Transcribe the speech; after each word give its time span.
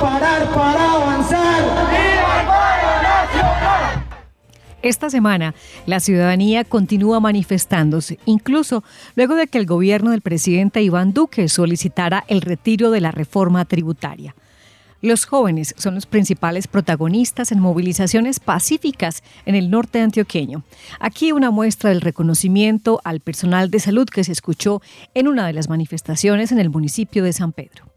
parar 0.00 0.50
para 0.52 0.92
avanzar. 0.92 1.50
Esta 4.82 5.10
semana, 5.10 5.54
la 5.84 6.00
ciudadanía 6.00 6.64
continúa 6.64 7.20
manifestándose, 7.20 8.18
incluso 8.24 8.82
luego 9.14 9.34
de 9.34 9.46
que 9.46 9.58
el 9.58 9.66
gobierno 9.66 10.12
del 10.12 10.22
presidente 10.22 10.82
Iván 10.82 11.12
Duque 11.12 11.48
solicitara 11.48 12.24
el 12.28 12.40
retiro 12.40 12.90
de 12.90 13.02
la 13.02 13.10
reforma 13.10 13.66
tributaria. 13.66 14.34
Los 15.02 15.26
jóvenes 15.26 15.74
son 15.76 15.94
los 15.94 16.06
principales 16.06 16.66
protagonistas 16.66 17.52
en 17.52 17.60
movilizaciones 17.60 18.40
pacíficas 18.40 19.22
en 19.44 19.54
el 19.54 19.70
norte 19.70 20.00
antioqueño. 20.00 20.62
Aquí 20.98 21.32
una 21.32 21.50
muestra 21.50 21.90
del 21.90 22.00
reconocimiento 22.00 23.00
al 23.04 23.20
personal 23.20 23.70
de 23.70 23.80
salud 23.80 24.06
que 24.06 24.24
se 24.24 24.32
escuchó 24.32 24.80
en 25.14 25.28
una 25.28 25.46
de 25.46 25.52
las 25.54 25.68
manifestaciones 25.68 26.52
en 26.52 26.58
el 26.58 26.70
municipio 26.70 27.24
de 27.24 27.32
San 27.32 27.52
Pedro. 27.52 27.89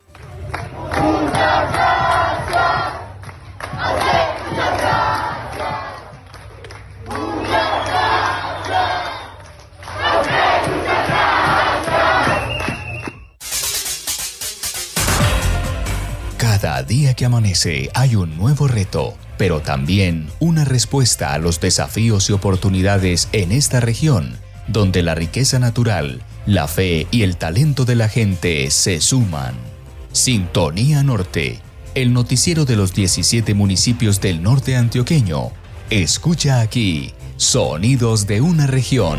Cada 16.63 16.83
día 16.83 17.13
que 17.13 17.25
amanece 17.25 17.89
hay 17.93 18.15
un 18.15 18.37
nuevo 18.37 18.69
reto, 18.69 19.17
pero 19.37 19.59
también 19.59 20.29
una 20.39 20.63
respuesta 20.63 21.33
a 21.33 21.37
los 21.37 21.59
desafíos 21.59 22.29
y 22.29 22.33
oportunidades 22.33 23.27
en 23.33 23.51
esta 23.51 23.81
región, 23.81 24.37
donde 24.67 25.03
la 25.03 25.13
riqueza 25.13 25.59
natural, 25.59 26.21
la 26.45 26.69
fe 26.69 27.05
y 27.11 27.23
el 27.23 27.35
talento 27.35 27.83
de 27.83 27.95
la 27.95 28.07
gente 28.07 28.71
se 28.71 29.01
suman. 29.01 29.72
Sintonía 30.13 31.01
Norte, 31.01 31.59
el 31.95 32.13
noticiero 32.13 32.65
de 32.65 32.75
los 32.75 32.93
17 32.93 33.55
municipios 33.55 34.21
del 34.21 34.43
norte 34.43 34.75
antioqueño. 34.75 35.49
Escucha 35.89 36.61
aquí, 36.61 37.11
sonidos 37.35 38.27
de 38.27 38.39
una 38.39 38.67
región. 38.67 39.17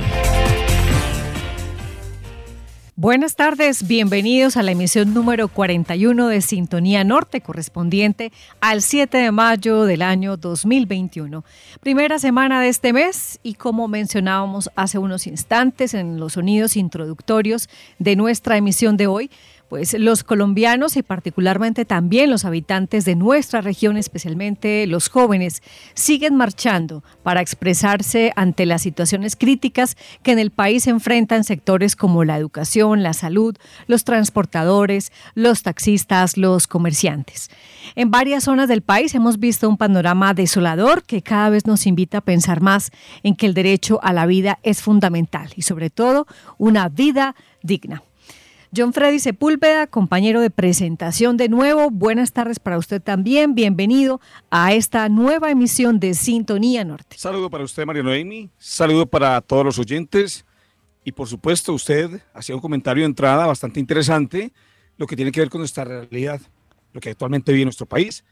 Buenas 2.94 3.34
tardes, 3.34 3.88
bienvenidos 3.88 4.56
a 4.56 4.62
la 4.62 4.70
emisión 4.70 5.12
número 5.12 5.48
41 5.48 6.28
de 6.28 6.40
Sintonía 6.40 7.02
Norte, 7.02 7.40
correspondiente 7.40 8.30
al 8.60 8.80
7 8.80 9.18
de 9.18 9.32
mayo 9.32 9.82
del 9.82 10.00
año 10.00 10.36
2021. 10.36 11.44
Primera 11.80 12.20
semana 12.20 12.60
de 12.60 12.68
este 12.68 12.92
mes 12.92 13.40
y 13.42 13.54
como 13.54 13.88
mencionábamos 13.88 14.70
hace 14.76 14.98
unos 14.98 15.26
instantes 15.26 15.92
en 15.92 16.20
los 16.20 16.34
sonidos 16.34 16.76
introductorios 16.76 17.68
de 17.98 18.14
nuestra 18.14 18.56
emisión 18.56 18.96
de 18.96 19.08
hoy, 19.08 19.28
pues 19.74 19.92
los 19.98 20.22
colombianos 20.22 20.96
y 20.96 21.02
particularmente 21.02 21.84
también 21.84 22.30
los 22.30 22.44
habitantes 22.44 23.04
de 23.04 23.16
nuestra 23.16 23.60
región, 23.60 23.96
especialmente 23.96 24.86
los 24.86 25.08
jóvenes, 25.08 25.64
siguen 25.94 26.36
marchando 26.36 27.02
para 27.24 27.40
expresarse 27.40 28.32
ante 28.36 28.66
las 28.66 28.82
situaciones 28.82 29.34
críticas 29.34 29.96
que 30.22 30.30
en 30.30 30.38
el 30.38 30.52
país 30.52 30.86
enfrentan 30.86 31.42
sectores 31.42 31.96
como 31.96 32.22
la 32.22 32.36
educación, 32.36 33.02
la 33.02 33.14
salud, 33.14 33.56
los 33.88 34.04
transportadores, 34.04 35.10
los 35.34 35.64
taxistas, 35.64 36.36
los 36.36 36.68
comerciantes. 36.68 37.50
En 37.96 38.12
varias 38.12 38.44
zonas 38.44 38.68
del 38.68 38.82
país 38.82 39.12
hemos 39.16 39.40
visto 39.40 39.68
un 39.68 39.76
panorama 39.76 40.34
desolador 40.34 41.02
que 41.02 41.20
cada 41.20 41.50
vez 41.50 41.66
nos 41.66 41.88
invita 41.88 42.18
a 42.18 42.20
pensar 42.20 42.60
más 42.60 42.92
en 43.24 43.34
que 43.34 43.46
el 43.46 43.54
derecho 43.54 43.98
a 44.04 44.12
la 44.12 44.26
vida 44.26 44.60
es 44.62 44.82
fundamental 44.82 45.50
y 45.56 45.62
sobre 45.62 45.90
todo 45.90 46.28
una 46.58 46.88
vida 46.88 47.34
digna. 47.60 48.04
John 48.76 48.92
Freddy 48.92 49.20
Sepúlveda, 49.20 49.86
compañero 49.86 50.40
de 50.40 50.50
presentación 50.50 51.36
de 51.36 51.48
nuevo. 51.48 51.90
Buenas 51.90 52.32
tardes 52.32 52.58
para 52.58 52.76
usted 52.76 53.00
también. 53.00 53.54
Bienvenido 53.54 54.20
a 54.50 54.72
esta 54.72 55.08
nueva 55.08 55.50
emisión 55.50 56.00
de 56.00 56.14
Sintonía 56.14 56.84
Norte. 56.84 57.16
Saludo 57.16 57.50
para 57.50 57.62
usted, 57.62 57.86
María 57.86 58.02
Noemi. 58.02 58.50
Saludo 58.58 59.06
para 59.06 59.40
todos 59.42 59.64
los 59.64 59.78
oyentes. 59.78 60.44
Y 61.04 61.12
por 61.12 61.28
supuesto, 61.28 61.72
usted 61.72 62.20
hacía 62.32 62.56
un 62.56 62.60
comentario 62.60 63.02
de 63.02 63.06
entrada 63.06 63.46
bastante 63.46 63.78
interesante, 63.78 64.52
lo 64.96 65.06
que 65.06 65.14
tiene 65.14 65.30
que 65.30 65.40
ver 65.40 65.50
con 65.50 65.60
nuestra 65.60 65.84
realidad, 65.84 66.40
lo 66.92 67.00
que 67.00 67.10
actualmente 67.10 67.52
vive 67.52 67.64
nuestro 67.64 67.86
país. 67.86 68.24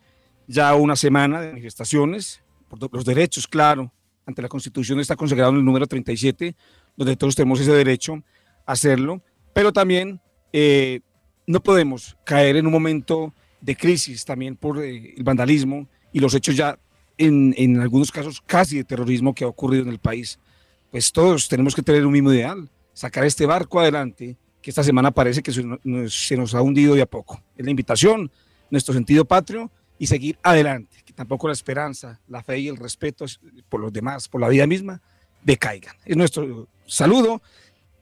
Ya 0.48 0.74
una 0.74 0.96
semana 0.96 1.40
de 1.40 1.48
manifestaciones 1.50 2.42
por 2.68 2.92
los 2.92 3.04
derechos, 3.04 3.46
claro, 3.46 3.92
ante 4.26 4.42
la 4.42 4.48
Constitución 4.48 4.98
está 4.98 5.14
consagrado 5.14 5.52
en 5.52 5.58
el 5.58 5.64
número 5.64 5.86
37, 5.86 6.56
donde 6.96 7.16
todos 7.16 7.36
tenemos 7.36 7.60
ese 7.60 7.72
derecho 7.72 8.14
a 8.66 8.72
hacerlo, 8.72 9.22
pero 9.52 9.72
también 9.72 10.20
eh, 10.52 11.00
no 11.46 11.62
podemos 11.62 12.16
caer 12.24 12.56
en 12.56 12.66
un 12.66 12.72
momento 12.72 13.34
de 13.60 13.76
crisis 13.76 14.24
también 14.24 14.56
por 14.56 14.82
eh, 14.82 15.14
el 15.16 15.22
vandalismo 15.22 15.88
y 16.12 16.20
los 16.20 16.34
hechos 16.34 16.56
ya 16.56 16.78
en, 17.18 17.54
en, 17.56 17.80
algunos 17.80 18.10
casos 18.10 18.42
casi 18.44 18.76
de 18.76 18.84
terrorismo 18.84 19.34
que 19.34 19.44
ha 19.44 19.48
ocurrido 19.48 19.82
en 19.84 19.88
el 19.88 19.98
país. 19.98 20.38
Pues 20.90 21.12
todos 21.12 21.48
tenemos 21.48 21.74
que 21.74 21.82
tener 21.82 22.04
un 22.04 22.12
mismo 22.12 22.32
ideal, 22.32 22.68
sacar 22.92 23.24
este 23.24 23.46
barco 23.46 23.80
adelante, 23.80 24.36
que 24.62 24.70
esta 24.70 24.84
semana 24.84 25.10
parece 25.10 25.42
que 25.42 25.52
se 25.52 26.36
nos, 26.36 26.54
ha 26.54 26.62
hundido 26.62 26.94
de 26.94 27.02
a 27.02 27.06
poco. 27.06 27.42
Es 27.56 27.64
la 27.64 27.70
invitación, 27.70 28.30
nuestro 28.70 28.94
sentido 28.94 29.24
patrio 29.24 29.70
y 29.98 30.06
seguir 30.06 30.38
adelante, 30.42 30.98
que 31.04 31.12
tampoco 31.12 31.48
la 31.48 31.52
esperanza, 31.52 32.20
la 32.28 32.42
fe 32.42 32.60
y 32.60 32.68
el 32.68 32.76
respeto 32.76 33.26
por 33.68 33.80
los 33.80 33.92
demás, 33.92 34.28
por 34.28 34.40
la 34.40 34.48
vida 34.48 34.66
misma, 34.66 35.02
decaigan. 35.42 35.96
Es 36.04 36.16
nuestro 36.16 36.68
saludo 36.86 37.42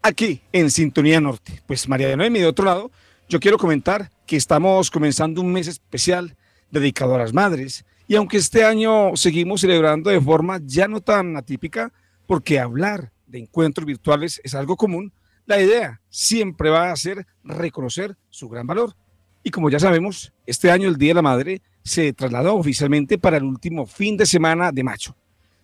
aquí 0.02 0.42
en 0.52 0.70
Sintonía 0.70 1.20
Norte. 1.20 1.62
Pues 1.66 1.88
María 1.88 2.08
de 2.08 2.16
Noemi, 2.16 2.38
de 2.38 2.46
otro 2.46 2.64
lado, 2.64 2.90
yo 3.28 3.40
quiero 3.40 3.58
comentar 3.58 4.10
que 4.26 4.36
estamos 4.36 4.90
comenzando 4.90 5.40
un 5.40 5.52
mes 5.52 5.66
especial 5.66 6.36
dedicado 6.70 7.14
a 7.14 7.18
las 7.18 7.32
madres 7.32 7.84
y 8.06 8.16
aunque 8.16 8.38
este 8.38 8.64
año 8.64 9.16
seguimos 9.16 9.60
celebrando 9.60 10.10
de 10.10 10.20
forma 10.20 10.60
ya 10.64 10.88
no 10.88 11.00
tan 11.00 11.36
atípica, 11.36 11.92
porque 12.26 12.58
hablar 12.58 13.12
de 13.26 13.38
encuentros 13.38 13.86
virtuales 13.86 14.40
es 14.42 14.54
algo 14.54 14.76
común, 14.76 15.12
la 15.46 15.60
idea 15.60 16.00
siempre 16.08 16.70
va 16.70 16.90
a 16.90 16.96
ser 16.96 17.26
reconocer 17.44 18.16
su 18.28 18.48
gran 18.48 18.66
valor. 18.66 18.96
Y 19.42 19.50
como 19.50 19.70
ya 19.70 19.78
sabemos, 19.78 20.32
este 20.44 20.70
año 20.70 20.88
el 20.88 20.96
Día 20.96 21.10
de 21.10 21.14
la 21.14 21.22
Madre 21.22 21.62
se 21.82 22.12
trasladó 22.12 22.56
oficialmente 22.56 23.16
para 23.16 23.36
el 23.36 23.44
último 23.44 23.86
fin 23.86 24.16
de 24.16 24.26
semana 24.26 24.72
de 24.72 24.82
mayo. 24.82 25.14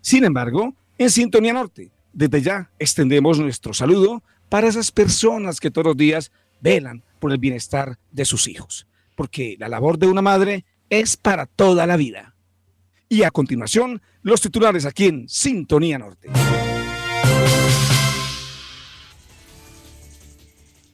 Sin 0.01 0.25
embargo, 0.25 0.73
en 0.99 1.11
Sintonía 1.11 1.53
Norte 1.53 1.91
desde 2.17 2.41
ya 2.41 2.71
extendemos 2.79 3.39
nuestro 3.39 3.75
saludo 3.75 4.23
para 4.49 4.69
esas 4.69 4.91
personas 4.91 5.61
que 5.61 5.71
todos 5.71 5.89
los 5.89 5.97
días 5.99 6.33
velan 6.63 7.05
por 7.19 7.31
el 7.31 7.37
bienestar 7.37 7.99
de 8.11 8.25
sus 8.25 8.49
hijos, 8.49 8.87
porque 9.15 9.57
la 9.59 9.69
labor 9.69 9.99
de 9.99 10.07
una 10.07 10.23
madre 10.23 10.65
es 10.89 11.19
para 11.19 11.45
toda 11.45 11.87
la 11.87 11.99
vida. 11.99 12.35
Y 13.11 13.23
a 13.23 13.31
continuación, 13.31 14.01
los 14.23 14.41
titulares 14.41 14.87
aquí 14.87 15.05
en 15.05 15.29
Sintonía 15.29 15.99
Norte. 15.99 16.31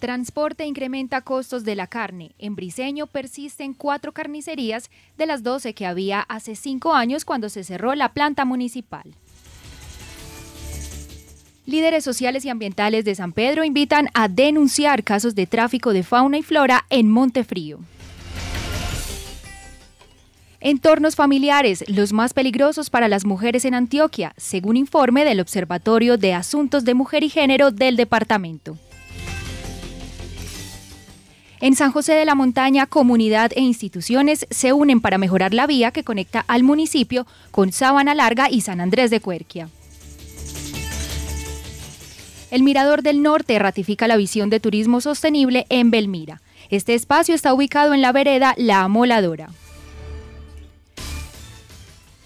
Transporte 0.01 0.67
incrementa 0.67 1.21
costos 1.21 1.63
de 1.63 1.77
la 1.77 1.87
carne. 1.87 2.35
En 2.39 2.57
Briseño 2.57 3.07
persisten 3.07 3.75
cuatro 3.75 4.11
carnicerías 4.11 4.91
de 5.17 5.27
las 5.27 5.45
12 5.45 5.73
que 5.75 5.87
había 5.87 6.21
hace 6.23 6.57
cinco 6.57 6.95
años 6.95 7.25
cuando 7.25 7.49
se 7.49 7.63
cerró 7.63 7.95
la 7.95 8.13
planta 8.13 8.45
municipal. 8.45 9.15
Líderes 11.65 12.03
sociales 12.03 12.45
y 12.45 12.49
ambientales 12.49 13.05
de 13.05 13.15
San 13.15 13.33
Pedro 13.33 13.63
invitan 13.63 14.09
a 14.15 14.27
denunciar 14.27 15.05
casos 15.05 15.37
de 15.37 15.47
tráfico 15.47 15.93
de 15.93 16.03
fauna 16.03 16.39
y 16.39 16.43
flora 16.43 16.87
en 16.91 17.09
Montefrío. 17.09 17.79
Entornos 20.59 21.15
familiares, 21.15 21.85
los 21.89 22.13
más 22.13 22.35
peligrosos 22.35 22.91
para 22.91 23.07
las 23.07 23.25
mujeres 23.25 23.65
en 23.65 23.75
Antioquia, 23.75 24.35
según 24.37 24.77
informe 24.77 25.25
del 25.25 25.41
Observatorio 25.41 26.19
de 26.19 26.35
Asuntos 26.35 26.85
de 26.85 26.95
Mujer 26.95 27.23
y 27.23 27.29
Género 27.29 27.71
del 27.71 27.97
departamento. 27.97 28.77
En 31.61 31.77
San 31.77 31.93
José 31.93 32.15
de 32.15 32.25
la 32.25 32.35
Montaña, 32.35 32.87
comunidad 32.87 33.53
e 33.55 33.61
instituciones 33.61 34.47
se 34.51 34.73
unen 34.73 35.01
para 35.01 35.19
mejorar 35.19 35.55
la 35.55 35.69
vía 35.69 35.93
que 35.93 36.03
conecta 36.03 36.45
al 36.49 36.65
municipio 36.65 37.25
con 37.53 37.71
Sabana 37.71 38.17
Larga 38.17 38.51
y 38.51 38.63
San 38.63 38.81
Andrés 38.81 39.13
de 39.13 39.21
Cuerquia. 39.21 39.69
El 42.53 42.65
Mirador 42.65 43.01
del 43.03 43.23
Norte 43.23 43.59
ratifica 43.59 44.07
la 44.07 44.19
visión 44.19 44.51
de 44.51 44.61
turismo 44.61 45.01
sostenible 45.01 45.65
en 45.71 45.91
Belmira. 45.91 46.43
Este 46.69 46.93
espacio 46.93 47.35
está 47.35 47.55
ubicado 47.55 47.95
en 47.95 48.03
la 48.03 48.13
vereda 48.13 48.53
La 48.59 48.83
Amoladora. 48.83 49.49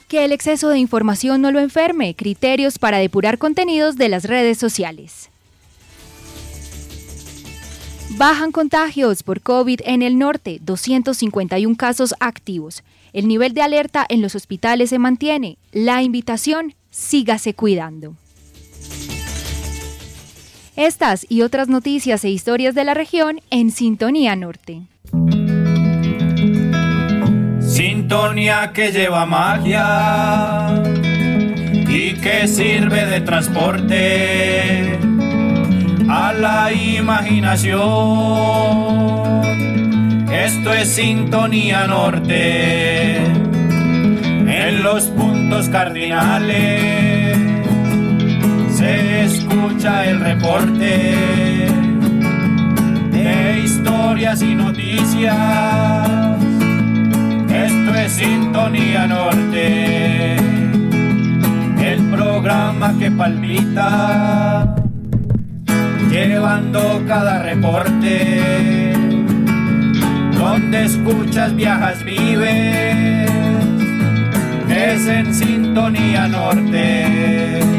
Que 0.09 0.25
el 0.25 0.33
exceso 0.33 0.69
de 0.69 0.81
información 0.81 1.41
no 1.43 1.53
lo 1.53 1.61
enferme. 1.61 2.17
Criterios 2.17 2.81
para 2.81 2.99
depurar 2.99 3.39
contenidos 3.39 3.99
de 3.99 4.09
las 4.09 4.25
redes 4.25 4.59
sociales. 4.59 5.31
Bajan 8.17 8.51
contagios 8.51 9.23
por 9.23 9.41
COVID 9.43 9.81
en 9.85 10.03
el 10.03 10.19
norte, 10.19 10.59
251 10.61 11.77
casos 11.77 12.17
activos. 12.19 12.83
El 13.13 13.29
nivel 13.29 13.55
de 13.55 13.63
alerta 13.63 14.05
en 14.09 14.23
los 14.23 14.35
hospitales 14.35 14.91
se 14.91 14.99
mantiene. 14.99 15.57
La 15.71 16.03
invitación, 16.03 16.75
sígase 16.91 17.55
cuidando. 17.55 18.17
Estas 20.77 21.27
y 21.29 21.43
otras 21.43 21.69
noticias 21.69 22.23
e 22.25 22.31
historias 22.31 22.75
de 22.75 22.85
la 22.85 22.95
región 22.95 23.41
en 23.51 23.71
Sintonía 23.71 24.37
Norte. 24.37 24.83
sintonía 27.77 28.73
que 28.73 28.91
lleva 28.91 29.27
magia 29.27 30.83
y 31.89 32.15
que 32.15 32.49
sirve 32.49 33.05
de 33.05 33.21
transporte 33.21 34.99
a 36.09 36.33
la 36.33 36.73
imaginación. 36.73 37.77
Esto 40.33 40.73
es 40.73 40.89
sintonía 40.89 41.87
norte 41.87 43.17
en 43.17 44.83
los 44.83 45.05
puntos 45.09 45.69
cardinales. 45.69 47.06
Se 48.87 49.25
escucha 49.25 50.05
el 50.05 50.21
reporte 50.21 51.67
de 53.11 53.61
historias 53.65 54.41
y 54.43 54.55
noticias. 54.55 56.09
Esto 57.51 57.95
es 57.97 58.13
Sintonía 58.13 59.09
Norte, 59.09 60.37
el 60.37 62.01
programa 62.13 62.97
que 62.97 63.11
palpita, 63.11 64.77
llevando 66.09 67.03
cada 67.09 67.43
reporte, 67.43 68.93
donde 70.39 70.85
escuchas, 70.85 71.57
viajas, 71.57 72.05
vives, 72.05 73.29
es 74.71 75.09
en 75.09 75.35
Sintonía 75.35 76.29
Norte. 76.29 77.76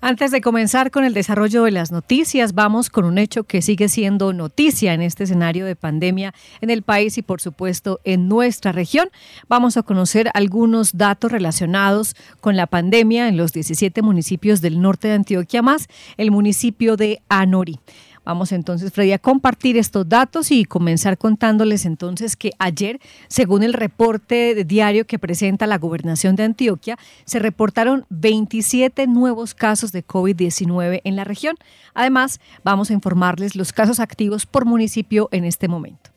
Antes 0.00 0.30
de 0.30 0.40
comenzar 0.40 0.92
con 0.92 1.02
el 1.02 1.12
desarrollo 1.12 1.64
de 1.64 1.72
las 1.72 1.90
noticias, 1.90 2.54
vamos 2.54 2.88
con 2.88 3.04
un 3.04 3.18
hecho 3.18 3.42
que 3.42 3.62
sigue 3.62 3.88
siendo 3.88 4.32
noticia 4.32 4.94
en 4.94 5.02
este 5.02 5.24
escenario 5.24 5.66
de 5.66 5.74
pandemia 5.74 6.34
en 6.60 6.70
el 6.70 6.82
país 6.82 7.18
y 7.18 7.22
por 7.22 7.40
supuesto 7.40 7.98
en 8.04 8.28
nuestra 8.28 8.70
región. 8.70 9.08
Vamos 9.48 9.76
a 9.76 9.82
conocer 9.82 10.30
algunos 10.34 10.96
datos 10.96 11.32
relacionados 11.32 12.14
con 12.40 12.56
la 12.56 12.68
pandemia 12.68 13.26
en 13.26 13.36
los 13.36 13.52
17 13.52 14.00
municipios 14.02 14.60
del 14.60 14.80
norte 14.80 15.08
de 15.08 15.14
Antioquia 15.14 15.62
más 15.62 15.88
el 16.16 16.30
municipio 16.30 16.96
de 16.96 17.20
Anori. 17.28 17.80
Vamos 18.28 18.52
entonces, 18.52 18.92
Freddy, 18.92 19.12
a 19.12 19.18
compartir 19.18 19.78
estos 19.78 20.06
datos 20.06 20.50
y 20.50 20.66
comenzar 20.66 21.16
contándoles 21.16 21.86
entonces 21.86 22.36
que 22.36 22.50
ayer, 22.58 23.00
según 23.26 23.62
el 23.62 23.72
reporte 23.72 24.66
diario 24.66 25.06
que 25.06 25.18
presenta 25.18 25.66
la 25.66 25.78
gobernación 25.78 26.36
de 26.36 26.42
Antioquia, 26.42 26.98
se 27.24 27.38
reportaron 27.38 28.04
27 28.10 29.06
nuevos 29.06 29.54
casos 29.54 29.92
de 29.92 30.06
COVID-19 30.06 31.00
en 31.04 31.16
la 31.16 31.24
región. 31.24 31.56
Además, 31.94 32.38
vamos 32.62 32.90
a 32.90 32.92
informarles 32.92 33.56
los 33.56 33.72
casos 33.72 33.98
activos 33.98 34.44
por 34.44 34.66
municipio 34.66 35.30
en 35.32 35.46
este 35.46 35.66
momento. 35.66 36.10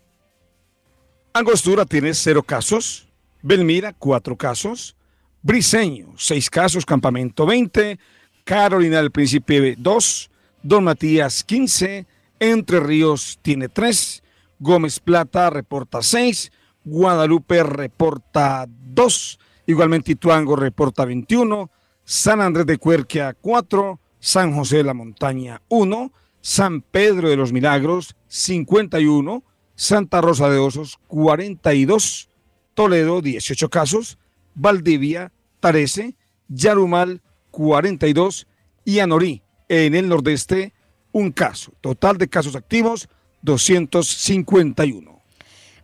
Angostura 1.32 1.86
tiene 1.86 2.14
cero 2.14 2.44
casos, 2.44 3.08
Belmira 3.42 3.94
cuatro 3.94 4.36
casos, 4.36 4.98
Briseño 5.44 6.14
seis 6.18 6.50
casos, 6.50 6.86
Campamento 6.86 7.46
20, 7.46 7.98
Carolina 8.44 8.98
del 8.98 9.12
Príncipe 9.12 9.76
2, 9.78 10.31
Don 10.64 10.84
Matías 10.84 11.44
15, 11.44 12.06
Entre 12.40 12.80
Ríos 12.80 13.40
tiene 13.42 13.68
3, 13.68 14.24
Gómez 14.60 15.00
Plata 15.00 15.50
reporta 15.50 16.04
6, 16.04 16.52
Guadalupe 16.84 17.64
reporta 17.64 18.68
2, 18.68 19.40
igualmente 19.66 20.12
Ituango 20.12 20.56
reporta 20.56 21.06
21, 21.06 21.72
San 22.04 22.42
Andrés 22.42 22.68
de 22.68 22.78
Cuerquia 22.78 23.36
4, 23.40 24.00
San 24.20 24.54
José 24.56 24.78
de 24.78 24.84
la 24.84 24.94
Montaña 24.94 25.62
1, 25.70 26.12
San 26.42 26.82
Pedro 26.82 27.30
de 27.30 27.38
los 27.38 27.52
Milagros 27.52 28.16
51, 28.28 29.44
Santa 29.76 30.22
Rosa 30.22 30.50
de 30.50 30.60
Osos 30.60 31.00
42, 31.08 32.30
Toledo 32.76 33.22
18 33.22 33.70
casos, 33.70 34.20
Valdivia 34.54 35.32
13, 35.60 36.16
Yarumal 36.50 37.22
42 37.50 38.48
y 38.86 39.00
Anorí 39.00 39.42
en 39.72 39.96
el 39.96 40.10
nordeste 40.10 40.74
un 41.14 41.32
caso. 41.32 41.72
Total 41.80 42.18
de 42.18 42.28
casos 42.28 42.58
activos 42.58 43.08
251. 43.42 45.11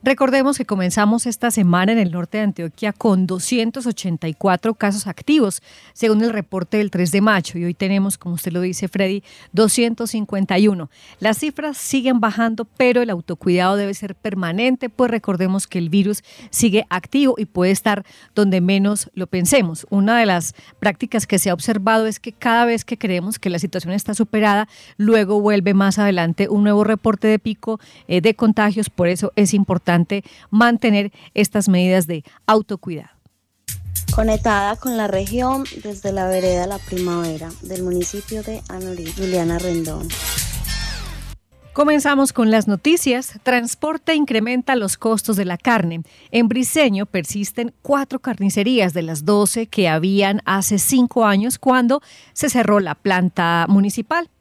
Recordemos 0.03 0.59
que 0.59 0.65
comenzamos 0.65 1.25
esta 1.25 1.49
semana 1.49 1.91
en 1.91 1.97
el 1.97 2.11
norte 2.11 2.38
de 2.38 2.44
Antioquia 2.44 2.94
con 2.94 3.25
284 3.25 4.75
casos 4.75 5.07
activos, 5.07 5.63
según 5.94 6.23
el 6.23 6.31
reporte 6.31 6.77
del 6.77 6.91
3 6.91 7.11
de 7.11 7.21
mayo, 7.21 7.59
y 7.59 7.65
hoy 7.65 7.73
tenemos, 7.73 8.19
como 8.19 8.35
usted 8.35 8.51
lo 8.51 8.61
dice, 8.61 8.88
Freddy, 8.89 9.23
251. 9.54 10.92
Las 11.19 11.39
cifras 11.39 11.77
siguen 11.77 12.19
bajando, 12.19 12.66
pero 12.77 13.01
el 13.01 13.09
autocuidado 13.09 13.75
debe 13.75 13.95
ser 13.95 14.13
permanente, 14.13 14.89
pues 14.89 15.09
recordemos 15.09 15.66
que 15.66 15.80
el 15.80 15.89
virus 15.89 16.23
sigue 16.51 16.85
activo 16.92 17.33
y 17.35 17.45
puede 17.45 17.71
estar 17.71 18.06
donde 18.35 18.61
menos 18.61 19.09
lo 19.16 19.25
pensemos. 19.25 19.87
Una 19.89 20.19
de 20.19 20.27
las 20.27 20.54
prácticas 20.80 21.25
que 21.25 21.39
se 21.39 21.49
ha 21.49 21.56
observado 21.56 22.06
es 22.06 22.19
que 22.19 22.33
cada 22.33 22.66
vez 22.66 22.85
que 22.85 22.99
creemos 22.99 23.39
que 23.39 23.49
la 23.49 23.57
situación 23.57 23.94
está 23.94 24.13
superada, 24.13 24.69
luego 24.97 25.42
vuelve 25.42 25.73
más 25.73 25.97
adelante 25.97 26.49
un 26.49 26.61
nuevo 26.61 26.83
reporte 26.83 27.27
de 27.27 27.39
pico 27.39 27.80
eh, 28.07 28.21
de 28.21 28.35
contagios, 28.35 28.92
por 28.92 29.07
eso 29.07 29.33
es 29.35 29.56
importante 29.56 29.86
mantener 30.49 31.11
estas 31.33 31.69
medidas 31.69 32.07
de 32.07 32.23
autocuidado. 32.45 33.17
Conectada 34.13 34.75
con 34.77 34.97
la 34.97 35.07
región 35.07 35.65
desde 35.83 36.11
la 36.11 36.27
vereda 36.27 36.65
La 36.65 36.79
Primavera 36.79 37.49
del 37.61 37.83
municipio 37.83 38.41
de 38.41 38.61
Anorí, 38.69 39.11
Juliana 39.11 39.59
Rendón. 39.59 40.07
Comenzamos 41.77 42.33
con 42.33 42.49
las 42.49 42.67
noticias. 42.67 43.39
Transporte 43.44 44.15
incrementa 44.15 44.75
los 44.75 44.97
costos 44.97 45.35
de 45.35 45.45
la 45.45 45.59
carne. 45.59 46.01
En 46.31 46.47
Briseño 46.47 47.06
persisten 47.06 47.71
cuatro 47.83 48.17
carnicerías 48.17 48.95
de 48.95 49.03
las 49.03 49.25
12 49.25 49.67
que 49.67 49.87
habían 49.87 50.41
hace 50.45 50.79
cinco 50.79 51.25
años 51.25 51.59
cuando 51.59 52.01
se 52.33 52.49
cerró 52.49 52.79
la 52.79 52.95
planta 52.95 53.67
municipal. 53.69 54.31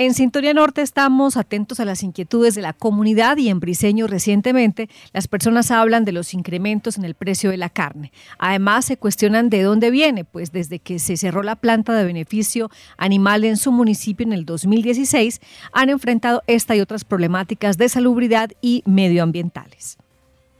En 0.00 0.14
Sintonía 0.14 0.54
Norte 0.54 0.80
estamos 0.80 1.36
atentos 1.36 1.78
a 1.78 1.84
las 1.84 2.02
inquietudes 2.02 2.54
de 2.54 2.62
la 2.62 2.72
comunidad 2.72 3.36
y 3.36 3.50
en 3.50 3.60
Briseño 3.60 4.06
recientemente 4.06 4.88
las 5.12 5.28
personas 5.28 5.70
hablan 5.70 6.06
de 6.06 6.12
los 6.12 6.32
incrementos 6.32 6.96
en 6.96 7.04
el 7.04 7.14
precio 7.14 7.50
de 7.50 7.58
la 7.58 7.68
carne. 7.68 8.10
Además 8.38 8.86
se 8.86 8.96
cuestionan 8.96 9.50
de 9.50 9.60
dónde 9.60 9.90
viene, 9.90 10.24
pues 10.24 10.52
desde 10.52 10.78
que 10.78 10.98
se 11.00 11.18
cerró 11.18 11.42
la 11.42 11.54
planta 11.54 11.92
de 11.92 12.06
beneficio 12.06 12.70
animal 12.96 13.44
en 13.44 13.58
su 13.58 13.72
municipio 13.72 14.24
en 14.24 14.32
el 14.32 14.46
2016 14.46 15.38
han 15.74 15.90
enfrentado 15.90 16.42
esta 16.46 16.74
y 16.74 16.80
otras 16.80 17.04
problemáticas 17.04 17.76
de 17.76 17.90
salubridad 17.90 18.52
y 18.62 18.82
medioambientales. 18.86 19.98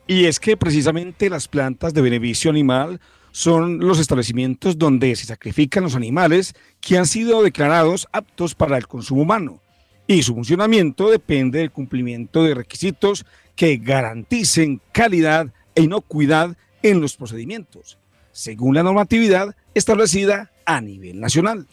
Y 0.06 0.26
es 0.26 0.38
que 0.38 0.59
precisamente 0.59 1.30
las 1.30 1.49
plantas 1.49 1.94
de 1.94 2.02
beneficio 2.02 2.50
animal 2.50 3.00
son 3.32 3.78
los 3.80 3.99
establecimientos 3.99 4.78
donde 4.78 5.14
se 5.16 5.26
sacrifican 5.26 5.84
los 5.84 5.96
animales 5.96 6.54
que 6.80 6.99
han 6.99 7.06
sido 7.06 7.42
declarados 7.42 8.08
aptos 8.12 8.54
para 8.54 8.76
el 8.76 8.87
consumo 8.87 9.22
humano 9.22 9.60
y 10.10 10.25
su 10.25 10.34
funcionamiento 10.34 11.08
depende 11.08 11.60
del 11.60 11.70
cumplimiento 11.70 12.42
de 12.42 12.54
requisitos 12.54 13.25
que 13.54 13.76
garanticen 13.76 14.80
calidad 14.90 15.54
e 15.76 15.82
inocuidad 15.82 16.56
en 16.82 17.00
los 17.00 17.16
procedimientos, 17.16 17.96
según 18.32 18.75
la 18.75 18.82
normatividad 18.82 19.54
establecida 19.72 20.50
a 20.66 20.80
nivel 20.80 21.20
nacional. 21.20 21.68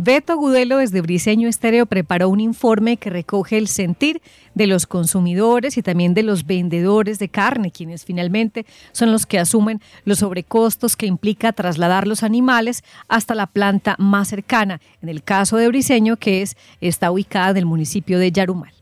Beto 0.00 0.36
Gudelo 0.36 0.76
desde 0.76 1.00
Briseño 1.00 1.48
Estéreo 1.48 1.84
preparó 1.84 2.28
un 2.28 2.38
informe 2.38 2.98
que 2.98 3.10
recoge 3.10 3.58
el 3.58 3.66
sentir 3.66 4.22
de 4.54 4.68
los 4.68 4.86
consumidores 4.86 5.76
y 5.76 5.82
también 5.82 6.14
de 6.14 6.22
los 6.22 6.46
vendedores 6.46 7.18
de 7.18 7.28
carne, 7.28 7.72
quienes 7.72 8.04
finalmente 8.04 8.64
son 8.92 9.10
los 9.10 9.26
que 9.26 9.40
asumen 9.40 9.82
los 10.04 10.20
sobrecostos 10.20 10.94
que 10.94 11.06
implica 11.06 11.52
trasladar 11.52 12.06
los 12.06 12.22
animales 12.22 12.84
hasta 13.08 13.34
la 13.34 13.48
planta 13.48 13.96
más 13.98 14.28
cercana, 14.28 14.80
en 15.02 15.08
el 15.08 15.24
caso 15.24 15.56
de 15.56 15.66
Briseño, 15.66 16.16
que 16.16 16.42
es, 16.42 16.56
está 16.80 17.10
ubicada 17.10 17.50
en 17.50 17.56
el 17.56 17.66
municipio 17.66 18.20
de 18.20 18.30
Yarumal. 18.30 18.72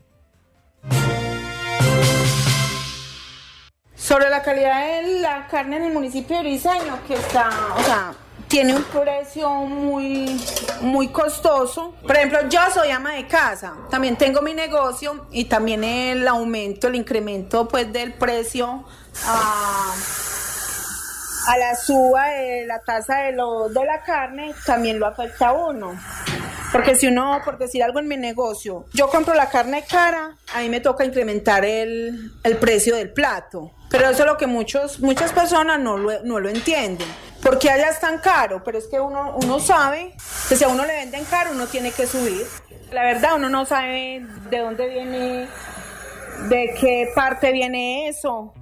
Sobre 3.95 4.29
la 4.29 4.43
calidad 4.43 5.01
de 5.01 5.19
la 5.19 5.47
carne 5.47 5.77
en 5.77 5.83
el 5.85 5.93
municipio 5.93 6.37
de 6.37 6.43
Briseño, 6.43 6.99
que 7.07 7.15
está, 7.15 7.49
o 7.75 7.83
sea, 7.83 8.13
tiene 8.47 8.75
un 8.75 8.83
precio 8.83 9.49
muy, 9.49 10.41
muy 10.81 11.09
costoso. 11.09 11.95
Por 12.01 12.15
ejemplo, 12.15 12.47
yo 12.49 12.59
soy 12.73 12.89
ama 12.91 13.13
de 13.13 13.27
casa, 13.27 13.75
también 13.89 14.15
tengo 14.15 14.41
mi 14.41 14.53
negocio 14.53 15.27
y 15.31 15.45
también 15.45 15.83
el 15.83 16.27
aumento, 16.27 16.87
el 16.87 16.95
incremento 16.95 17.67
pues 17.67 17.91
del 17.91 18.13
precio 18.13 18.85
a, 19.25 19.93
a 21.47 21.57
la 21.57 21.75
suba 21.75 22.27
de 22.27 22.65
la 22.65 22.79
tasa 22.79 23.23
de, 23.23 23.33
lo, 23.33 23.69
de 23.69 23.85
la 23.85 24.01
carne 24.03 24.53
también 24.65 24.99
lo 24.99 25.07
afecta 25.07 25.49
a 25.49 25.53
uno. 25.53 25.99
Porque 26.71 26.95
si 26.95 27.07
uno, 27.07 27.41
por 27.45 27.57
decir 27.57 27.81
algo 27.81 27.99
en 27.99 28.09
mi 28.09 28.17
negocio, 28.17 28.85
yo 28.93 29.07
compro 29.09 29.33
la 29.33 29.49
carne 29.49 29.85
cara, 29.89 30.35
a 30.53 30.59
mí 30.59 30.69
me 30.69 30.81
toca 30.81 31.05
incrementar 31.05 31.63
el, 31.63 32.33
el 32.43 32.57
precio 32.57 32.95
del 32.95 33.11
plato. 33.13 33.71
Pero 33.89 34.09
eso 34.09 34.23
es 34.23 34.25
lo 34.25 34.37
que 34.37 34.47
muchos, 34.47 34.99
muchas 34.99 35.31
personas 35.31 35.79
no 35.79 35.97
no 35.97 36.39
lo 36.39 36.49
entienden. 36.49 37.07
Porque 37.41 37.69
allá 37.69 37.89
es 37.89 37.99
tan 37.99 38.19
caro, 38.19 38.63
pero 38.63 38.77
es 38.77 38.87
que 38.87 38.99
uno, 38.99 39.35
uno 39.41 39.59
sabe 39.59 40.13
que 40.49 40.55
si 40.55 40.63
a 40.63 40.67
uno 40.67 40.85
le 40.85 40.93
venden 40.93 41.23
caro, 41.25 41.51
uno 41.51 41.67
tiene 41.67 41.91
que 41.91 42.07
subir. 42.07 42.45
La 42.91 43.03
verdad, 43.03 43.35
uno 43.35 43.49
no 43.49 43.65
sabe 43.65 44.25
de 44.49 44.59
dónde 44.59 44.87
viene, 44.89 45.47
de 46.49 46.75
qué 46.79 47.11
parte 47.13 47.51
viene 47.51 48.07
eso. 48.07 48.53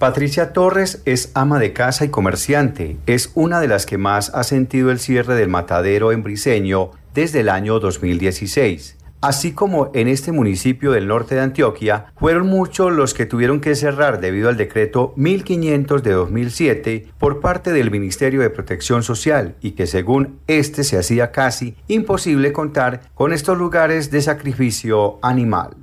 Patricia 0.00 0.54
Torres 0.54 1.02
es 1.04 1.30
ama 1.34 1.58
de 1.58 1.74
casa 1.74 2.06
y 2.06 2.08
comerciante. 2.08 2.96
Es 3.04 3.32
una 3.34 3.60
de 3.60 3.68
las 3.68 3.84
que 3.84 3.98
más 3.98 4.30
ha 4.34 4.44
sentido 4.44 4.90
el 4.90 4.98
cierre 4.98 5.34
del 5.34 5.48
matadero 5.48 6.10
en 6.10 6.22
Briseño 6.22 6.92
desde 7.12 7.40
el 7.40 7.50
año 7.50 7.80
2016. 7.80 8.96
Así 9.20 9.52
como 9.52 9.90
en 9.92 10.08
este 10.08 10.32
municipio 10.32 10.92
del 10.92 11.06
norte 11.06 11.34
de 11.34 11.42
Antioquia, 11.42 12.06
fueron 12.16 12.46
muchos 12.46 12.90
los 12.90 13.12
que 13.12 13.26
tuvieron 13.26 13.60
que 13.60 13.74
cerrar 13.74 14.18
debido 14.18 14.48
al 14.48 14.56
decreto 14.56 15.12
1500 15.16 16.02
de 16.02 16.12
2007 16.12 17.06
por 17.18 17.40
parte 17.40 17.70
del 17.72 17.90
Ministerio 17.90 18.40
de 18.40 18.48
Protección 18.48 19.02
Social 19.02 19.56
y 19.60 19.72
que 19.72 19.86
según 19.86 20.38
este 20.46 20.84
se 20.84 20.96
hacía 20.96 21.32
casi 21.32 21.76
imposible 21.86 22.54
contar 22.54 23.02
con 23.12 23.34
estos 23.34 23.58
lugares 23.58 24.10
de 24.10 24.22
sacrificio 24.22 25.18
animal. 25.20 25.76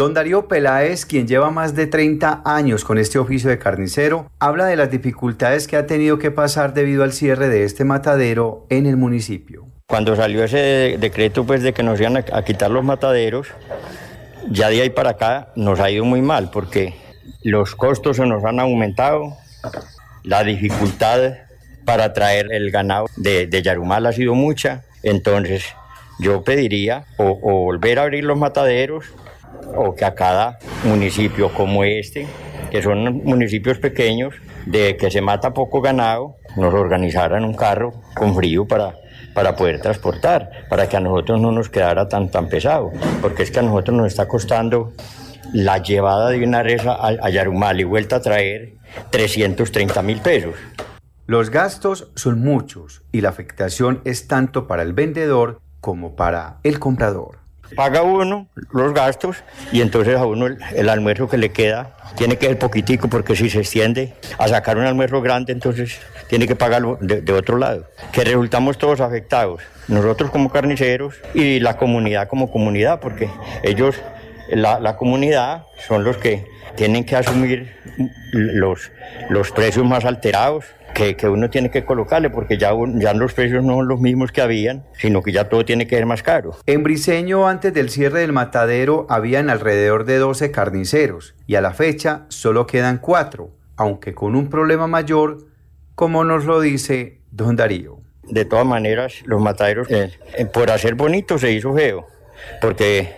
Don 0.00 0.14
Darío 0.14 0.48
Peláez, 0.48 1.04
quien 1.04 1.28
lleva 1.28 1.50
más 1.50 1.74
de 1.74 1.86
30 1.86 2.40
años 2.46 2.86
con 2.86 2.96
este 2.96 3.18
oficio 3.18 3.50
de 3.50 3.58
carnicero, 3.58 4.30
habla 4.38 4.64
de 4.64 4.74
las 4.74 4.90
dificultades 4.90 5.68
que 5.68 5.76
ha 5.76 5.86
tenido 5.86 6.18
que 6.18 6.30
pasar 6.30 6.72
debido 6.72 7.04
al 7.04 7.12
cierre 7.12 7.50
de 7.50 7.64
este 7.64 7.84
matadero 7.84 8.64
en 8.70 8.86
el 8.86 8.96
municipio. 8.96 9.66
Cuando 9.86 10.16
salió 10.16 10.42
ese 10.42 10.96
decreto 10.98 11.44
pues 11.44 11.62
de 11.62 11.74
que 11.74 11.82
nos 11.82 12.00
iban 12.00 12.16
a 12.16 12.42
quitar 12.46 12.70
los 12.70 12.82
mataderos, 12.82 13.48
ya 14.50 14.70
de 14.70 14.80
ahí 14.80 14.88
para 14.88 15.10
acá 15.10 15.52
nos 15.54 15.80
ha 15.80 15.90
ido 15.90 16.06
muy 16.06 16.22
mal 16.22 16.50
porque 16.50 16.94
los 17.42 17.76
costos 17.76 18.16
se 18.16 18.24
nos 18.24 18.42
han 18.46 18.58
aumentado, 18.58 19.36
la 20.22 20.42
dificultad 20.44 21.34
para 21.84 22.14
traer 22.14 22.46
el 22.52 22.70
ganado 22.70 23.04
de, 23.18 23.50
Yarumal 23.62 24.06
ha 24.06 24.12
sido 24.14 24.34
mucha, 24.34 24.82
entonces 25.02 25.62
yo 26.18 26.42
pediría 26.42 27.04
o 27.18 27.34
volver 27.34 27.98
a 27.98 28.04
abrir 28.04 28.24
los 28.24 28.38
mataderos 28.38 29.04
o 29.74 29.94
que 29.94 30.04
a 30.04 30.14
cada 30.14 30.58
municipio 30.84 31.52
como 31.52 31.84
este, 31.84 32.26
que 32.70 32.82
son 32.82 33.24
municipios 33.24 33.78
pequeños, 33.78 34.34
de 34.66 34.96
que 34.96 35.10
se 35.10 35.20
mata 35.20 35.52
poco 35.52 35.80
ganado, 35.80 36.36
nos 36.56 36.74
organizaran 36.74 37.44
un 37.44 37.54
carro 37.54 37.92
con 38.14 38.34
frío 38.34 38.66
para, 38.66 38.94
para 39.34 39.56
poder 39.56 39.80
transportar, 39.80 40.50
para 40.68 40.88
que 40.88 40.96
a 40.96 41.00
nosotros 41.00 41.40
no 41.40 41.52
nos 41.52 41.68
quedara 41.68 42.08
tan, 42.08 42.30
tan 42.30 42.48
pesado, 42.48 42.90
porque 43.20 43.42
es 43.42 43.50
que 43.50 43.60
a 43.60 43.62
nosotros 43.62 43.96
nos 43.96 44.06
está 44.06 44.28
costando 44.28 44.92
la 45.52 45.78
llevada 45.78 46.30
de 46.30 46.44
una 46.44 46.62
res 46.62 46.82
a, 46.86 47.28
Yarumal 47.30 47.80
y 47.80 47.84
vuelta 47.84 48.16
a 48.16 48.20
traer 48.20 48.74
330 49.10 50.02
mil 50.02 50.20
pesos. 50.20 50.54
Los 51.26 51.50
gastos 51.50 52.10
son 52.14 52.40
muchos 52.40 53.02
y 53.12 53.20
la 53.20 53.28
afectación 53.28 54.00
es 54.04 54.26
tanto 54.26 54.66
para 54.66 54.82
el 54.82 54.92
vendedor 54.92 55.60
como 55.80 56.16
para 56.16 56.58
el 56.62 56.78
comprador 56.78 57.39
paga 57.74 58.02
uno 58.02 58.48
los 58.72 58.92
gastos 58.94 59.36
y 59.72 59.80
entonces 59.80 60.16
a 60.16 60.26
uno 60.26 60.46
el, 60.46 60.88
almuerzo 60.88 61.28
que 61.28 61.38
le 61.38 61.50
queda 61.50 61.96
tiene 62.16 62.36
que 62.36 62.46
ser 62.46 62.58
poquitico 62.58 63.08
porque 63.08 63.36
si 63.36 63.48
se 63.50 63.60
extiende 63.60 64.14
a 64.38 64.48
sacar 64.48 64.76
un 64.76 64.84
almuerzo 64.84 65.20
grande 65.20 65.52
entonces 65.52 66.00
tiene 66.28 66.46
que 66.46 66.56
pagarlo 66.56 66.98
de, 67.00 67.20
de 67.20 67.32
otro 67.32 67.58
lado. 67.58 67.86
Que 68.12 68.24
resultamos 68.24 68.78
todos 68.78 69.00
afectados, 69.00 69.62
nosotros 69.88 70.30
como 70.30 70.50
carniceros 70.50 71.16
y 71.34 71.60
la 71.60 71.76
comunidad 71.76 72.28
como 72.28 72.50
comunidad 72.50 73.00
porque 73.00 73.28
ellos, 73.62 73.96
la, 74.48 74.80
la 74.80 74.96
comunidad 74.96 75.64
son 75.86 76.04
los 76.04 76.16
que 76.16 76.46
tienen 76.76 77.04
que 77.04 77.16
asumir 77.16 77.76
los, 78.32 78.90
los 79.28 79.50
precios 79.50 79.84
más 79.84 80.04
alterados 80.04 80.64
que, 81.00 81.16
que, 81.16 81.28
uno 81.28 81.48
tiene 81.48 81.70
que 81.70 81.84
colocarle 81.84 82.28
porque 82.28 82.58
ya, 82.58 82.72
ya 82.94 83.14
los 83.14 83.32
precios 83.32 83.64
no 83.64 83.76
son 83.76 83.88
los 83.88 84.00
mismos 84.00 84.32
que 84.32 84.42
habían, 84.42 84.84
sino 84.98 85.22
que 85.22 85.32
ya 85.32 85.48
todo 85.48 85.64
tiene 85.64 85.86
que 85.86 85.96
ser 85.96 86.04
más 86.04 86.22
caro. 86.22 86.56
En 86.66 86.82
Briseño, 86.82 87.48
antes 87.48 87.72
del 87.72 87.88
cierre 87.88 88.20
del 88.20 88.32
matadero, 88.32 89.06
habían 89.08 89.48
alrededor 89.48 90.04
de 90.04 90.18
12 90.18 90.50
carniceros 90.50 91.34
y 91.46 91.54
a 91.54 91.62
la 91.62 91.72
fecha 91.72 92.26
solo 92.28 92.66
quedan 92.66 92.98
4, 92.98 93.50
aunque 93.76 94.14
con 94.14 94.34
un 94.34 94.50
problema 94.50 94.86
mayor, 94.86 95.46
como 95.94 96.22
nos 96.24 96.44
lo 96.44 96.60
dice 96.60 97.20
don 97.30 97.56
Darío. 97.56 98.00
De 98.24 98.44
todas 98.44 98.66
maneras, 98.66 99.22
los 99.24 99.40
mataderos, 99.40 99.88
eh, 99.90 100.10
por 100.52 100.70
hacer 100.70 100.96
bonito, 100.96 101.38
se 101.38 101.50
hizo 101.50 101.72
feo, 101.74 102.06
porque 102.60 103.08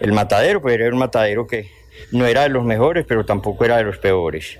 el 0.00 0.12
matadero 0.12 0.60
pues, 0.60 0.74
era 0.74 0.92
un 0.92 0.98
matadero 0.98 1.46
que 1.46 1.70
no 2.12 2.26
era 2.26 2.42
de 2.42 2.50
los 2.50 2.64
mejores, 2.64 3.06
pero 3.08 3.24
tampoco 3.24 3.64
era 3.64 3.78
de 3.78 3.84
los 3.84 3.96
peores. 3.96 4.58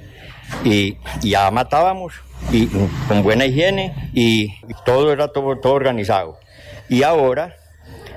Y 0.64 0.96
ya 1.20 1.50
matábamos 1.50 2.23
y 2.50 2.68
con 3.08 3.22
buena 3.22 3.46
higiene 3.46 4.10
y 4.12 4.54
todo 4.84 5.12
era 5.12 5.28
todo, 5.28 5.56
todo 5.58 5.74
organizado. 5.74 6.38
Y 6.88 7.02
ahora 7.02 7.56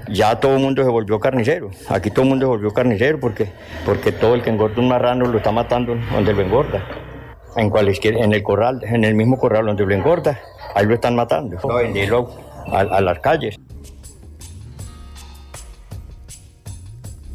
ya 0.09 0.39
todo 0.39 0.55
el 0.55 0.61
mundo 0.61 0.83
se 0.83 0.89
volvió 0.89 1.19
carnicero. 1.19 1.71
Aquí 1.89 2.11
todo 2.11 2.23
el 2.23 2.29
mundo 2.29 2.45
se 2.45 2.49
volvió 2.49 2.71
carnicero 2.71 3.19
porque, 3.19 3.51
porque 3.85 4.11
todo 4.11 4.35
el 4.35 4.41
que 4.41 4.49
engorda 4.49 4.81
un 4.81 4.87
marrano 4.87 5.25
lo 5.25 5.37
está 5.37 5.51
matando 5.51 5.95
donde 6.11 6.33
lo 6.33 6.41
engorda. 6.41 6.83
En 7.55 7.69
cualquier, 7.69 8.17
en 8.17 8.33
el 8.33 8.43
corral, 8.43 8.81
en 8.83 9.03
el 9.03 9.15
mismo 9.15 9.37
corral 9.37 9.65
donde 9.65 9.85
lo 9.85 9.93
engorda, 9.93 10.39
ahí 10.75 10.85
lo 10.85 10.93
están 10.93 11.15
matando. 11.15 11.57
A 11.69 11.75
venderlo 11.77 12.29
a, 12.71 12.79
a 12.81 13.01
las 13.01 13.19
calles. 13.19 13.57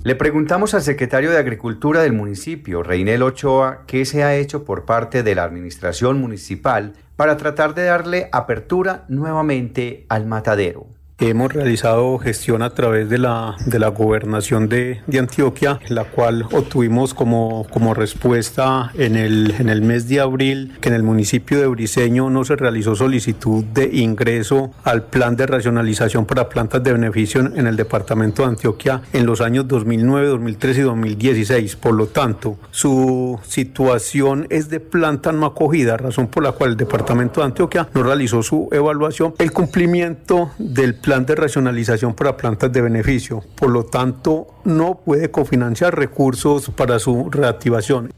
Le 0.04 0.16
preguntamos 0.16 0.74
al 0.74 0.82
secretario 0.82 1.30
de 1.30 1.38
Agricultura 1.38 2.02
del 2.02 2.12
municipio, 2.12 2.82
Reinel 2.82 3.22
Ochoa, 3.22 3.84
qué 3.86 4.04
se 4.04 4.24
ha 4.24 4.34
hecho 4.34 4.64
por 4.64 4.84
parte 4.84 5.22
de 5.22 5.36
la 5.36 5.44
administración 5.44 6.20
municipal 6.20 6.94
para 7.14 7.36
tratar 7.36 7.74
de 7.74 7.84
darle 7.84 8.28
apertura 8.32 9.04
nuevamente 9.08 10.04
al 10.08 10.26
matadero. 10.26 10.88
Hemos 11.24 11.52
realizado 11.52 12.18
gestión 12.18 12.62
a 12.62 12.70
través 12.70 13.08
de 13.08 13.16
la, 13.16 13.54
de 13.64 13.78
la 13.78 13.86
gobernación 13.86 14.68
de, 14.68 15.02
de 15.06 15.20
Antioquia, 15.20 15.78
la 15.88 16.02
cual 16.02 16.46
obtuvimos 16.50 17.14
como, 17.14 17.64
como 17.70 17.94
respuesta 17.94 18.90
en 18.94 19.14
el, 19.14 19.54
en 19.56 19.68
el 19.68 19.82
mes 19.82 20.08
de 20.08 20.18
abril 20.18 20.72
que 20.80 20.88
en 20.88 20.96
el 20.96 21.04
municipio 21.04 21.60
de 21.60 21.68
Briseño 21.68 22.28
no 22.28 22.44
se 22.44 22.56
realizó 22.56 22.96
solicitud 22.96 23.62
de 23.62 23.84
ingreso 23.92 24.72
al 24.82 25.04
plan 25.04 25.36
de 25.36 25.46
racionalización 25.46 26.26
para 26.26 26.48
plantas 26.48 26.82
de 26.82 26.92
beneficio 26.92 27.40
en 27.40 27.68
el 27.68 27.76
departamento 27.76 28.42
de 28.42 28.48
Antioquia 28.48 29.02
en 29.12 29.24
los 29.24 29.40
años 29.40 29.68
2009, 29.68 30.26
2013 30.26 30.80
y 30.80 30.82
2016. 30.82 31.76
Por 31.76 31.94
lo 31.94 32.08
tanto, 32.08 32.58
su 32.72 33.38
situación 33.46 34.48
es 34.50 34.70
de 34.70 34.80
planta 34.80 35.30
no 35.30 35.46
acogida, 35.46 35.96
razón 35.96 36.26
por 36.26 36.42
la 36.42 36.50
cual 36.50 36.70
el 36.70 36.76
departamento 36.76 37.42
de 37.42 37.46
Antioquia 37.46 37.88
no 37.94 38.02
realizó 38.02 38.42
su 38.42 38.68
evaluación. 38.72 39.34
El 39.38 39.52
cumplimiento 39.52 40.50
del 40.58 40.96
plan 40.96 41.11
de 41.20 41.34
racionalización 41.34 42.14
para 42.14 42.36
plantas 42.36 42.72
de 42.72 42.80
beneficio. 42.80 43.42
Por 43.56 43.70
lo 43.70 43.84
tanto, 43.84 44.46
no 44.64 45.00
puede 45.04 45.30
cofinanciar 45.30 45.96
recursos 45.96 46.70
para 46.70 46.98
su 46.98 47.28
reactivación. 47.30 48.10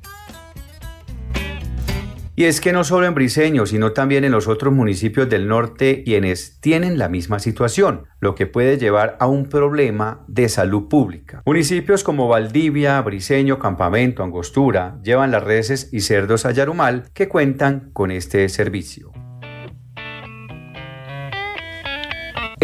Y 2.37 2.45
es 2.45 2.61
que 2.61 2.73
no 2.73 2.83
solo 2.83 3.07
en 3.07 3.15
Briseño, 3.15 3.65
sino 3.65 3.93
también 3.93 4.25
en 4.25 4.33
los 4.33 4.49
otros 4.49 4.73
municipios 4.73 5.29
del 5.29 5.47
norte 5.47 6.03
quienes 6.05 6.61
tienen 6.61 6.99
la 6.99 7.09
misma 7.09 7.39
situación, 7.39 8.07
lo 8.21 8.35
que 8.35 8.47
puede 8.47 8.77
llevar 8.77 9.17
a 9.21 9.27
un 9.27 9.49
problema 9.49 10.25
de 10.27 10.49
salud 10.49 10.89
pública. 10.89 11.43
Municipios 11.47 12.03
como 12.03 12.27
Valdivia, 12.27 13.01
Briseño, 13.03 13.61
Campamento, 13.61 14.25
Angostura 14.25 14.99
llevan 15.05 15.31
las 15.31 15.45
reses 15.45 15.89
y 15.93 16.01
cerdos 16.01 16.45
a 16.45 16.51
Yarumal 16.51 17.05
que 17.13 17.29
cuentan 17.29 17.91
con 17.93 18.11
este 18.11 18.49
servicio. 18.49 19.14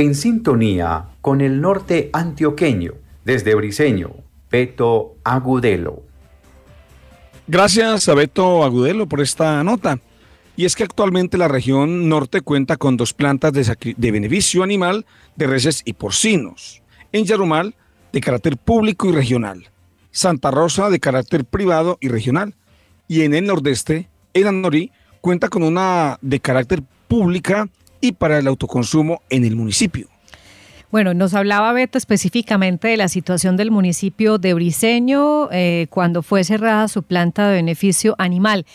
En 0.00 0.14
sintonía 0.14 1.11
con 1.21 1.42
el 1.42 1.61
norte 1.61 2.09
antioqueño, 2.14 2.95
desde 3.23 3.54
Briseño, 3.54 4.14
Beto 4.50 5.16
Agudelo. 5.25 6.02
Gracias 7.47 8.09
a 8.09 8.14
Beto 8.14 8.64
Agudelo 8.64 9.07
por 9.07 9.21
esta 9.21 9.62
nota. 9.62 9.99
Y 10.57 10.64
es 10.64 10.75
que 10.75 10.85
actualmente 10.85 11.37
la 11.37 11.49
región 11.49 12.09
norte 12.09 12.40
cuenta 12.40 12.78
con 12.78 12.97
dos 12.97 13.12
plantas 13.12 13.52
de, 13.52 14.11
beneficio 14.11 14.62
animal 14.62 15.04
de 15.37 15.47
reses 15.47 15.83
y 15.85 15.92
porcinos. 15.92 16.80
En 17.12 17.26
Yarumal, 17.26 17.75
de 18.11 18.23
carácter 18.23 18.57
público 18.57 19.07
y 19.07 19.12
regional. 19.12 19.69
Santa 20.12 20.50
Rosa, 20.50 20.88
de 20.88 20.99
carácter 20.99 21.45
privado 21.45 21.99
y 22.00 22.09
regional. 22.09 22.54
Y 23.07 23.21
en 23.21 23.35
el 23.35 23.45
nordeste, 23.45 24.09
en 24.33 24.47
Anorí, 24.47 24.92
cuenta 25.21 25.50
con 25.50 25.62
una 25.62 26.19
de 26.23 26.40
carácter 26.40 26.83
pública 27.07 27.69
y 28.00 28.12
para 28.12 28.38
el 28.38 28.47
autoconsumo 28.47 29.23
en 29.30 29.45
el 29.45 29.57
municipio. 29.57 30.09
Bueno, 30.90 31.14
nos 31.14 31.35
hablaba 31.35 31.73
Beto 31.73 31.99
específicamente 31.99 32.88
de 32.88 32.97
la 32.97 33.09
situación 33.09 33.57
del 33.57 33.71
municipio 33.71 34.38
de 34.38 34.54
Briseño 34.54 35.49
eh, 35.52 35.87
cuando 35.88 36.23
fue 36.23 36.42
cerrada 36.42 36.88
su 36.88 37.04
planta 37.04 37.49
de 37.49 37.54
beneficio 37.54 38.16
animal. 38.19 38.66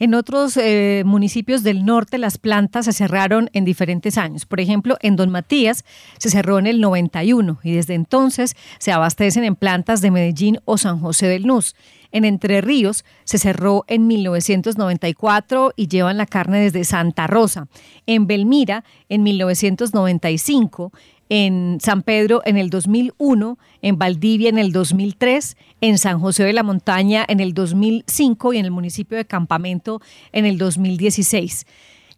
En 0.00 0.14
otros 0.14 0.56
eh, 0.56 1.02
municipios 1.04 1.62
del 1.62 1.84
norte 1.84 2.16
las 2.16 2.38
plantas 2.38 2.86
se 2.86 2.94
cerraron 2.94 3.50
en 3.52 3.66
diferentes 3.66 4.16
años. 4.16 4.46
Por 4.46 4.58
ejemplo, 4.58 4.96
en 5.02 5.14
Don 5.14 5.28
Matías 5.28 5.84
se 6.16 6.30
cerró 6.30 6.58
en 6.58 6.66
el 6.66 6.80
91 6.80 7.60
y 7.62 7.72
desde 7.72 7.92
entonces 7.92 8.56
se 8.78 8.92
abastecen 8.92 9.44
en 9.44 9.56
plantas 9.56 10.00
de 10.00 10.10
Medellín 10.10 10.58
o 10.64 10.78
San 10.78 11.00
José 11.00 11.26
del 11.26 11.46
Nus. 11.46 11.76
En 12.12 12.24
Entre 12.24 12.62
Ríos 12.62 13.04
se 13.24 13.36
cerró 13.36 13.84
en 13.88 14.06
1994 14.06 15.74
y 15.76 15.88
llevan 15.88 16.16
la 16.16 16.24
carne 16.24 16.60
desde 16.60 16.84
Santa 16.84 17.26
Rosa. 17.26 17.68
En 18.06 18.26
Belmira 18.26 18.84
en 19.10 19.22
1995 19.22 20.92
en 21.30 21.78
San 21.80 22.02
Pedro 22.02 22.42
en 22.44 22.58
el 22.58 22.68
2001, 22.68 23.58
en 23.80 23.98
Valdivia 23.98 24.50
en 24.50 24.58
el 24.58 24.72
2003, 24.72 25.56
en 25.80 25.96
San 25.96 26.20
José 26.20 26.44
de 26.44 26.52
la 26.52 26.64
Montaña 26.64 27.24
en 27.26 27.40
el 27.40 27.54
2005 27.54 28.52
y 28.52 28.58
en 28.58 28.66
el 28.66 28.70
municipio 28.70 29.16
de 29.16 29.24
Campamento 29.24 30.02
en 30.32 30.44
el 30.44 30.58
2016. 30.58 31.64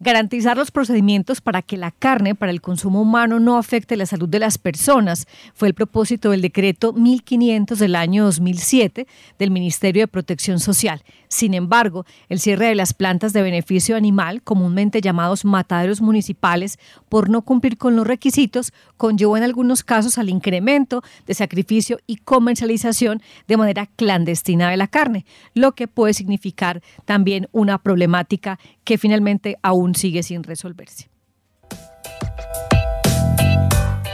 Garantizar 0.01 0.57
los 0.57 0.73
procedimientos 0.73 1.41
para 1.41 1.63
que 1.63 1.77
la 1.77 1.93
carne 1.93 2.35
para 2.35 2.51
el 2.51 2.61
consumo 2.61 3.01
humano 3.01 3.39
no 3.39 3.57
afecte 3.57 3.95
la 3.95 4.05
salud 4.05 4.29
de 4.29 4.41
las 4.41 4.59
personas 4.59 5.29
fue 5.55 5.69
el 5.69 5.75
propósito 5.75 6.31
del 6.31 6.43
decreto 6.43 6.93
1500 6.93 7.79
del 7.79 7.95
año 7.95 8.25
2007 8.25 9.07
del 9.39 9.51
Ministerio 9.53 10.03
de 10.03 10.09
Protección 10.09 10.59
Social. 10.59 11.05
Sin 11.33 11.55
embargo, 11.55 12.05
el 12.29 12.41
cierre 12.41 12.67
de 12.67 12.75
las 12.75 12.93
plantas 12.93 13.33
de 13.33 13.41
beneficio 13.41 13.97
animal, 13.97 14.43
comúnmente 14.43 15.01
llamados 15.01 15.47
mataderos 15.47 16.03
municipales, 16.03 16.79
por 17.09 17.31
no 17.31 17.41
cumplir 17.41 17.79
con 17.79 17.97
los 17.97 18.07
requisitos, 18.07 18.75
conllevó 18.99 19.39
en 19.39 19.43
algunos 19.43 19.83
casos 19.83 20.19
al 20.19 20.29
incremento 20.29 21.03
de 21.27 21.33
sacrificio 21.33 22.01
y 22.07 22.17
comercialización 22.17 23.23
de 23.49 23.57
manera 23.57 23.87
clandestina 23.97 24.69
de 24.69 24.77
la 24.77 24.89
carne, 24.89 25.25
lo 25.55 25.73
que 25.73 25.89
puede 25.89 26.13
significar 26.13 26.83
también 27.07 27.49
una 27.51 27.79
problemática 27.79 28.59
que 28.85 28.99
finalmente 28.99 29.57
aún 29.63 29.95
sigue 29.95 30.23
sin 30.23 30.43
resolverse. 30.43 31.09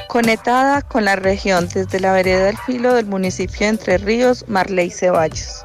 Conectada 0.06 0.82
con 0.82 1.04
la 1.04 1.16
región 1.16 1.68
desde 1.68 1.98
la 1.98 2.12
vereda 2.12 2.44
del 2.44 2.58
filo 2.58 2.94
del 2.94 3.06
municipio 3.06 3.58
de 3.58 3.66
Entre 3.66 3.98
Ríos, 3.98 4.44
Marley 4.46 4.92
Ceballos. 4.92 5.64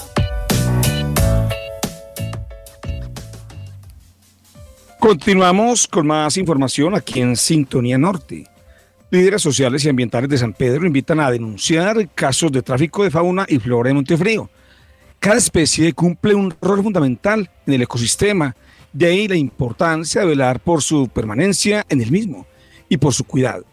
Continuamos 5.03 5.85
con 5.85 6.07
más 6.07 6.37
información 6.37 6.95
aquí 6.95 7.19
en 7.19 7.35
Sintonía 7.35 7.97
Norte. 7.97 8.45
Líderes 9.11 9.41
sociales 9.41 9.83
y 9.83 9.89
ambientales 9.89 10.29
de 10.29 10.37
San 10.37 10.53
Pedro 10.53 10.87
invitan 10.87 11.19
a 11.19 11.29
denunciar 11.29 12.07
casos 12.15 12.53
de 12.53 12.61
tráfico 12.61 13.03
de 13.03 13.11
fauna 13.11 13.45
y 13.49 13.59
flora 13.59 13.89
en 13.89 13.97
Montefrío. 13.97 14.49
Cada 15.19 15.35
especie 15.35 15.91
cumple 15.91 16.35
un 16.35 16.55
rol 16.61 16.83
fundamental 16.83 17.51
en 17.67 17.73
el 17.73 17.81
ecosistema 17.81 18.55
de 18.93 19.07
ahí 19.07 19.27
la 19.27 19.35
importancia 19.35 20.21
de 20.21 20.27
velar 20.27 20.61
por 20.61 20.81
su 20.81 21.09
permanencia 21.09 21.85
en 21.89 21.99
el 21.99 22.09
mismo 22.09 22.47
y 22.87 22.95
por 22.95 23.13
su 23.13 23.25
cuidado. 23.25 23.65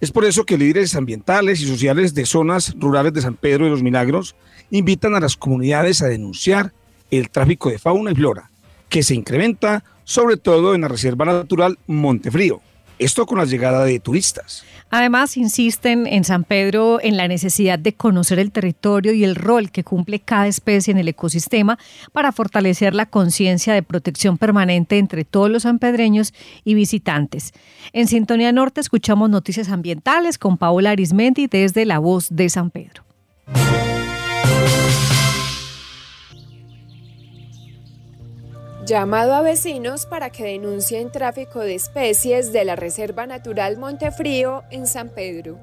Es 0.00 0.10
por 0.10 0.24
eso 0.24 0.44
que 0.44 0.58
líderes 0.58 0.96
ambientales 0.96 1.60
y 1.60 1.68
sociales 1.68 2.12
de 2.12 2.26
zonas 2.26 2.74
rurales 2.76 3.12
de 3.12 3.22
San 3.22 3.36
Pedro 3.36 3.66
de 3.66 3.70
los 3.70 3.84
Milagros 3.84 4.34
invitan 4.72 5.14
a 5.14 5.20
las 5.20 5.36
comunidades 5.36 6.02
a 6.02 6.08
denunciar 6.08 6.72
el 7.12 7.30
tráfico 7.30 7.70
de 7.70 7.78
fauna 7.78 8.10
y 8.10 8.16
flora, 8.16 8.50
que 8.88 9.04
se 9.04 9.14
incrementa 9.14 9.84
sobre 10.06 10.36
todo 10.36 10.74
en 10.74 10.82
la 10.82 10.88
Reserva 10.88 11.26
Natural 11.26 11.78
Montefrío. 11.86 12.62
Esto 12.98 13.26
con 13.26 13.36
la 13.36 13.44
llegada 13.44 13.84
de 13.84 14.00
turistas. 14.00 14.64
Además, 14.88 15.36
insisten 15.36 16.06
en 16.06 16.24
San 16.24 16.44
Pedro 16.44 16.98
en 17.02 17.16
la 17.16 17.28
necesidad 17.28 17.78
de 17.78 17.92
conocer 17.92 18.38
el 18.38 18.52
territorio 18.52 19.12
y 19.12 19.24
el 19.24 19.34
rol 19.34 19.70
que 19.70 19.84
cumple 19.84 20.20
cada 20.20 20.46
especie 20.46 20.92
en 20.92 20.98
el 20.98 21.08
ecosistema 21.08 21.76
para 22.12 22.32
fortalecer 22.32 22.94
la 22.94 23.04
conciencia 23.04 23.74
de 23.74 23.82
protección 23.82 24.38
permanente 24.38 24.96
entre 24.96 25.24
todos 25.24 25.50
los 25.50 25.64
sanpedreños 25.64 26.32
y 26.64 26.74
visitantes. 26.74 27.52
En 27.92 28.06
Sintonía 28.06 28.52
Norte 28.52 28.80
escuchamos 28.80 29.28
noticias 29.28 29.68
ambientales 29.68 30.38
con 30.38 30.56
Paola 30.56 30.92
Arismendi 30.92 31.48
desde 31.48 31.84
La 31.84 31.98
Voz 31.98 32.28
de 32.30 32.48
San 32.48 32.70
Pedro. 32.70 33.04
Llamado 38.86 39.34
a 39.34 39.42
vecinos 39.42 40.06
para 40.06 40.30
que 40.30 40.44
denuncien 40.44 41.10
tráfico 41.10 41.58
de 41.58 41.74
especies 41.74 42.52
de 42.52 42.64
la 42.64 42.76
Reserva 42.76 43.26
Natural 43.26 43.78
Montefrío 43.78 44.62
en 44.70 44.86
San 44.86 45.08
Pedro. 45.08 45.58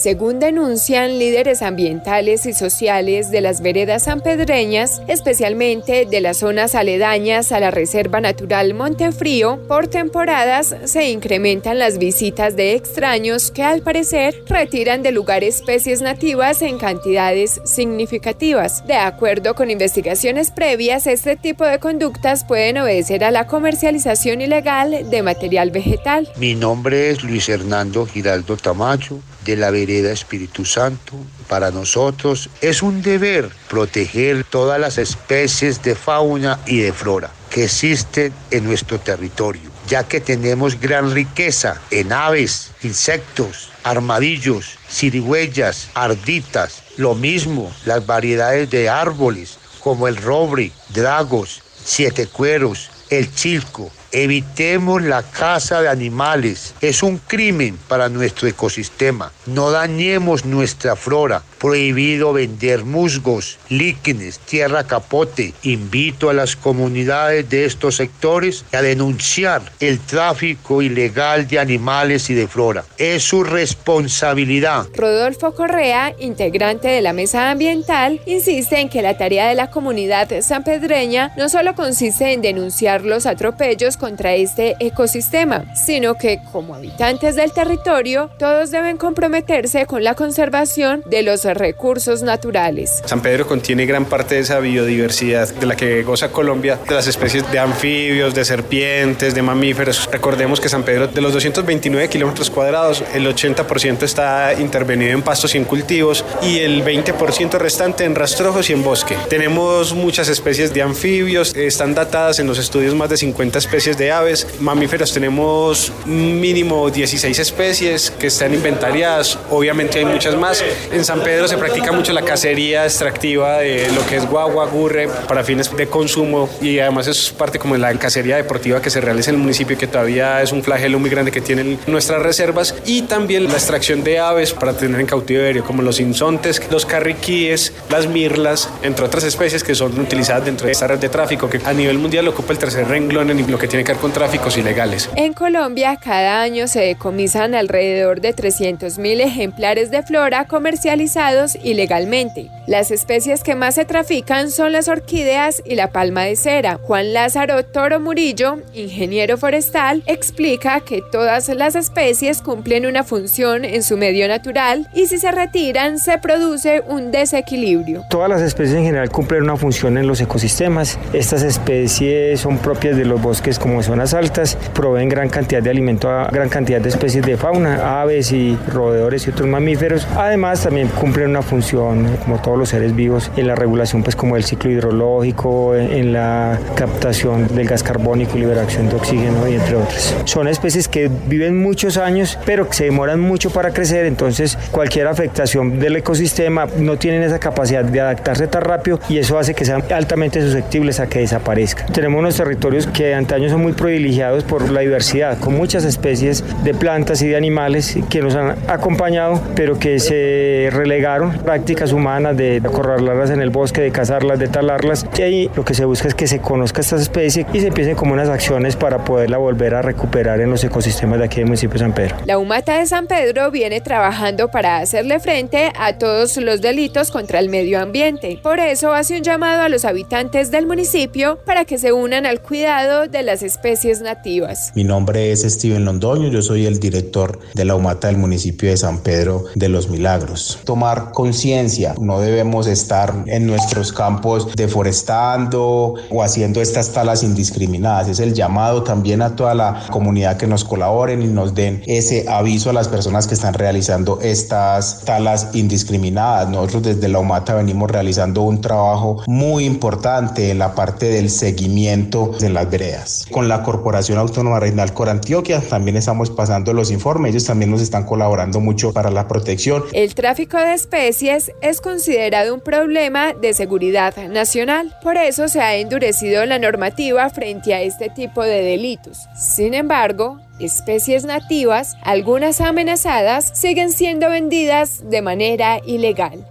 Según 0.00 0.38
denuncian 0.38 1.18
líderes 1.18 1.60
ambientales 1.60 2.46
y 2.46 2.54
sociales 2.54 3.30
de 3.30 3.42
las 3.42 3.60
veredas 3.60 4.04
sanpedreñas, 4.04 5.02
especialmente 5.08 6.06
de 6.06 6.20
las 6.22 6.38
zonas 6.38 6.74
aledañas 6.74 7.52
a 7.52 7.60
la 7.60 7.70
Reserva 7.70 8.22
Natural 8.22 8.72
Montefrío, 8.72 9.60
por 9.68 9.88
temporadas 9.88 10.74
se 10.84 11.10
incrementan 11.10 11.78
las 11.78 11.98
visitas 11.98 12.56
de 12.56 12.76
extraños 12.76 13.50
que 13.50 13.62
al 13.62 13.82
parecer 13.82 14.42
retiran 14.46 15.02
del 15.02 15.16
lugar 15.16 15.44
especies 15.44 16.00
nativas 16.00 16.62
en 16.62 16.78
cantidades 16.78 17.60
significativas. 17.66 18.86
De 18.86 18.94
acuerdo 18.94 19.54
con 19.54 19.70
investigaciones 19.70 20.50
previas, 20.50 21.06
este 21.06 21.36
tipo 21.36 21.66
de 21.66 21.78
conductas 21.78 22.46
pueden 22.46 22.78
obedecer 22.78 23.22
a 23.22 23.30
la 23.30 23.46
comercialización 23.46 24.40
ilegal 24.40 25.10
de 25.10 25.22
material 25.22 25.70
vegetal. 25.70 26.26
Mi 26.38 26.54
nombre 26.54 27.10
es 27.10 27.22
Luis 27.22 27.50
Hernando 27.50 28.06
Giraldo 28.06 28.56
Tamayo 28.56 29.20
de 29.44 29.56
la 29.56 29.70
vereda 29.70 30.12
Espíritu 30.12 30.64
Santo. 30.64 31.14
Para 31.48 31.70
nosotros 31.70 32.50
es 32.60 32.82
un 32.82 33.02
deber 33.02 33.50
proteger 33.68 34.44
todas 34.44 34.80
las 34.80 34.98
especies 34.98 35.82
de 35.82 35.94
fauna 35.94 36.60
y 36.66 36.80
de 36.80 36.92
flora 36.92 37.32
que 37.50 37.64
existen 37.64 38.32
en 38.50 38.64
nuestro 38.64 39.00
territorio, 39.00 39.70
ya 39.88 40.04
que 40.04 40.20
tenemos 40.20 40.80
gran 40.80 41.12
riqueza 41.12 41.80
en 41.90 42.12
aves, 42.12 42.70
insectos, 42.82 43.70
armadillos, 43.82 44.78
cirigüeyas, 44.88 45.88
arditas, 45.94 46.84
lo 46.96 47.14
mismo 47.14 47.72
las 47.84 48.06
variedades 48.06 48.70
de 48.70 48.88
árboles 48.88 49.58
como 49.80 50.06
el 50.06 50.16
roble, 50.16 50.70
dragos, 50.90 51.62
siete 51.84 52.26
cueros, 52.26 52.90
el 53.08 53.34
chilco, 53.34 53.90
Evitemos 54.12 55.02
la 55.02 55.22
caza 55.22 55.80
de 55.80 55.88
animales. 55.88 56.74
Es 56.80 57.04
un 57.04 57.18
crimen 57.18 57.78
para 57.88 58.08
nuestro 58.08 58.48
ecosistema. 58.48 59.30
No 59.46 59.70
dañemos 59.70 60.44
nuestra 60.44 60.96
flora. 60.96 61.42
Prohibido 61.58 62.32
vender 62.32 62.84
musgos, 62.84 63.58
líquenes, 63.68 64.40
tierra 64.40 64.84
capote. 64.84 65.54
Invito 65.62 66.28
a 66.28 66.34
las 66.34 66.56
comunidades 66.56 67.48
de 67.50 67.66
estos 67.66 67.96
sectores 67.96 68.64
a 68.72 68.82
denunciar 68.82 69.62
el 69.78 70.00
tráfico 70.00 70.82
ilegal 70.82 71.46
de 71.46 71.60
animales 71.60 72.30
y 72.30 72.34
de 72.34 72.48
flora. 72.48 72.84
Es 72.98 73.22
su 73.22 73.44
responsabilidad. 73.44 74.88
Rodolfo 74.96 75.54
Correa, 75.54 76.14
integrante 76.18 76.88
de 76.88 77.02
la 77.02 77.12
Mesa 77.12 77.50
Ambiental, 77.50 78.20
insiste 78.26 78.80
en 78.80 78.88
que 78.88 79.02
la 79.02 79.16
tarea 79.16 79.48
de 79.48 79.54
la 79.54 79.70
comunidad 79.70 80.28
sanpedreña 80.40 81.32
no 81.36 81.48
solo 81.48 81.74
consiste 81.74 82.32
en 82.32 82.42
denunciar 82.42 83.02
los 83.02 83.26
atropellos 83.26 83.98
contra 84.00 84.34
este 84.34 84.74
ecosistema, 84.80 85.66
sino 85.76 86.14
que 86.14 86.40
como 86.50 86.74
habitantes 86.74 87.36
del 87.36 87.52
territorio, 87.52 88.30
todos 88.38 88.70
deben 88.70 88.96
comprometerse 88.96 89.86
con 89.86 90.02
la 90.02 90.14
conservación 90.14 91.02
de 91.06 91.22
los 91.22 91.44
recursos 91.44 92.22
naturales. 92.22 93.02
San 93.04 93.20
Pedro 93.20 93.46
contiene 93.46 93.86
gran 93.86 94.06
parte 94.06 94.36
de 94.36 94.40
esa 94.40 94.58
biodiversidad 94.58 95.52
de 95.54 95.66
la 95.66 95.76
que 95.76 96.02
goza 96.02 96.30
Colombia, 96.30 96.78
de 96.88 96.94
las 96.94 97.06
especies 97.06 97.50
de 97.52 97.58
anfibios, 97.58 98.34
de 98.34 98.44
serpientes, 98.44 99.34
de 99.34 99.42
mamíferos. 99.42 100.08
Recordemos 100.10 100.60
que 100.60 100.68
San 100.68 100.82
Pedro, 100.82 101.06
de 101.06 101.20
los 101.20 101.32
229 101.34 102.08
kilómetros 102.08 102.50
cuadrados, 102.50 103.04
el 103.14 103.26
80% 103.26 104.02
está 104.02 104.54
intervenido 104.58 105.12
en 105.12 105.22
pastos 105.22 105.54
y 105.54 105.58
en 105.58 105.64
cultivos 105.64 106.24
y 106.42 106.60
el 106.60 106.82
20% 106.84 107.58
restante 107.58 108.04
en 108.04 108.14
rastrojos 108.14 108.70
y 108.70 108.72
en 108.72 108.82
bosque. 108.82 109.16
Tenemos 109.28 109.94
muchas 109.94 110.28
especies 110.28 110.72
de 110.72 110.82
anfibios, 110.82 111.54
están 111.54 111.94
datadas 111.94 112.38
en 112.38 112.46
los 112.46 112.58
estudios 112.58 112.94
más 112.94 113.10
de 113.10 113.16
50 113.18 113.58
especies 113.58 113.89
de 113.96 114.12
aves. 114.12 114.46
Mamíferos 114.60 115.12
tenemos 115.12 115.92
mínimo 116.06 116.90
16 116.90 117.38
especies 117.38 118.10
que 118.10 118.28
están 118.28 118.54
inventariadas, 118.54 119.38
obviamente 119.50 119.98
hay 119.98 120.04
muchas 120.04 120.36
más. 120.36 120.62
En 120.92 121.04
San 121.04 121.22
Pedro 121.22 121.48
se 121.48 121.56
practica 121.56 121.92
mucho 121.92 122.12
la 122.12 122.22
cacería 122.22 122.84
extractiva 122.84 123.58
de 123.58 123.90
lo 123.92 124.06
que 124.06 124.16
es 124.16 124.26
guagua, 124.26 124.66
gurre, 124.66 125.08
para 125.28 125.44
fines 125.44 125.74
de 125.76 125.86
consumo 125.86 126.48
y 126.60 126.78
además 126.78 127.06
es 127.06 127.30
parte 127.30 127.58
como 127.58 127.74
de 127.74 127.80
la 127.80 127.94
cacería 127.94 128.36
deportiva 128.36 128.80
que 128.80 128.90
se 128.90 129.00
realiza 129.00 129.30
en 129.30 129.36
el 129.36 129.42
municipio 129.42 129.76
que 129.76 129.86
todavía 129.86 130.42
es 130.42 130.52
un 130.52 130.62
flagelo 130.62 130.98
muy 130.98 131.10
grande 131.10 131.30
que 131.30 131.40
tienen 131.40 131.78
nuestras 131.86 132.22
reservas 132.22 132.74
y 132.86 133.02
también 133.02 133.44
la 133.44 133.54
extracción 133.54 134.04
de 134.04 134.18
aves 134.18 134.52
para 134.52 134.72
tener 134.72 135.00
en 135.00 135.06
cautiverio 135.06 135.64
como 135.64 135.82
los 135.82 136.00
insontes, 136.00 136.62
los 136.70 136.86
carriquíes, 136.86 137.72
las 137.88 138.06
mirlas, 138.06 138.68
entre 138.82 139.04
otras 139.04 139.24
especies 139.24 139.64
que 139.64 139.74
son 139.74 139.98
utilizadas 139.98 140.44
dentro 140.44 140.66
de 140.66 140.72
esta 140.72 140.86
red 140.86 140.98
de 140.98 141.08
tráfico 141.08 141.48
que 141.48 141.60
a 141.64 141.72
nivel 141.72 141.98
mundial 141.98 142.28
ocupa 142.28 142.52
el 142.52 142.58
tercer 142.58 142.86
renglón 142.88 143.30
en 143.30 143.50
lo 143.50 143.58
que 143.58 143.68
tiene 143.68 143.79
que 143.84 143.92
ver 143.92 144.00
con 144.00 144.12
tráficos 144.12 144.56
ilegales. 144.56 145.08
En 145.16 145.32
Colombia 145.32 145.98
cada 146.02 146.42
año 146.42 146.68
se 146.68 146.80
decomisan 146.80 147.54
alrededor 147.54 148.20
de 148.20 148.34
300.000 148.34 149.20
ejemplares 149.20 149.90
de 149.90 150.02
flora 150.02 150.46
comercializados 150.46 151.56
ilegalmente. 151.62 152.50
Las 152.66 152.90
especies 152.90 153.42
que 153.42 153.54
más 153.54 153.74
se 153.74 153.84
trafican 153.84 154.50
son 154.50 154.72
las 154.72 154.88
orquídeas 154.88 155.62
y 155.64 155.74
la 155.74 155.90
palma 155.90 156.22
de 156.22 156.36
cera. 156.36 156.78
Juan 156.82 157.12
Lázaro 157.12 157.64
Toro 157.64 158.00
Murillo, 158.00 158.58
ingeniero 158.74 159.36
forestal, 159.36 160.02
explica 160.06 160.80
que 160.80 161.02
todas 161.10 161.48
las 161.48 161.74
especies 161.74 162.42
cumplen 162.42 162.86
una 162.86 163.04
función 163.04 163.64
en 163.64 163.82
su 163.82 163.96
medio 163.96 164.28
natural 164.28 164.88
y 164.94 165.06
si 165.06 165.18
se 165.18 165.30
retiran 165.30 165.98
se 165.98 166.18
produce 166.18 166.82
un 166.86 167.10
desequilibrio. 167.10 168.04
Todas 168.10 168.28
las 168.28 168.42
especies 168.42 168.76
en 168.76 168.84
general 168.84 169.10
cumplen 169.10 169.42
una 169.42 169.56
función 169.56 169.98
en 169.98 170.06
los 170.06 170.20
ecosistemas. 170.20 170.98
Estas 171.12 171.42
especies 171.42 172.40
son 172.40 172.58
propias 172.58 172.96
de 172.96 173.04
los 173.04 173.20
bosques 173.20 173.58
como 173.58 173.69
zonas 173.82 174.14
altas, 174.14 174.56
proveen 174.74 175.08
gran 175.08 175.28
cantidad 175.28 175.62
de 175.62 175.70
alimento 175.70 176.10
a 176.10 176.28
gran 176.28 176.48
cantidad 176.48 176.80
de 176.80 176.88
especies 176.88 177.24
de 177.24 177.36
fauna, 177.36 178.00
aves 178.00 178.32
y 178.32 178.58
roedores 178.68 179.26
y 179.26 179.30
otros 179.30 179.48
mamíferos. 179.48 180.06
Además 180.16 180.62
también 180.62 180.88
cumplen 180.88 181.30
una 181.30 181.42
función 181.42 182.16
como 182.24 182.40
todos 182.40 182.58
los 182.58 182.68
seres 182.68 182.94
vivos 182.94 183.30
en 183.36 183.46
la 183.46 183.54
regulación 183.54 184.02
pues 184.02 184.16
como 184.16 184.36
el 184.36 184.44
ciclo 184.44 184.70
hidrológico, 184.70 185.74
en 185.74 186.12
la 186.12 186.58
captación 186.74 187.48
del 187.54 187.66
gas 187.66 187.82
carbónico 187.82 188.36
y 188.36 188.40
liberación 188.40 188.88
de 188.88 188.96
oxígeno 188.96 189.48
y 189.48 189.54
entre 189.54 189.76
otras. 189.76 190.14
Son 190.24 190.48
especies 190.48 190.88
que 190.88 191.10
viven 191.26 191.60
muchos 191.60 191.96
años 191.96 192.38
pero 192.44 192.68
que 192.68 192.74
se 192.74 192.84
demoran 192.84 193.20
mucho 193.20 193.50
para 193.50 193.72
crecer, 193.72 194.06
entonces 194.06 194.58
cualquier 194.70 195.06
afectación 195.06 195.78
del 195.78 195.96
ecosistema 195.96 196.66
no 196.78 196.96
tienen 196.96 197.22
esa 197.22 197.38
capacidad 197.38 197.84
de 197.84 198.00
adaptarse 198.00 198.46
tan 198.46 198.62
rápido 198.62 199.00
y 199.08 199.18
eso 199.18 199.38
hace 199.38 199.54
que 199.54 199.64
sean 199.64 199.82
altamente 199.92 200.40
susceptibles 200.40 201.00
a 201.00 201.08
que 201.08 201.20
desaparezcan. 201.20 201.92
Tenemos 201.92 202.18
unos 202.20 202.36
territorios 202.36 202.86
que 202.86 203.14
antaño 203.14 203.48
son 203.48 203.59
muy 203.60 203.72
privilegiados 203.72 204.44
por 204.44 204.70
la 204.70 204.80
diversidad, 204.80 205.38
con 205.38 205.54
muchas 205.54 205.84
especies 205.84 206.44
de 206.64 206.74
plantas 206.74 207.22
y 207.22 207.28
de 207.28 207.36
animales 207.36 207.98
que 208.08 208.20
nos 208.20 208.34
han 208.34 208.56
acompañado, 208.68 209.40
pero 209.54 209.78
que 209.78 209.98
se 209.98 210.68
relegaron 210.72 211.32
prácticas 211.38 211.92
humanas 211.92 212.36
de 212.36 212.60
acorralarlas 212.64 213.30
en 213.30 213.40
el 213.40 213.50
bosque, 213.50 213.80
de 213.80 213.90
cazarlas, 213.90 214.38
de 214.38 214.48
talarlas. 214.48 215.06
Y 215.18 215.22
ahí 215.22 215.50
lo 215.54 215.64
que 215.64 215.74
se 215.74 215.84
busca 215.84 216.08
es 216.08 216.14
que 216.14 216.26
se 216.26 216.40
conozca 216.40 216.80
esta 216.80 216.96
especie 216.96 217.46
y 217.52 217.60
se 217.60 217.68
empiecen 217.68 217.94
como 217.96 218.12
unas 218.12 218.28
acciones 218.28 218.76
para 218.76 219.04
poderla 219.04 219.38
volver 219.38 219.74
a 219.74 219.82
recuperar 219.82 220.40
en 220.40 220.50
los 220.50 220.62
ecosistemas 220.64 221.18
de 221.18 221.26
aquí 221.26 221.36
del 221.36 221.46
municipio 221.46 221.74
de 221.74 221.78
San 221.80 221.92
Pedro. 221.92 222.16
La 222.24 222.38
Humata 222.38 222.78
de 222.78 222.86
San 222.86 223.06
Pedro 223.06 223.50
viene 223.50 223.80
trabajando 223.80 224.50
para 224.50 224.78
hacerle 224.78 225.20
frente 225.20 225.72
a 225.78 225.98
todos 225.98 226.36
los 226.36 226.60
delitos 226.60 227.10
contra 227.10 227.38
el 227.38 227.48
medio 227.48 227.80
ambiente. 227.80 228.38
Por 228.42 228.60
eso 228.60 228.92
hace 228.92 229.16
un 229.16 229.22
llamado 229.22 229.62
a 229.62 229.68
los 229.68 229.84
habitantes 229.84 230.50
del 230.50 230.66
municipio 230.66 231.38
para 231.44 231.64
que 231.64 231.78
se 231.78 231.92
unan 231.92 232.26
al 232.26 232.40
cuidado 232.40 233.06
de 233.06 233.22
las 233.22 233.39
especies 233.42 234.00
nativas. 234.00 234.72
Mi 234.74 234.84
nombre 234.84 235.32
es 235.32 235.42
Steven 235.42 235.84
Londoño, 235.84 236.28
yo 236.28 236.42
soy 236.42 236.66
el 236.66 236.80
director 236.80 237.38
de 237.54 237.64
la 237.64 237.74
Humata 237.74 238.08
del 238.08 238.16
municipio 238.16 238.70
de 238.70 238.76
San 238.76 238.98
Pedro 238.98 239.44
de 239.54 239.68
los 239.68 239.88
Milagros. 239.88 240.58
Tomar 240.64 241.12
conciencia, 241.12 241.94
no 242.00 242.20
debemos 242.20 242.66
estar 242.66 243.24
en 243.26 243.46
nuestros 243.46 243.92
campos 243.92 244.48
deforestando 244.54 245.94
o 246.10 246.22
haciendo 246.22 246.60
estas 246.60 246.92
talas 246.92 247.22
indiscriminadas. 247.22 248.08
Es 248.08 248.20
el 248.20 248.34
llamado 248.34 248.82
también 248.82 249.22
a 249.22 249.36
toda 249.36 249.54
la 249.54 249.84
comunidad 249.90 250.36
que 250.36 250.46
nos 250.46 250.64
colaboren 250.64 251.22
y 251.22 251.26
nos 251.26 251.54
den 251.54 251.82
ese 251.86 252.26
aviso 252.28 252.70
a 252.70 252.72
las 252.72 252.88
personas 252.88 253.26
que 253.26 253.34
están 253.34 253.54
realizando 253.54 254.20
estas 254.20 255.04
talas 255.04 255.48
indiscriminadas. 255.54 256.48
Nosotros 256.48 256.82
desde 256.82 257.08
la 257.08 257.18
UMATA 257.18 257.54
venimos 257.54 257.90
realizando 257.90 258.42
un 258.42 258.60
trabajo 258.60 259.22
muy 259.26 259.64
importante 259.64 260.50
en 260.50 260.58
la 260.58 260.74
parte 260.74 261.06
del 261.06 261.30
seguimiento 261.30 262.32
de 262.38 262.50
las 262.50 262.70
veredas. 262.70 263.26
Con 263.30 263.48
la 263.48 263.62
Corporación 263.62 264.18
Autónoma 264.18 264.58
Regional 264.58 264.92
Corantioquia 264.92 265.60
también 265.60 265.96
estamos 265.96 266.30
pasando 266.30 266.72
los 266.72 266.90
informes, 266.90 267.30
ellos 267.30 267.44
también 267.44 267.70
nos 267.70 267.80
están 267.80 268.04
colaborando 268.04 268.60
mucho 268.60 268.92
para 268.92 269.10
la 269.10 269.28
protección. 269.28 269.84
El 269.92 270.14
tráfico 270.14 270.56
de 270.58 270.74
especies 270.74 271.52
es 271.62 271.80
considerado 271.80 272.52
un 272.52 272.60
problema 272.60 273.32
de 273.34 273.54
seguridad 273.54 274.16
nacional, 274.28 274.96
por 275.02 275.16
eso 275.16 275.48
se 275.48 275.60
ha 275.60 275.76
endurecido 275.76 276.44
la 276.44 276.58
normativa 276.58 277.30
frente 277.30 277.72
a 277.72 277.82
este 277.82 278.10
tipo 278.10 278.42
de 278.42 278.62
delitos. 278.62 279.28
Sin 279.36 279.74
embargo, 279.74 280.40
especies 280.58 281.24
nativas, 281.24 281.96
algunas 282.02 282.60
amenazadas, 282.60 283.52
siguen 283.54 283.92
siendo 283.92 284.28
vendidas 284.28 285.08
de 285.08 285.22
manera 285.22 285.80
ilegal. 285.86 286.49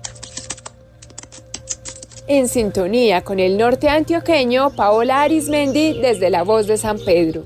En 2.30 2.48
sintonía 2.48 3.24
con 3.24 3.40
el 3.40 3.58
norte 3.58 3.90
antioqueño, 3.90 4.70
Paola 4.76 5.24
Arismendi 5.24 6.00
desde 6.00 6.30
La 6.30 6.44
Voz 6.44 6.68
de 6.68 6.78
San 6.78 7.00
Pedro. 7.00 7.44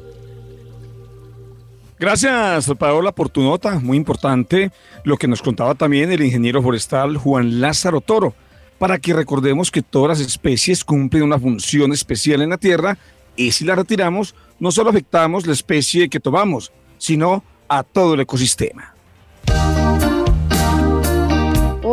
Gracias, 1.97 2.69
Paola, 2.77 3.13
por 3.13 3.29
tu 3.29 3.41
nota, 3.41 3.79
muy 3.79 3.95
importante 3.95 4.73
lo 5.05 5.15
que 5.15 5.29
nos 5.29 5.41
contaba 5.41 5.73
también 5.73 6.11
el 6.11 6.21
ingeniero 6.21 6.61
forestal 6.61 7.15
Juan 7.15 7.61
Lázaro 7.61 8.01
Toro, 8.01 8.33
para 8.77 8.99
que 8.99 9.13
recordemos 9.13 9.71
que 9.71 9.81
todas 9.81 10.19
las 10.19 10.27
especies 10.27 10.83
cumplen 10.83 11.23
una 11.23 11.39
función 11.39 11.93
especial 11.93 12.41
en 12.41 12.49
la 12.49 12.57
Tierra 12.57 12.97
y 13.37 13.53
si 13.53 13.63
la 13.63 13.75
retiramos, 13.75 14.35
no 14.59 14.69
solo 14.69 14.89
afectamos 14.89 15.47
la 15.47 15.53
especie 15.53 16.09
que 16.09 16.19
tomamos, 16.19 16.73
sino 16.97 17.41
a 17.69 17.83
todo 17.83 18.15
el 18.15 18.19
ecosistema. 18.19 18.93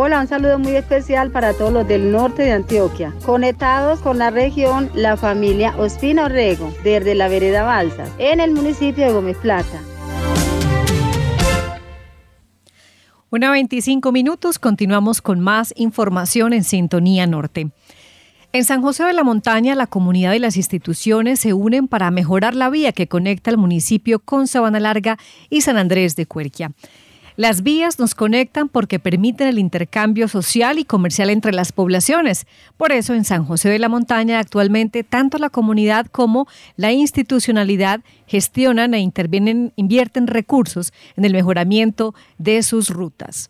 Hola, 0.03 0.23
un 0.23 0.29
saludo 0.29 0.59
muy 0.59 0.77
especial 0.77 1.31
para 1.31 1.53
todos 1.53 1.75
los 1.75 1.87
del 1.87 2.11
norte 2.11 2.45
de 2.45 2.53
Antioquia, 2.53 3.13
conectados 3.27 4.01
con 4.01 4.17
la 4.17 4.31
región 4.31 4.89
La 4.95 5.19
Familia 5.19 5.77
Ospina 5.77 6.25
Orrego, 6.25 6.73
desde 6.83 7.15
la 7.15 7.29
vereda 7.29 7.65
Balsa, 7.65 8.07
en 8.17 8.41
el 8.41 8.53
municipio 8.53 9.05
de 9.05 9.13
Gómez 9.13 9.37
Plata. 9.37 9.79
Una 13.29 13.51
25 13.51 14.11
minutos, 14.11 14.59
continuamos 14.59 15.21
con 15.21 15.39
más 15.39 15.75
información 15.77 16.55
en 16.55 16.65
Sintonía 16.65 17.27
Norte. 17.27 17.71
En 18.55 18.65
San 18.65 18.81
José 18.81 19.05
de 19.05 19.13
la 19.13 19.23
Montaña, 19.23 19.75
la 19.75 19.87
comunidad 19.87 20.33
y 20.33 20.39
las 20.39 20.57
instituciones 20.57 21.41
se 21.41 21.53
unen 21.53 21.89
para 21.89 22.11
mejorar 22.11 22.55
la 22.55 22.71
vía 22.71 22.93
que 22.93 23.07
conecta 23.07 23.51
el 23.51 23.59
municipio 23.59 24.19
con 24.19 24.47
Sabana 24.47 24.81
Larga 24.81 25.19
y 25.51 25.61
San 25.61 25.77
Andrés 25.77 26.17
de 26.17 26.25
Cuerquia. 26.25 26.73
Las 27.41 27.63
vías 27.63 27.99
nos 27.99 28.15
conectan 28.15 28.69
porque 28.69 28.99
permiten 28.99 29.49
el 29.49 29.59
intercambio 29.59 30.29
social 30.29 30.79
y 30.79 30.85
comercial 30.85 31.31
entre 31.31 31.55
las 31.55 31.73
poblaciones. 31.73 32.47
Por 32.77 32.93
eso 32.93 33.15
en 33.15 33.25
San 33.25 33.47
José 33.47 33.71
de 33.71 33.79
la 33.79 33.89
Montaña 33.89 34.39
actualmente 34.39 35.05
tanto 35.05 35.39
la 35.39 35.49
comunidad 35.49 36.05
como 36.09 36.47
la 36.77 36.93
institucionalidad 36.93 38.03
gestionan 38.27 38.93
e 38.93 38.99
intervienen, 38.99 39.73
invierten 39.77 40.27
recursos 40.27 40.93
en 41.17 41.25
el 41.25 41.33
mejoramiento 41.33 42.15
de 42.37 42.63
sus 42.63 42.91
rutas. 42.91 43.49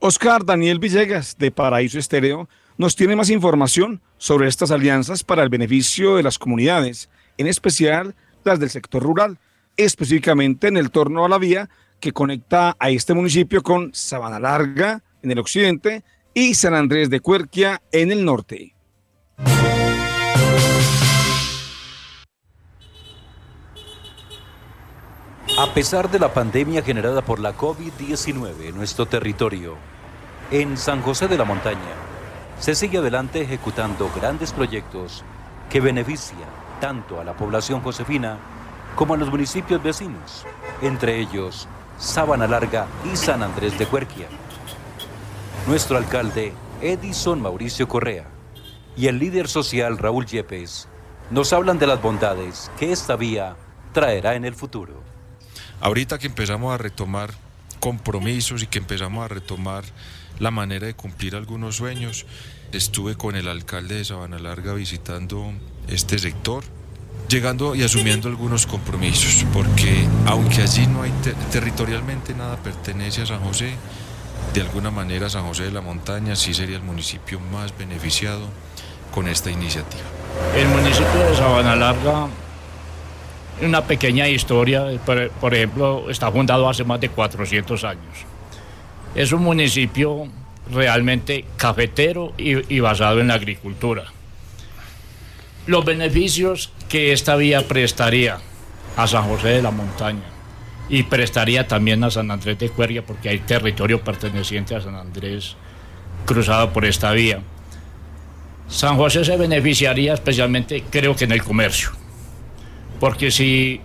Oscar 0.00 0.44
Daniel 0.44 0.80
Villegas 0.80 1.38
de 1.38 1.52
Paraíso 1.52 2.00
Estéreo 2.00 2.48
nos 2.78 2.96
tiene 2.96 3.14
más 3.14 3.30
información 3.30 4.00
sobre 4.18 4.48
estas 4.48 4.72
alianzas 4.72 5.22
para 5.22 5.44
el 5.44 5.50
beneficio 5.50 6.16
de 6.16 6.24
las 6.24 6.40
comunidades, 6.40 7.08
en 7.38 7.46
especial 7.46 8.16
las 8.42 8.58
del 8.58 8.70
sector 8.70 9.04
rural, 9.04 9.38
específicamente 9.76 10.66
en 10.66 10.76
el 10.76 10.90
torno 10.90 11.24
a 11.24 11.28
la 11.28 11.38
vía 11.38 11.70
que 12.02 12.12
conecta 12.12 12.76
a 12.80 12.90
este 12.90 13.14
municipio 13.14 13.62
con 13.62 13.94
Sabana 13.94 14.40
Larga 14.40 15.04
en 15.22 15.30
el 15.30 15.38
occidente 15.38 16.02
y 16.34 16.54
San 16.54 16.74
Andrés 16.74 17.08
de 17.10 17.20
Cuerquia 17.20 17.80
en 17.92 18.10
el 18.10 18.24
norte. 18.24 18.74
A 25.56 25.74
pesar 25.74 26.10
de 26.10 26.18
la 26.18 26.34
pandemia 26.34 26.82
generada 26.82 27.22
por 27.22 27.38
la 27.38 27.56
COVID-19 27.56 28.66
en 28.66 28.76
nuestro 28.76 29.06
territorio, 29.06 29.76
en 30.50 30.76
San 30.76 31.02
José 31.02 31.28
de 31.28 31.38
la 31.38 31.44
Montaña 31.44 31.94
se 32.58 32.74
sigue 32.74 32.98
adelante 32.98 33.42
ejecutando 33.42 34.10
grandes 34.16 34.52
proyectos 34.52 35.22
que 35.70 35.80
benefician 35.80 36.50
tanto 36.80 37.20
a 37.20 37.24
la 37.24 37.36
población 37.36 37.80
josefina 37.80 38.38
como 38.96 39.14
a 39.14 39.16
los 39.16 39.30
municipios 39.30 39.80
vecinos, 39.80 40.44
entre 40.82 41.20
ellos 41.20 41.68
Sabana 42.02 42.48
Larga 42.48 42.88
y 43.10 43.16
San 43.16 43.44
Andrés 43.44 43.78
de 43.78 43.86
Cuerquia. 43.86 44.26
Nuestro 45.68 45.96
alcalde 45.96 46.52
Edison 46.80 47.40
Mauricio 47.40 47.86
Correa 47.86 48.26
y 48.96 49.06
el 49.06 49.20
líder 49.20 49.46
social 49.46 49.96
Raúl 49.98 50.26
Yepes 50.26 50.88
nos 51.30 51.52
hablan 51.52 51.78
de 51.78 51.86
las 51.86 52.02
bondades 52.02 52.72
que 52.76 52.90
esta 52.90 53.14
vía 53.14 53.54
traerá 53.92 54.34
en 54.34 54.44
el 54.44 54.56
futuro. 54.56 55.00
Ahorita 55.80 56.18
que 56.18 56.26
empezamos 56.26 56.74
a 56.74 56.78
retomar 56.78 57.30
compromisos 57.78 58.64
y 58.64 58.66
que 58.66 58.78
empezamos 58.78 59.24
a 59.24 59.28
retomar 59.28 59.84
la 60.40 60.50
manera 60.50 60.88
de 60.88 60.94
cumplir 60.94 61.36
algunos 61.36 61.76
sueños, 61.76 62.26
estuve 62.72 63.14
con 63.14 63.36
el 63.36 63.46
alcalde 63.46 63.94
de 63.94 64.04
Sabana 64.04 64.40
Larga 64.40 64.74
visitando 64.74 65.52
este 65.86 66.18
sector, 66.18 66.64
llegando 67.28 67.74
y 67.74 67.82
asumiendo 67.82 68.28
algunos 68.28 68.66
compromisos, 68.66 69.46
porque 69.52 70.06
aunque 70.26 70.62
allí 70.62 70.86
no 70.86 71.02
hay 71.02 71.12
territorialmente 71.50 72.34
nada 72.34 72.56
pertenece 72.56 73.22
a 73.22 73.26
San 73.26 73.40
José, 73.40 73.74
de 74.52 74.60
alguna 74.60 74.90
manera 74.90 75.30
San 75.30 75.46
José 75.46 75.64
de 75.64 75.72
la 75.72 75.80
Montaña 75.80 76.36
sí 76.36 76.52
sería 76.52 76.76
el 76.76 76.82
municipio 76.82 77.40
más 77.40 77.76
beneficiado 77.76 78.48
con 79.14 79.28
esta 79.28 79.50
iniciativa. 79.50 80.02
El 80.56 80.68
municipio 80.68 81.20
de 81.30 81.36
Sabana 81.36 81.74
Larga, 81.74 82.28
una 83.62 83.82
pequeña 83.84 84.28
historia, 84.28 84.84
por, 85.40 85.54
ejemplo, 85.54 86.10
está 86.10 86.30
fundado 86.30 86.68
hace 86.68 86.84
más 86.84 87.00
de 87.00 87.08
400 87.08 87.84
años. 87.84 88.26
Es 89.14 89.32
un 89.32 89.42
municipio 89.42 90.26
realmente 90.70 91.46
cafetero 91.56 92.32
y, 92.36 92.74
y 92.74 92.80
basado 92.80 93.20
en 93.20 93.28
la 93.28 93.34
agricultura. 93.34 94.04
Los 95.66 95.84
beneficios 95.84 96.72
que 96.92 97.14
esta 97.14 97.36
vía 97.36 97.66
prestaría 97.66 98.36
a 98.98 99.06
San 99.06 99.24
José 99.24 99.48
de 99.48 99.62
la 99.62 99.70
Montaña 99.70 100.28
y 100.90 101.04
prestaría 101.04 101.66
también 101.66 102.04
a 102.04 102.10
San 102.10 102.30
Andrés 102.30 102.58
de 102.58 102.68
Cuerria 102.68 103.02
porque 103.02 103.30
hay 103.30 103.38
territorio 103.38 104.04
perteneciente 104.04 104.74
a 104.74 104.82
San 104.82 104.96
Andrés 104.96 105.56
cruzado 106.26 106.70
por 106.70 106.84
esta 106.84 107.12
vía. 107.12 107.40
San 108.68 108.98
José 108.98 109.24
se 109.24 109.38
beneficiaría 109.38 110.12
especialmente, 110.12 110.84
creo 110.90 111.16
que 111.16 111.24
en 111.24 111.32
el 111.32 111.42
comercio, 111.42 111.92
porque 113.00 113.30
si 113.30 113.80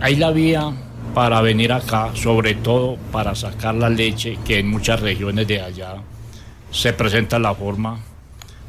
hay 0.00 0.16
la 0.16 0.30
vía 0.30 0.72
para 1.12 1.42
venir 1.42 1.70
acá, 1.70 2.12
sobre 2.14 2.54
todo 2.54 2.96
para 3.12 3.34
sacar 3.34 3.74
la 3.74 3.90
leche, 3.90 4.38
que 4.46 4.60
en 4.60 4.70
muchas 4.70 5.00
regiones 5.00 5.46
de 5.46 5.60
allá 5.60 5.96
se 6.70 6.94
presenta 6.94 7.38
la 7.38 7.54
forma 7.54 8.00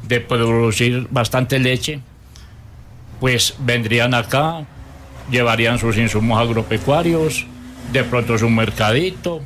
de 0.06 0.20
producir 0.20 1.08
bastante 1.10 1.58
leche, 1.58 2.00
pues 3.20 3.54
vendrían 3.58 4.14
acá, 4.14 4.64
llevarían 5.30 5.78
sus 5.78 5.96
insumos 5.98 6.40
agropecuarios, 6.40 7.46
de 7.92 8.02
pronto 8.04 8.38
su 8.38 8.48
mercadito 8.48 9.42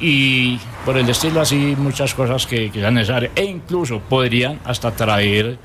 y 0.00 0.58
por 0.84 0.96
el 0.96 1.08
estilo 1.08 1.40
así 1.40 1.74
muchas 1.76 2.14
cosas 2.14 2.46
que, 2.46 2.70
que 2.70 2.80
sean 2.80 2.94
necesarias 2.94 3.32
e 3.36 3.44
incluso 3.44 4.00
podrían 4.00 4.60
hasta 4.64 4.90
traer 4.92 5.58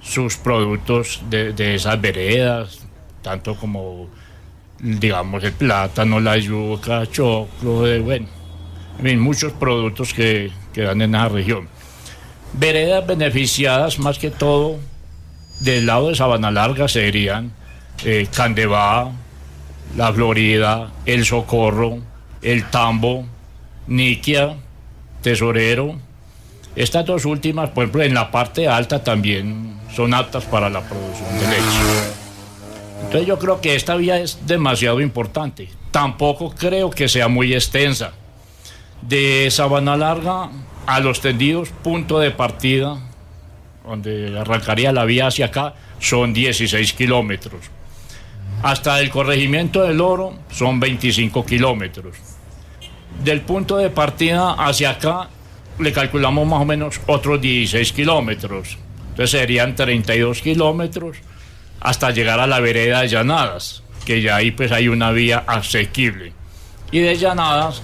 sus 0.00 0.36
productos 0.36 1.22
de, 1.28 1.74
esas 1.74 2.00
veredas, 2.00 2.86
tanto 3.22 3.56
como 3.56 4.08
digamos 4.78 5.42
el 5.42 5.52
plátano, 5.52 6.20
la 6.20 6.36
yuca, 6.36 7.06
choclo, 7.10 7.82
de, 7.82 8.00
bueno, 8.00 8.28
muchos 9.18 9.52
productos 9.52 10.12
que, 10.12 10.50
que 10.72 10.82
dan 10.82 11.02
en 11.02 11.14
esa 11.14 11.28
región. 11.28 11.68
Veredas 12.52 13.06
beneficiadas 13.06 13.98
más 13.98 14.18
que 14.18 14.30
todo 14.30 14.78
del 15.60 15.86
lado 15.86 16.08
de 16.08 16.14
Sabana 16.14 16.50
Larga 16.50 16.88
serían 16.88 17.52
eh, 18.04 18.26
Candevá, 18.34 19.12
La 19.96 20.12
Florida, 20.12 20.90
El 21.06 21.24
Socorro, 21.24 21.98
El 22.42 22.64
Tambo, 22.64 23.24
Niquia, 23.86 24.56
Tesorero. 25.22 25.96
Estas 26.74 27.06
dos 27.06 27.24
últimas, 27.24 27.70
por 27.70 27.84
ejemplo, 27.84 28.02
en 28.02 28.14
la 28.14 28.30
parte 28.30 28.68
alta 28.68 29.02
también 29.02 29.76
son 29.94 30.12
aptas 30.12 30.44
para 30.44 30.68
la 30.68 30.82
producción 30.82 31.38
de 31.38 31.46
leche. 31.48 32.16
Entonces 33.02 33.26
yo 33.26 33.38
creo 33.38 33.60
que 33.60 33.74
esta 33.74 33.96
vía 33.96 34.18
es 34.18 34.46
demasiado 34.46 35.00
importante. 35.00 35.68
Tampoco 35.90 36.50
creo 36.50 36.90
que 36.90 37.08
sea 37.08 37.28
muy 37.28 37.54
extensa. 37.54 38.12
De 39.00 39.48
Sabana 39.50 39.96
Larga 39.96 40.50
a 40.86 41.00
los 41.00 41.20
tendidos, 41.20 41.70
punto 41.82 42.18
de 42.18 42.30
partida, 42.30 42.98
donde 43.86 44.38
arrancaría 44.38 44.92
la 44.92 45.04
vía 45.04 45.28
hacia 45.28 45.46
acá, 45.46 45.74
son 46.00 46.34
16 46.34 46.92
kilómetros. 46.92 47.60
Hasta 48.62 49.00
el 49.00 49.10
corregimiento 49.10 49.82
del 49.82 50.00
Oro 50.00 50.34
son 50.50 50.80
25 50.80 51.46
kilómetros. 51.46 52.16
Del 53.22 53.40
punto 53.42 53.76
de 53.76 53.90
partida 53.90 54.52
hacia 54.52 54.90
acá 54.90 55.28
le 55.78 55.92
calculamos 55.92 56.46
más 56.46 56.62
o 56.62 56.64
menos 56.64 57.00
otros 57.06 57.40
16 57.40 57.92
kilómetros. 57.92 58.78
Entonces 59.10 59.30
serían 59.30 59.74
32 59.74 60.42
kilómetros 60.42 61.18
hasta 61.80 62.10
llegar 62.10 62.40
a 62.40 62.46
la 62.46 62.60
vereda 62.60 63.02
de 63.02 63.08
Llanadas, 63.08 63.82
que 64.04 64.20
ya 64.20 64.36
ahí 64.36 64.50
pues 64.50 64.72
hay 64.72 64.88
una 64.88 65.10
vía 65.12 65.44
asequible. 65.46 66.32
Y 66.90 67.00
de 67.00 67.16
Llanadas 67.16 67.82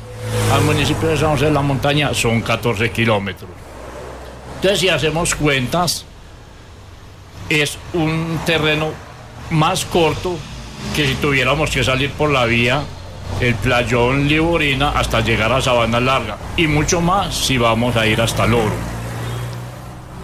al 0.52 0.62
municipio 0.62 1.08
de 1.08 1.16
San 1.16 1.30
José 1.30 1.46
de 1.46 1.52
la 1.52 1.62
Montaña 1.62 2.14
son 2.14 2.40
14 2.40 2.90
kilómetros. 2.90 3.50
Entonces 4.62 4.79
si 4.79 4.88
hacemos 4.90 5.35
cuentas, 5.35 6.05
es 7.48 7.77
un 7.94 8.38
terreno 8.46 8.90
más 9.51 9.85
corto 9.85 10.37
que 10.94 11.05
si 11.05 11.14
tuviéramos 11.14 11.68
que 11.68 11.83
salir 11.83 12.12
por 12.12 12.31
la 12.31 12.44
vía 12.44 12.85
el 13.40 13.57
playón 13.57 14.29
Liborina 14.29 14.90
hasta 14.90 15.20
llegar 15.20 15.51
a 15.51 15.61
Sabana 15.61 15.98
Larga 15.98 16.38
y 16.57 16.68
mucho 16.68 17.01
más 17.01 17.35
si 17.35 17.59
vamos 17.59 17.96
a 17.96 18.07
ir 18.07 18.20
hasta 18.20 18.46
Loro. 18.46 18.70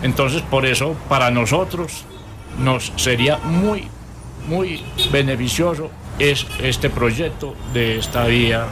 Entonces 0.03 0.41
por 0.43 0.67
eso 0.67 0.95
para 1.09 1.33
nosotros 1.33 2.05
nos 2.61 2.93
sería 2.95 3.39
muy, 3.39 3.89
muy 4.47 4.85
beneficioso 5.11 5.91
es 6.21 6.47
este 6.63 6.91
proyecto 6.91 7.57
de 7.75 7.99
esta 7.99 8.23
vía 8.27 8.67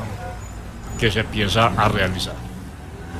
que 1.01 1.11
se 1.11 1.25
piensa 1.25 1.73
a 1.77 1.89
realizar. 1.89 2.37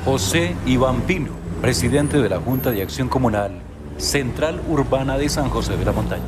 José 0.05 0.55
Iván 0.65 1.01
Pino, 1.01 1.46
presidente 1.61 2.17
de 2.17 2.29
la 2.29 2.39
Junta 2.39 2.71
de 2.71 2.81
Acción 2.81 3.09
Comunal 3.09 3.61
Central 3.97 4.61
Urbana 4.69 5.17
de 5.17 5.27
San 5.27 5.49
José 5.49 5.75
de 5.75 5.85
la 5.85 5.91
Montaña. 5.91 6.23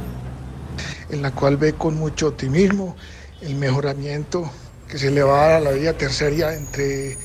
En 1.09 1.21
la 1.21 1.31
cual 1.31 1.57
ve 1.57 1.73
con 1.73 1.97
mucho 1.97 2.29
optimismo 2.29 2.95
el 3.41 3.55
mejoramiento 3.55 4.49
que 4.87 4.97
se 4.97 5.11
le 5.11 5.21
va 5.21 5.43
a 5.43 5.47
dar 5.47 5.55
a 5.55 5.59
la 5.59 5.71
vía 5.71 5.97
tercera 5.97 6.55
entre 6.55 7.17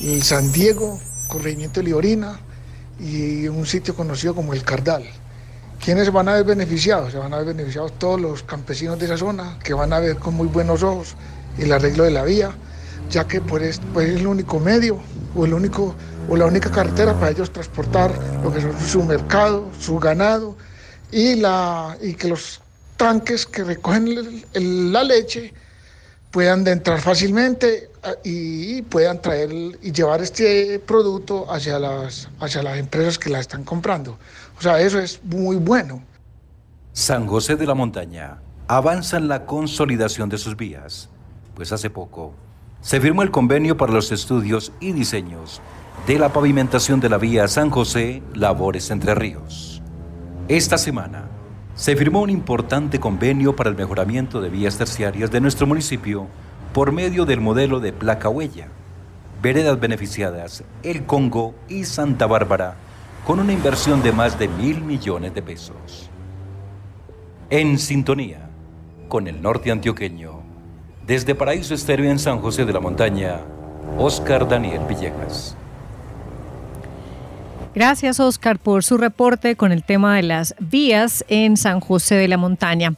el 0.00 0.22
San 0.22 0.52
Diego, 0.52 1.00
corregimiento 1.28 1.80
de 1.80 1.86
Liorina 1.86 2.38
y 3.00 3.48
un 3.48 3.66
sitio 3.66 3.94
conocido 3.94 4.34
como 4.34 4.52
el 4.52 4.62
Cardal. 4.62 5.04
¿Quiénes 5.82 6.12
van 6.12 6.28
a 6.28 6.34
ver 6.34 6.44
beneficiados? 6.44 7.12
Se 7.12 7.18
van 7.18 7.32
a 7.32 7.38
ver 7.38 7.46
beneficiados 7.46 7.92
todos 7.98 8.20
los 8.20 8.42
campesinos 8.42 8.98
de 8.98 9.06
esa 9.06 9.16
zona, 9.16 9.58
que 9.62 9.72
van 9.72 9.92
a 9.92 10.00
ver 10.00 10.16
con 10.16 10.34
muy 10.34 10.48
buenos 10.48 10.82
ojos 10.82 11.14
el 11.58 11.72
arreglo 11.72 12.04
de 12.04 12.10
la 12.10 12.24
vía, 12.24 12.50
ya 13.10 13.26
que 13.26 13.40
pues, 13.40 13.80
pues 13.94 14.10
es 14.10 14.16
el 14.16 14.26
único 14.26 14.60
medio 14.60 14.98
o, 15.34 15.46
el 15.46 15.54
único, 15.54 15.94
o 16.28 16.36
la 16.36 16.46
única 16.46 16.70
carretera 16.70 17.14
para 17.14 17.30
ellos 17.30 17.50
transportar 17.50 18.12
lo 18.42 18.52
que 18.52 18.60
son 18.60 18.78
su 18.80 19.02
mercado, 19.02 19.68
su 19.80 19.98
ganado 19.98 20.56
y, 21.10 21.36
la, 21.36 21.96
y 22.00 22.14
que 22.14 22.28
los 22.28 22.60
tanques 22.96 23.46
que 23.46 23.64
recogen 23.64 24.44
la 24.54 25.04
leche 25.04 25.54
puedan 26.30 26.66
entrar 26.66 27.00
fácilmente 27.00 27.90
ah, 28.02 28.14
y 28.22 28.82
puedan 28.82 29.22
traer 29.22 29.50
y 29.80 29.92
llevar 29.92 30.20
este 30.20 30.78
producto 30.80 31.50
hacia 31.50 31.78
las, 31.78 32.28
hacia 32.40 32.62
las 32.62 32.78
empresas 32.78 33.18
que 33.18 33.30
la 33.30 33.40
están 33.40 33.64
comprando. 33.64 34.18
O 34.58 34.62
sea, 34.62 34.80
eso 34.80 34.98
es 34.98 35.20
muy 35.24 35.56
bueno. 35.56 36.02
San 36.92 37.26
José 37.26 37.56
de 37.56 37.66
la 37.66 37.74
Montaña 37.74 38.38
avanza 38.66 39.16
en 39.16 39.28
la 39.28 39.46
consolidación 39.46 40.28
de 40.28 40.36
sus 40.36 40.56
vías, 40.56 41.08
pues 41.54 41.72
hace 41.72 41.88
poco 41.88 42.34
se 42.80 43.00
firmó 43.00 43.22
el 43.22 43.30
convenio 43.30 43.76
para 43.76 43.92
los 43.92 44.12
estudios 44.12 44.72
y 44.80 44.92
diseños 44.92 45.60
de 46.08 46.18
la 46.18 46.32
pavimentación 46.32 47.00
de 47.00 47.10
la 47.10 47.18
vía 47.18 47.46
San 47.48 47.68
José 47.68 48.22
Labores 48.32 48.90
Entre 48.90 49.14
Ríos. 49.14 49.82
Esta 50.48 50.78
semana 50.78 51.28
se 51.74 51.96
firmó 51.96 52.22
un 52.22 52.30
importante 52.30 52.98
convenio 52.98 53.54
para 53.54 53.68
el 53.68 53.76
mejoramiento 53.76 54.40
de 54.40 54.48
vías 54.48 54.78
terciarias 54.78 55.30
de 55.30 55.42
nuestro 55.42 55.66
municipio 55.66 56.26
por 56.72 56.92
medio 56.92 57.26
del 57.26 57.42
modelo 57.42 57.78
de 57.78 57.92
placa 57.92 58.30
huella. 58.30 58.68
Veredas 59.42 59.78
beneficiadas, 59.78 60.64
El 60.82 61.04
Congo 61.04 61.54
y 61.68 61.84
Santa 61.84 62.26
Bárbara, 62.26 62.76
con 63.26 63.38
una 63.38 63.52
inversión 63.52 64.02
de 64.02 64.12
más 64.12 64.38
de 64.38 64.48
mil 64.48 64.80
millones 64.80 65.34
de 65.34 65.42
pesos. 65.42 66.08
En 67.50 67.78
sintonía 67.78 68.48
con 69.08 69.28
el 69.28 69.42
norte 69.42 69.70
antioqueño, 69.70 70.40
Desde 71.06 71.34
Paraíso 71.34 71.74
Estéreo 71.74 72.10
en 72.10 72.18
San 72.18 72.40
José 72.40 72.64
de 72.64 72.72
la 72.72 72.80
Montaña, 72.80 73.40
Oscar 73.98 74.48
Daniel 74.48 74.80
Villegas. 74.88 75.54
Gracias, 77.74 78.20
Oscar, 78.20 78.58
por 78.58 78.82
su 78.82 78.96
reporte 78.96 79.56
con 79.56 79.72
el 79.72 79.84
tema 79.84 80.16
de 80.16 80.22
las 80.22 80.54
vías 80.58 81.24
en 81.28 81.56
San 81.56 81.80
José 81.80 82.16
de 82.16 82.28
la 82.28 82.36
Montaña. 82.36 82.94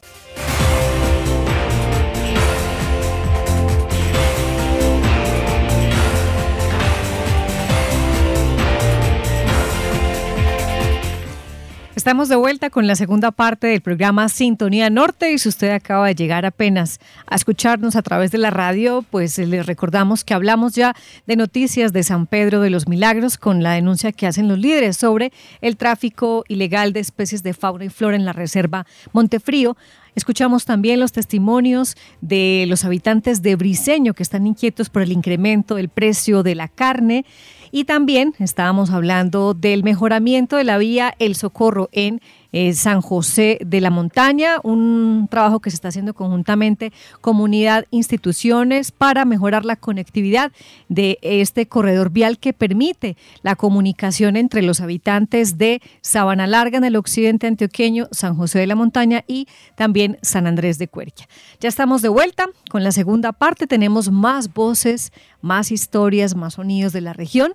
Estamos 12.01 12.29
de 12.29 12.35
vuelta 12.35 12.71
con 12.71 12.87
la 12.87 12.95
segunda 12.95 13.29
parte 13.29 13.67
del 13.67 13.81
programa 13.81 14.27
Sintonía 14.27 14.89
Norte 14.89 15.31
y 15.33 15.37
si 15.37 15.47
usted 15.47 15.69
acaba 15.69 16.07
de 16.07 16.15
llegar 16.15 16.47
apenas 16.47 16.99
a 17.27 17.35
escucharnos 17.35 17.95
a 17.95 18.01
través 18.01 18.31
de 18.31 18.39
la 18.39 18.49
radio, 18.49 19.05
pues 19.11 19.37
les 19.37 19.67
recordamos 19.67 20.23
que 20.23 20.33
hablamos 20.33 20.73
ya 20.73 20.95
de 21.27 21.35
noticias 21.35 21.93
de 21.93 22.01
San 22.01 22.25
Pedro 22.25 22.59
de 22.59 22.71
los 22.71 22.87
Milagros 22.87 23.37
con 23.37 23.61
la 23.61 23.73
denuncia 23.73 24.11
que 24.13 24.25
hacen 24.25 24.47
los 24.47 24.57
líderes 24.57 24.97
sobre 24.97 25.31
el 25.61 25.77
tráfico 25.77 26.43
ilegal 26.47 26.91
de 26.91 27.01
especies 27.01 27.43
de 27.43 27.53
fauna 27.53 27.85
y 27.85 27.89
flora 27.89 28.15
en 28.15 28.25
la 28.25 28.33
reserva 28.33 28.87
Montefrío. 29.13 29.77
Escuchamos 30.15 30.65
también 30.65 30.99
los 30.99 31.11
testimonios 31.11 31.95
de 32.19 32.65
los 32.67 32.83
habitantes 32.83 33.43
de 33.43 33.55
Briseño 33.55 34.15
que 34.15 34.23
están 34.23 34.47
inquietos 34.47 34.89
por 34.89 35.03
el 35.03 35.11
incremento 35.11 35.75
del 35.75 35.87
precio 35.87 36.41
de 36.41 36.55
la 36.55 36.67
carne. 36.67 37.25
Y 37.71 37.85
también 37.85 38.33
estábamos 38.39 38.91
hablando 38.91 39.53
del 39.53 39.83
mejoramiento 39.83 40.57
de 40.57 40.65
la 40.65 40.77
vía 40.77 41.15
El 41.19 41.35
Socorro 41.35 41.89
en 41.91 42.21
eh, 42.51 42.73
San 42.73 43.01
José 43.01 43.59
de 43.65 43.81
la 43.81 43.89
Montaña, 43.89 44.59
un 44.63 45.27
trabajo 45.29 45.59
que 45.59 45.69
se 45.69 45.75
está 45.75 45.87
haciendo 45.87 46.13
conjuntamente 46.13 46.91
comunidad, 47.21 47.85
instituciones 47.91 48.91
para 48.91 49.25
mejorar 49.25 49.65
la 49.65 49.75
conectividad 49.75 50.51
de 50.89 51.17
este 51.21 51.67
corredor 51.67 52.09
vial 52.11 52.39
que 52.39 52.53
permite 52.53 53.17
la 53.41 53.55
comunicación 53.55 54.35
entre 54.35 54.61
los 54.61 54.81
habitantes 54.81 55.57
de 55.57 55.81
Sabana 56.01 56.47
Larga 56.47 56.77
en 56.77 56.83
el 56.83 56.95
occidente 56.95 57.47
antioqueño, 57.47 58.07
San 58.11 58.35
José 58.35 58.59
de 58.59 58.67
la 58.67 58.75
Montaña 58.75 59.23
y 59.27 59.47
también 59.75 60.17
San 60.21 60.47
Andrés 60.47 60.77
de 60.77 60.87
Cuerquia. 60.87 61.27
Ya 61.59 61.69
estamos 61.69 62.01
de 62.01 62.09
vuelta 62.09 62.47
con 62.69 62.83
la 62.83 62.91
segunda 62.91 63.31
parte, 63.31 63.67
tenemos 63.67 64.11
más 64.11 64.53
voces, 64.53 65.11
más 65.41 65.71
historias, 65.71 66.35
más 66.35 66.55
sonidos 66.55 66.93
de 66.93 67.01
la 67.01 67.13
región. 67.13 67.53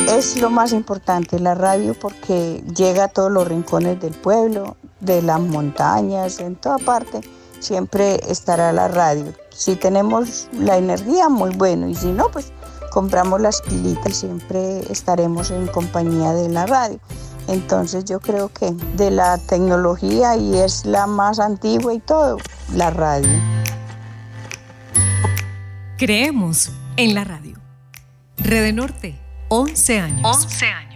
Es 0.08 0.40
lo 0.40 0.48
más 0.48 0.72
importante 0.72 1.38
la 1.38 1.54
radio 1.54 1.92
porque 1.92 2.64
llega 2.74 3.04
a 3.04 3.08
todos 3.08 3.30
los 3.30 3.46
rincones 3.46 4.00
del 4.00 4.14
pueblo, 4.14 4.78
de 5.00 5.20
las 5.20 5.40
montañas, 5.40 6.40
en 6.40 6.56
toda 6.56 6.78
parte. 6.78 7.20
Siempre 7.60 8.18
estará 8.30 8.72
la 8.72 8.88
radio. 8.88 9.34
Si 9.50 9.76
tenemos 9.76 10.48
la 10.52 10.78
energía, 10.78 11.28
muy 11.28 11.50
bueno. 11.50 11.86
Y 11.86 11.94
si 11.94 12.12
no, 12.12 12.30
pues 12.30 12.50
compramos 12.90 13.42
las 13.42 13.60
pilitas 13.60 14.10
y 14.10 14.14
siempre 14.14 14.90
estaremos 14.90 15.50
en 15.50 15.66
compañía 15.66 16.32
de 16.32 16.48
la 16.48 16.64
radio. 16.64 16.98
Entonces 17.48 18.04
yo 18.04 18.20
creo 18.20 18.48
que 18.48 18.72
de 18.96 19.10
la 19.10 19.38
tecnología 19.38 20.36
y 20.36 20.56
es 20.56 20.84
la 20.84 21.06
más 21.06 21.38
antigua 21.38 21.92
y 21.94 22.00
todo, 22.00 22.38
la 22.74 22.90
radio. 22.90 23.28
Creemos 25.98 26.70
en 26.96 27.14
la 27.14 27.24
radio. 27.24 27.56
Rede 28.38 28.72
Norte, 28.72 29.18
11 29.48 30.00
años. 30.00 30.44
11 30.44 30.66
años. 30.66 30.93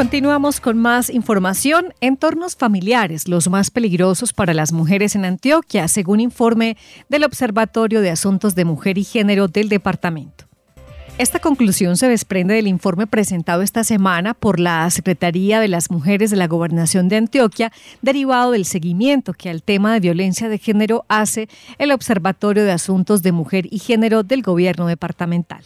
Continuamos 0.00 0.60
con 0.60 0.78
más 0.78 1.10
información. 1.10 1.92
Entornos 2.00 2.56
familiares, 2.56 3.28
los 3.28 3.50
más 3.50 3.70
peligrosos 3.70 4.32
para 4.32 4.54
las 4.54 4.72
mujeres 4.72 5.14
en 5.14 5.26
Antioquia, 5.26 5.88
según 5.88 6.20
informe 6.20 6.78
del 7.10 7.22
Observatorio 7.22 8.00
de 8.00 8.08
Asuntos 8.08 8.54
de 8.54 8.64
Mujer 8.64 8.96
y 8.96 9.04
Género 9.04 9.46
del 9.46 9.68
departamento. 9.68 10.46
Esta 11.18 11.38
conclusión 11.38 11.98
se 11.98 12.08
desprende 12.08 12.54
del 12.54 12.66
informe 12.66 13.06
presentado 13.06 13.60
esta 13.60 13.84
semana 13.84 14.32
por 14.32 14.58
la 14.58 14.88
Secretaría 14.88 15.60
de 15.60 15.68
las 15.68 15.90
Mujeres 15.90 16.30
de 16.30 16.38
la 16.38 16.46
Gobernación 16.46 17.10
de 17.10 17.18
Antioquia, 17.18 17.70
derivado 18.00 18.52
del 18.52 18.64
seguimiento 18.64 19.34
que 19.34 19.50
al 19.50 19.62
tema 19.62 19.92
de 19.92 20.00
violencia 20.00 20.48
de 20.48 20.56
género 20.56 21.04
hace 21.08 21.46
el 21.76 21.92
Observatorio 21.92 22.64
de 22.64 22.72
Asuntos 22.72 23.22
de 23.22 23.32
Mujer 23.32 23.66
y 23.70 23.78
Género 23.78 24.22
del 24.22 24.40
Gobierno 24.40 24.86
departamental. 24.86 25.62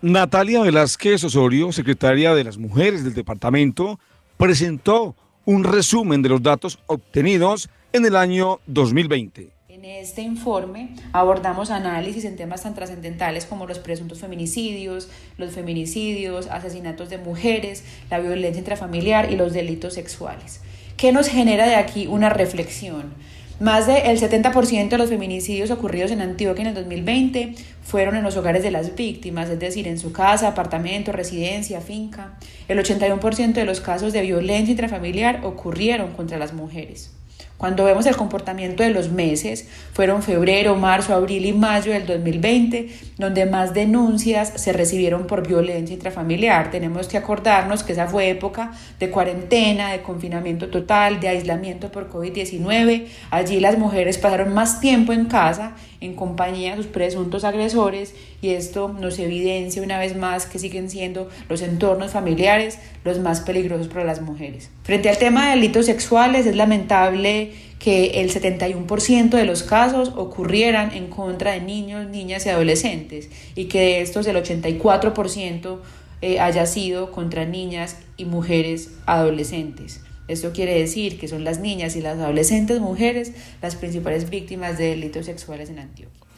Natalia 0.00 0.60
Velázquez 0.60 1.24
Osorio, 1.24 1.72
secretaria 1.72 2.32
de 2.32 2.44
las 2.44 2.56
Mujeres 2.56 3.02
del 3.02 3.14
departamento, 3.14 3.98
presentó 4.36 5.16
un 5.44 5.64
resumen 5.64 6.22
de 6.22 6.28
los 6.28 6.40
datos 6.40 6.78
obtenidos 6.86 7.68
en 7.92 8.06
el 8.06 8.14
año 8.14 8.60
2020. 8.68 9.48
En 9.68 9.84
este 9.84 10.22
informe 10.22 10.94
abordamos 11.12 11.70
análisis 11.70 12.24
en 12.26 12.36
temas 12.36 12.62
tan 12.62 12.76
trascendentales 12.76 13.44
como 13.44 13.66
los 13.66 13.80
presuntos 13.80 14.20
feminicidios, 14.20 15.08
los 15.36 15.50
feminicidios, 15.50 16.46
asesinatos 16.46 17.10
de 17.10 17.18
mujeres, 17.18 17.82
la 18.08 18.20
violencia 18.20 18.60
intrafamiliar 18.60 19.32
y 19.32 19.36
los 19.36 19.52
delitos 19.52 19.94
sexuales. 19.94 20.60
¿Qué 20.96 21.10
nos 21.10 21.26
genera 21.26 21.66
de 21.66 21.74
aquí 21.74 22.06
una 22.06 22.28
reflexión? 22.28 23.14
Más 23.60 23.88
del 23.88 24.20
70% 24.20 24.88
de 24.88 24.98
los 24.98 25.08
feminicidios 25.08 25.72
ocurridos 25.72 26.12
en 26.12 26.20
Antioquia 26.20 26.62
en 26.62 26.68
el 26.68 26.74
2020 26.74 27.54
fueron 27.88 28.16
en 28.16 28.22
los 28.22 28.36
hogares 28.36 28.62
de 28.62 28.70
las 28.70 28.94
víctimas, 28.96 29.48
es 29.48 29.58
decir, 29.58 29.88
en 29.88 29.98
su 29.98 30.12
casa, 30.12 30.48
apartamento, 30.48 31.10
residencia, 31.10 31.80
finca. 31.80 32.34
El 32.68 32.78
81% 32.78 33.54
de 33.54 33.64
los 33.64 33.80
casos 33.80 34.12
de 34.12 34.20
violencia 34.20 34.72
intrafamiliar 34.72 35.40
ocurrieron 35.42 36.12
contra 36.12 36.36
las 36.36 36.52
mujeres. 36.52 37.14
Cuando 37.56 37.84
vemos 37.84 38.04
el 38.04 38.14
comportamiento 38.14 38.82
de 38.82 38.90
los 38.90 39.10
meses, 39.10 39.68
fueron 39.94 40.22
febrero, 40.22 40.76
marzo, 40.76 41.14
abril 41.14 41.46
y 41.46 41.54
mayo 41.54 41.92
del 41.92 42.06
2020, 42.06 42.88
donde 43.16 43.46
más 43.46 43.72
denuncias 43.72 44.52
se 44.54 44.74
recibieron 44.74 45.26
por 45.26 45.48
violencia 45.48 45.94
intrafamiliar. 45.94 46.70
Tenemos 46.70 47.08
que 47.08 47.16
acordarnos 47.16 47.84
que 47.84 47.94
esa 47.94 48.06
fue 48.06 48.28
época 48.28 48.72
de 49.00 49.10
cuarentena, 49.10 49.92
de 49.92 50.02
confinamiento 50.02 50.68
total, 50.68 51.20
de 51.20 51.28
aislamiento 51.28 51.90
por 51.90 52.10
COVID-19. 52.10 53.06
Allí 53.30 53.60
las 53.60 53.78
mujeres 53.78 54.18
pasaron 54.18 54.52
más 54.52 54.78
tiempo 54.78 55.14
en 55.14 55.24
casa 55.24 55.72
en 56.00 56.14
compañía 56.14 56.70
de 56.70 56.82
sus 56.82 56.86
presuntos 56.86 57.44
agresores 57.44 58.14
y 58.40 58.50
esto 58.50 58.88
nos 58.88 59.18
evidencia 59.18 59.82
una 59.82 59.98
vez 59.98 60.16
más 60.16 60.46
que 60.46 60.58
siguen 60.58 60.90
siendo 60.90 61.28
los 61.48 61.62
entornos 61.62 62.12
familiares 62.12 62.78
los 63.04 63.18
más 63.18 63.40
peligrosos 63.40 63.88
para 63.88 64.04
las 64.04 64.20
mujeres. 64.20 64.70
Frente 64.84 65.08
al 65.08 65.18
tema 65.18 65.48
de 65.48 65.56
delitos 65.56 65.86
sexuales 65.86 66.46
es 66.46 66.56
lamentable 66.56 67.52
que 67.78 68.20
el 68.20 68.32
71% 68.32 69.30
de 69.30 69.44
los 69.44 69.62
casos 69.62 70.12
ocurrieran 70.16 70.92
en 70.92 71.08
contra 71.08 71.52
de 71.52 71.60
niños, 71.60 72.08
niñas 72.08 72.46
y 72.46 72.48
adolescentes 72.50 73.30
y 73.54 73.66
que 73.66 73.80
de 73.80 74.00
estos 74.00 74.26
el 74.26 74.36
84% 74.36 75.78
eh, 76.20 76.40
haya 76.40 76.66
sido 76.66 77.12
contra 77.12 77.44
niñas 77.44 77.96
y 78.16 78.24
mujeres 78.24 78.90
adolescentes. 79.06 80.00
Esto 80.28 80.52
quiere 80.52 80.78
decir 80.78 81.18
que 81.18 81.26
son 81.26 81.42
las 81.42 81.58
niñas 81.58 81.96
y 81.96 82.02
las 82.02 82.18
adolescentes 82.18 82.80
mujeres 82.80 83.32
las 83.60 83.76
principales 83.76 84.30
víctimas 84.30 84.78
de 84.78 84.90
delitos 84.90 85.26
sexuales 85.26 85.70
en 85.70 85.80
Antioquia. 85.80 86.28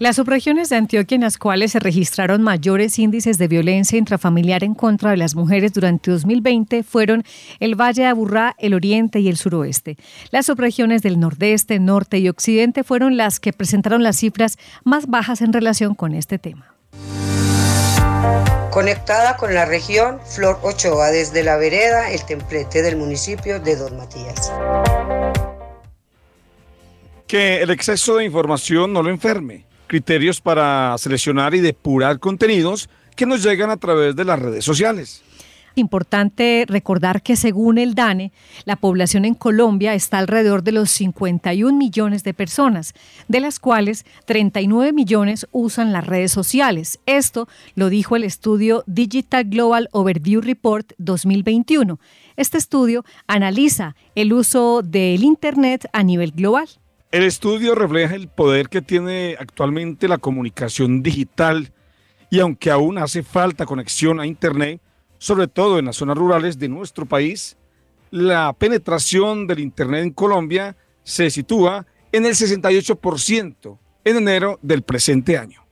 Las 0.00 0.16
subregiones 0.16 0.70
de 0.70 0.76
Antioquia 0.76 1.14
en 1.14 1.20
las 1.20 1.38
cuales 1.38 1.70
se 1.72 1.78
registraron 1.78 2.42
mayores 2.42 2.98
índices 2.98 3.38
de 3.38 3.46
violencia 3.46 3.96
intrafamiliar 3.96 4.64
en 4.64 4.74
contra 4.74 5.10
de 5.10 5.16
las 5.16 5.36
mujeres 5.36 5.72
durante 5.72 6.10
2020 6.10 6.82
fueron 6.82 7.22
el 7.60 7.76
Valle 7.80 8.02
de 8.02 8.08
Aburrá, 8.08 8.56
el 8.58 8.74
Oriente 8.74 9.20
y 9.20 9.28
el 9.28 9.36
Suroeste. 9.36 9.96
Las 10.32 10.46
subregiones 10.46 11.02
del 11.02 11.20
Nordeste, 11.20 11.78
Norte 11.78 12.18
y 12.18 12.28
Occidente 12.28 12.82
fueron 12.82 13.16
las 13.16 13.38
que 13.38 13.52
presentaron 13.52 14.02
las 14.02 14.16
cifras 14.16 14.58
más 14.82 15.06
bajas 15.06 15.42
en 15.42 15.52
relación 15.52 15.94
con 15.94 16.12
este 16.12 16.40
tema. 16.40 16.74
Conectada 18.74 19.36
con 19.36 19.54
la 19.54 19.66
región, 19.66 20.18
Flor 20.26 20.58
Ochoa 20.62 21.12
desde 21.12 21.44
la 21.44 21.56
vereda, 21.56 22.10
el 22.10 22.24
templete 22.24 22.82
del 22.82 22.96
municipio 22.96 23.60
de 23.60 23.76
Don 23.76 23.96
Matías. 23.96 24.52
Que 27.28 27.62
el 27.62 27.70
exceso 27.70 28.16
de 28.16 28.24
información 28.24 28.92
no 28.92 29.04
lo 29.04 29.10
enferme 29.10 29.64
criterios 29.86 30.40
para 30.40 30.98
seleccionar 30.98 31.54
y 31.54 31.60
depurar 31.60 32.18
contenidos 32.18 32.88
que 33.14 33.26
nos 33.26 33.44
llegan 33.44 33.70
a 33.70 33.76
través 33.76 34.16
de 34.16 34.24
las 34.24 34.40
redes 34.40 34.64
sociales. 34.64 35.22
Importante 35.76 36.64
recordar 36.68 37.22
que 37.22 37.34
según 37.34 37.78
el 37.78 37.94
DANE, 37.94 38.30
la 38.64 38.76
población 38.76 39.24
en 39.24 39.34
Colombia 39.34 39.94
está 39.94 40.18
alrededor 40.18 40.62
de 40.62 40.70
los 40.70 40.90
51 40.90 41.76
millones 41.76 42.22
de 42.22 42.32
personas, 42.32 42.94
de 43.26 43.40
las 43.40 43.58
cuales 43.58 44.06
39 44.26 44.92
millones 44.92 45.48
usan 45.50 45.92
las 45.92 46.06
redes 46.06 46.30
sociales. 46.30 47.00
Esto 47.06 47.48
lo 47.74 47.88
dijo 47.88 48.14
el 48.14 48.22
estudio 48.22 48.84
Digital 48.86 49.44
Global 49.44 49.88
Overview 49.90 50.40
Report 50.40 50.92
2021. 50.98 51.98
Este 52.36 52.56
estudio 52.58 53.04
analiza 53.26 53.96
el 54.14 54.32
uso 54.32 54.82
del 54.82 55.24
Internet 55.24 55.88
a 55.92 56.04
nivel 56.04 56.30
global. 56.30 56.68
El 57.10 57.24
estudio 57.24 57.74
refleja 57.74 58.14
el 58.14 58.28
poder 58.28 58.68
que 58.68 58.82
tiene 58.82 59.36
actualmente 59.38 60.06
la 60.06 60.18
comunicación 60.18 61.02
digital 61.02 61.72
y 62.30 62.40
aunque 62.40 62.70
aún 62.70 62.98
hace 62.98 63.22
falta 63.22 63.66
conexión 63.66 64.18
a 64.18 64.26
Internet, 64.26 64.80
sobre 65.24 65.48
todo 65.48 65.78
en 65.78 65.86
las 65.86 65.96
zonas 65.96 66.18
rurales 66.18 66.58
de 66.58 66.68
nuestro 66.68 67.06
país, 67.06 67.56
la 68.10 68.52
penetración 68.52 69.46
del 69.46 69.60
Internet 69.60 70.04
en 70.04 70.10
Colombia 70.10 70.76
se 71.02 71.30
sitúa 71.30 71.86
en 72.12 72.26
el 72.26 72.34
68% 72.34 73.78
en 74.04 74.16
enero 74.18 74.58
del 74.60 74.82
presente 74.82 75.38
año. 75.38 75.63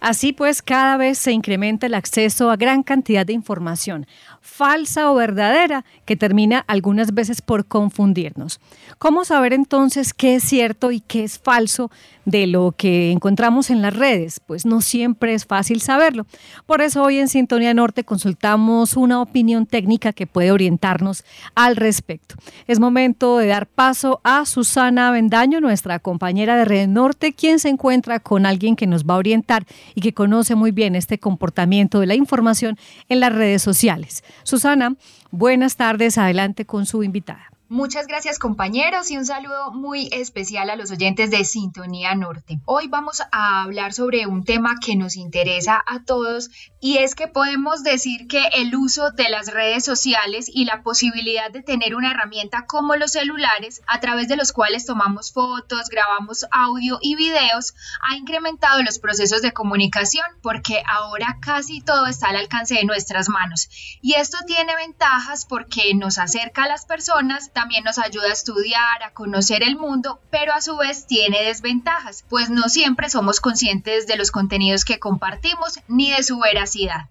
Así 0.00 0.32
pues, 0.32 0.62
cada 0.62 0.96
vez 0.96 1.18
se 1.18 1.32
incrementa 1.32 1.86
el 1.86 1.94
acceso 1.94 2.50
a 2.50 2.56
gran 2.56 2.82
cantidad 2.82 3.26
de 3.26 3.32
información, 3.32 4.06
falsa 4.40 5.10
o 5.10 5.14
verdadera, 5.14 5.84
que 6.04 6.16
termina 6.16 6.64
algunas 6.66 7.14
veces 7.14 7.42
por 7.42 7.66
confundirnos. 7.66 8.60
¿Cómo 8.98 9.24
saber 9.24 9.52
entonces 9.52 10.14
qué 10.14 10.36
es 10.36 10.44
cierto 10.44 10.90
y 10.90 11.00
qué 11.00 11.24
es 11.24 11.38
falso 11.38 11.90
de 12.24 12.46
lo 12.46 12.72
que 12.76 13.10
encontramos 13.10 13.70
en 13.70 13.82
las 13.82 13.94
redes? 13.94 14.40
Pues 14.46 14.66
no 14.66 14.80
siempre 14.80 15.34
es 15.34 15.46
fácil 15.46 15.80
saberlo. 15.80 16.26
Por 16.66 16.80
eso 16.80 17.02
hoy 17.02 17.18
en 17.18 17.28
Sintonía 17.28 17.74
Norte 17.74 18.04
consultamos 18.04 18.96
una 18.96 19.20
opinión 19.20 19.66
técnica 19.66 20.12
que 20.12 20.26
puede 20.26 20.52
orientarnos 20.52 21.24
al 21.54 21.76
respecto. 21.76 22.36
Es 22.66 22.80
momento 22.80 23.38
de 23.38 23.48
dar 23.48 23.66
paso 23.66 24.20
a 24.24 24.44
Susana 24.44 25.10
Bendaño, 25.10 25.60
nuestra 25.60 25.98
compañera 25.98 26.56
de 26.56 26.64
Red 26.64 26.88
Norte, 26.88 27.32
quien 27.32 27.58
se 27.58 27.68
encuentra 27.68 28.20
con 28.20 28.46
alguien 28.46 28.76
que 28.76 28.86
nos 28.86 29.04
va 29.04 29.14
a 29.14 29.18
orientar 29.18 29.66
y 29.94 30.00
que 30.00 30.14
conoce 30.14 30.54
muy 30.54 30.70
bien 30.70 30.94
este 30.94 31.18
comportamiento 31.18 32.00
de 32.00 32.06
la 32.06 32.14
información 32.14 32.78
en 33.08 33.20
las 33.20 33.32
redes 33.32 33.62
sociales. 33.62 34.24
Susana, 34.42 34.96
buenas 35.30 35.76
tardes, 35.76 36.18
adelante 36.18 36.64
con 36.64 36.86
su 36.86 37.02
invitada. 37.02 37.47
Muchas 37.70 38.06
gracias 38.06 38.38
compañeros 38.38 39.10
y 39.10 39.18
un 39.18 39.26
saludo 39.26 39.72
muy 39.72 40.08
especial 40.10 40.70
a 40.70 40.76
los 40.76 40.90
oyentes 40.90 41.30
de 41.30 41.44
Sintonía 41.44 42.14
Norte. 42.14 42.60
Hoy 42.64 42.88
vamos 42.88 43.20
a 43.30 43.62
hablar 43.62 43.92
sobre 43.92 44.26
un 44.26 44.42
tema 44.42 44.76
que 44.82 44.96
nos 44.96 45.16
interesa 45.16 45.84
a 45.86 46.02
todos 46.02 46.48
y 46.80 46.96
es 46.96 47.14
que 47.14 47.28
podemos 47.28 47.82
decir 47.82 48.26
que 48.26 48.42
el 48.54 48.74
uso 48.74 49.10
de 49.10 49.28
las 49.28 49.52
redes 49.52 49.84
sociales 49.84 50.50
y 50.50 50.64
la 50.64 50.82
posibilidad 50.82 51.50
de 51.50 51.60
tener 51.60 51.94
una 51.94 52.12
herramienta 52.12 52.64
como 52.64 52.96
los 52.96 53.12
celulares 53.12 53.82
a 53.86 54.00
través 54.00 54.28
de 54.28 54.36
los 54.36 54.52
cuales 54.52 54.86
tomamos 54.86 55.34
fotos, 55.34 55.90
grabamos 55.90 56.46
audio 56.50 56.98
y 57.02 57.16
videos 57.16 57.74
ha 58.00 58.16
incrementado 58.16 58.82
los 58.82 58.98
procesos 58.98 59.42
de 59.42 59.52
comunicación 59.52 60.24
porque 60.40 60.82
ahora 60.88 61.36
casi 61.42 61.82
todo 61.82 62.06
está 62.06 62.28
al 62.28 62.36
alcance 62.36 62.76
de 62.76 62.86
nuestras 62.86 63.28
manos 63.28 63.68
y 64.00 64.14
esto 64.14 64.38
tiene 64.46 64.74
ventajas 64.74 65.44
porque 65.44 65.92
nos 65.94 66.16
acerca 66.16 66.62
a 66.64 66.68
las 66.68 66.86
personas 66.86 67.52
también 67.58 67.82
nos 67.82 67.98
ayuda 67.98 68.28
a 68.28 68.32
estudiar, 68.32 69.02
a 69.02 69.10
conocer 69.10 69.64
el 69.64 69.74
mundo, 69.74 70.20
pero 70.30 70.52
a 70.52 70.60
su 70.60 70.76
vez 70.76 71.08
tiene 71.08 71.42
desventajas, 71.42 72.24
pues 72.28 72.50
no 72.50 72.68
siempre 72.68 73.10
somos 73.10 73.40
conscientes 73.40 74.06
de 74.06 74.16
los 74.16 74.30
contenidos 74.30 74.84
que 74.84 75.00
compartimos 75.00 75.80
ni 75.88 76.12
de 76.12 76.22
su 76.22 76.38
veracidad. 76.38 77.08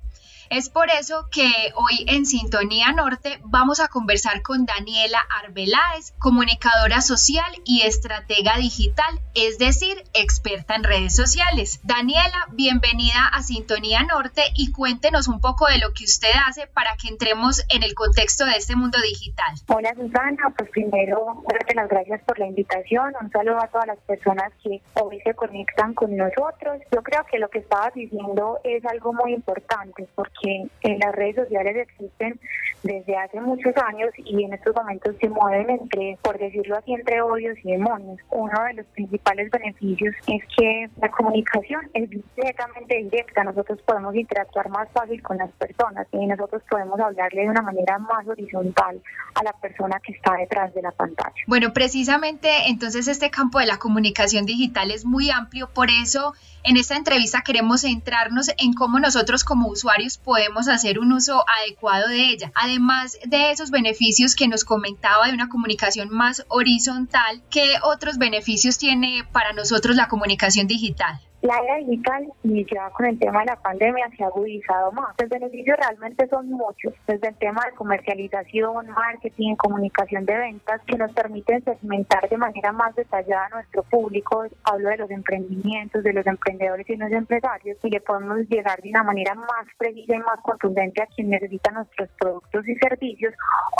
Es 0.49 0.69
por 0.69 0.89
eso 0.89 1.27
que 1.29 1.49
hoy 1.75 2.05
en 2.07 2.25
Sintonía 2.25 2.93
Norte 2.93 3.39
vamos 3.43 3.81
a 3.81 3.89
conversar 3.89 4.41
con 4.41 4.65
Daniela 4.65 5.19
Arbeláez, 5.43 6.13
comunicadora 6.19 7.01
social 7.01 7.51
y 7.65 7.81
estratega 7.81 8.55
digital, 8.57 9.19
es 9.35 9.57
decir, 9.57 10.01
experta 10.13 10.75
en 10.75 10.85
redes 10.85 11.15
sociales. 11.15 11.81
Daniela, 11.83 12.47
bienvenida 12.53 13.27
a 13.33 13.43
Sintonía 13.43 14.03
Norte 14.03 14.41
y 14.55 14.71
cuéntenos 14.71 15.27
un 15.27 15.41
poco 15.41 15.67
de 15.67 15.79
lo 15.79 15.93
que 15.93 16.05
usted 16.05 16.31
hace 16.47 16.65
para 16.67 16.95
que 16.95 17.09
entremos 17.09 17.65
en 17.69 17.83
el 17.83 17.93
contexto 17.93 18.45
de 18.45 18.55
este 18.55 18.77
mundo 18.77 18.99
digital. 19.01 19.53
Hola 19.67 19.93
Susana, 19.95 20.53
pues 20.57 20.69
primero 20.69 21.43
darte 21.51 21.75
las 21.75 21.89
gracias 21.89 22.21
por 22.23 22.39
la 22.39 22.47
invitación, 22.47 23.13
un 23.19 23.29
saludo 23.31 23.61
a 23.61 23.67
todas 23.67 23.87
las 23.87 23.99
personas 23.99 24.53
que 24.63 24.81
hoy 24.93 25.19
se 25.25 25.33
conectan 25.33 25.93
con 25.93 26.15
nosotros. 26.15 26.81
Yo 26.93 27.03
creo 27.03 27.25
que 27.25 27.37
lo 27.37 27.49
que 27.49 27.59
estabas 27.59 27.93
diciendo 27.93 28.59
es 28.63 28.85
algo 28.85 29.11
muy 29.11 29.33
importante 29.33 30.07
porque 30.15 30.36
que 30.41 30.67
en 30.81 30.99
las 30.99 31.15
redes 31.15 31.35
sociales 31.35 31.75
existen 31.77 32.39
desde 32.83 33.17
hace 33.17 33.41
muchos 33.41 33.73
años 33.77 34.11
y 34.17 34.43
en 34.43 34.53
estos 34.53 34.75
momentos 34.75 35.15
se 35.19 35.29
mueven 35.29 35.69
entre, 35.69 36.17
por 36.21 36.37
decirlo 36.37 36.77
así, 36.77 36.93
entre 36.93 37.21
odios 37.21 37.57
y 37.63 37.71
demonios. 37.71 38.19
Uno 38.29 38.63
de 38.65 38.75
los 38.75 38.85
principales 38.87 39.49
beneficios 39.51 40.15
es 40.27 40.43
que 40.57 40.89
la 41.01 41.09
comunicación 41.09 41.89
es 41.93 42.09
directamente 42.09 42.97
directa. 42.97 43.43
Nosotros 43.43 43.79
podemos 43.85 44.15
interactuar 44.15 44.69
más 44.69 44.89
fácil 44.91 45.21
con 45.21 45.37
las 45.37 45.51
personas 45.53 46.07
y 46.11 46.25
nosotros 46.25 46.61
podemos 46.69 46.99
hablarle 46.99 47.41
de 47.41 47.49
una 47.49 47.61
manera 47.61 47.97
más 47.97 48.27
horizontal 48.27 49.01
a 49.35 49.43
la 49.43 49.53
persona 49.53 49.99
que 50.05 50.13
está 50.13 50.35
detrás 50.35 50.73
de 50.73 50.81
la 50.81 50.91
pantalla. 50.91 51.35
Bueno, 51.47 51.73
precisamente 51.73 52.49
entonces 52.67 53.07
este 53.07 53.29
campo 53.29 53.59
de 53.59 53.65
la 53.65 53.77
comunicación 53.77 54.45
digital 54.45 54.91
es 54.91 55.05
muy 55.05 55.29
amplio, 55.31 55.69
por 55.73 55.89
eso 55.89 56.33
en 56.67 56.75
esta 56.75 56.97
entrevista 56.97 57.43
queremos 57.43 57.81
centrarnos 57.81 58.49
en 58.57 58.73
cómo 58.73 58.99
nosotros 58.99 59.45
como 59.45 59.69
usuarios 59.69 60.17
podemos 60.17 60.67
hacer 60.67 60.99
un 60.99 61.13
uso 61.13 61.45
adecuado 61.61 62.09
de 62.09 62.29
ella. 62.29 62.51
Además 62.55 63.17
de 63.25 63.51
esos 63.51 63.71
beneficios 63.71 64.35
que 64.35 64.49
nos 64.49 64.65
comentaba 64.65 65.27
de 65.27 65.33
una 65.33 65.47
comunicación 65.47 66.09
más 66.09 66.45
horizontal, 66.49 67.41
¿qué 67.49 67.75
otros 67.83 68.17
beneficios 68.17 68.77
tiene 68.77 69.23
para 69.31 69.53
nosotros 69.53 69.95
la 69.95 70.09
comunicación 70.09 70.67
digital? 70.67 71.21
La 71.41 71.59
era 71.59 71.77
digital 71.77 72.27
y 72.43 72.65
ya 72.65 72.89
con 72.89 73.05
el 73.05 73.19
tema 73.19 73.41
de 73.41 73.45
la 73.45 73.55
pandemia 73.57 74.09
se 74.17 74.23
ha 74.23 74.27
agudizado 74.27 74.91
más. 74.91 75.13
Los 75.19 75.29
beneficios 75.29 75.77
realmente 75.77 76.27
son 76.29 76.49
muchos, 76.49 76.93
desde 77.05 77.27
el 77.27 77.35
tema 77.35 77.61
de 77.63 77.75
comercialización, 77.75 78.87
marketing, 78.89 79.55
comunicación 79.55 80.25
de 80.25 80.35
ventas, 80.35 80.81
que 80.87 80.97
nos 80.97 81.11
permiten 81.13 81.63
segmentar 81.63 82.27
de 82.27 82.37
manera 82.37 82.71
más 82.71 82.95
detallada 82.95 83.45
a 83.45 83.49
nuestro 83.49 83.83
público. 83.83 84.45
Hablo 84.63 84.89
de 84.89 84.97
los 84.97 85.11
emprendimientos, 85.11 86.03
de 86.03 86.13
los 86.13 86.25
emprendedores 86.25 86.89
y 86.89 86.95
los 86.95 87.11
empresarios, 87.11 87.77
y 87.83 87.89
le 87.91 88.01
podemos 88.01 88.39
llegar 88.49 88.81
de 88.81 88.89
una 88.89 89.03
manera 89.03 89.35
más 89.35 89.67
precisa 89.77 90.15
y 90.15 90.19
más 90.19 90.41
contundente 90.41 91.03
a 91.03 91.07
quien 91.07 91.29
necesita 91.29 91.71
nuestros 91.71 92.09
productos 92.19 92.67
y 92.67 92.75
servicios 92.77 93.35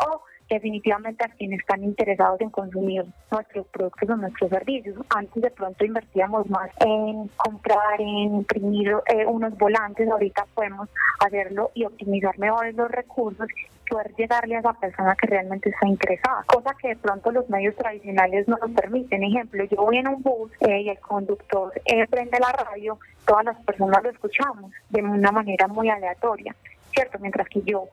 o 0.06 0.22
definitivamente 0.50 1.26
a 1.26 1.30
quienes 1.30 1.60
están 1.60 1.84
interesados 1.84 2.40
en 2.42 2.50
consumir 2.50 3.06
nuestros 3.32 3.68
productos 3.68 4.10
o 4.10 4.16
nuestros 4.16 4.50
servicios. 4.50 4.96
Antes 5.10 5.44
de 5.44 5.52
pronto 5.52 5.86
invertíamos 5.86 6.50
más 6.50 6.70
en 6.80 7.30
comprar, 7.38 8.00
en 8.00 8.36
imprimir 8.36 8.94
eh, 9.08 9.26
unos 9.26 9.58
volantes, 9.58 10.10
ahorita 10.10 10.46
podemos 10.54 10.90
hacerlo 11.20 11.72
y 11.74 11.86
optimizar 11.86 12.38
mejor 12.40 12.74
los 12.74 12.90
recursos 12.90 13.48
poder 13.90 14.14
llegarle 14.18 14.58
a 14.58 14.60
esa 14.60 14.74
persona 14.74 15.16
que 15.16 15.28
realmente 15.28 15.70
está 15.70 15.88
interesada, 15.88 16.44
cosa 16.48 16.76
que 16.82 16.90
de 16.90 16.96
pronto 16.98 17.32
los 17.32 17.50
medios 17.50 17.74
tradicionales 17.76 18.46
no 18.46 18.58
nos 18.58 18.72
permiten. 18.72 19.24
Ejemplo, 19.24 19.64
yo 19.64 19.78
voy 19.78 19.98
en 19.98 20.10
un 20.10 20.22
bus 20.22 20.52
eh, 20.60 20.82
y 20.82 20.90
el 20.90 21.00
conductor 21.00 21.72
eh, 21.86 22.06
prende 22.08 22.38
la 22.38 22.52
radio, 22.52 23.00
todas 23.26 23.46
las 23.46 23.58
personas 23.64 24.04
lo 24.04 24.10
escuchamos 24.10 24.74
de 24.90 25.02
una 25.02 25.32
manera 25.32 25.68
muy 25.70 25.90
aleatoria. 25.90 26.54
¿cierto? 26.94 27.20
Mientras 27.20 27.48
que 27.48 27.62
yo 27.62 27.88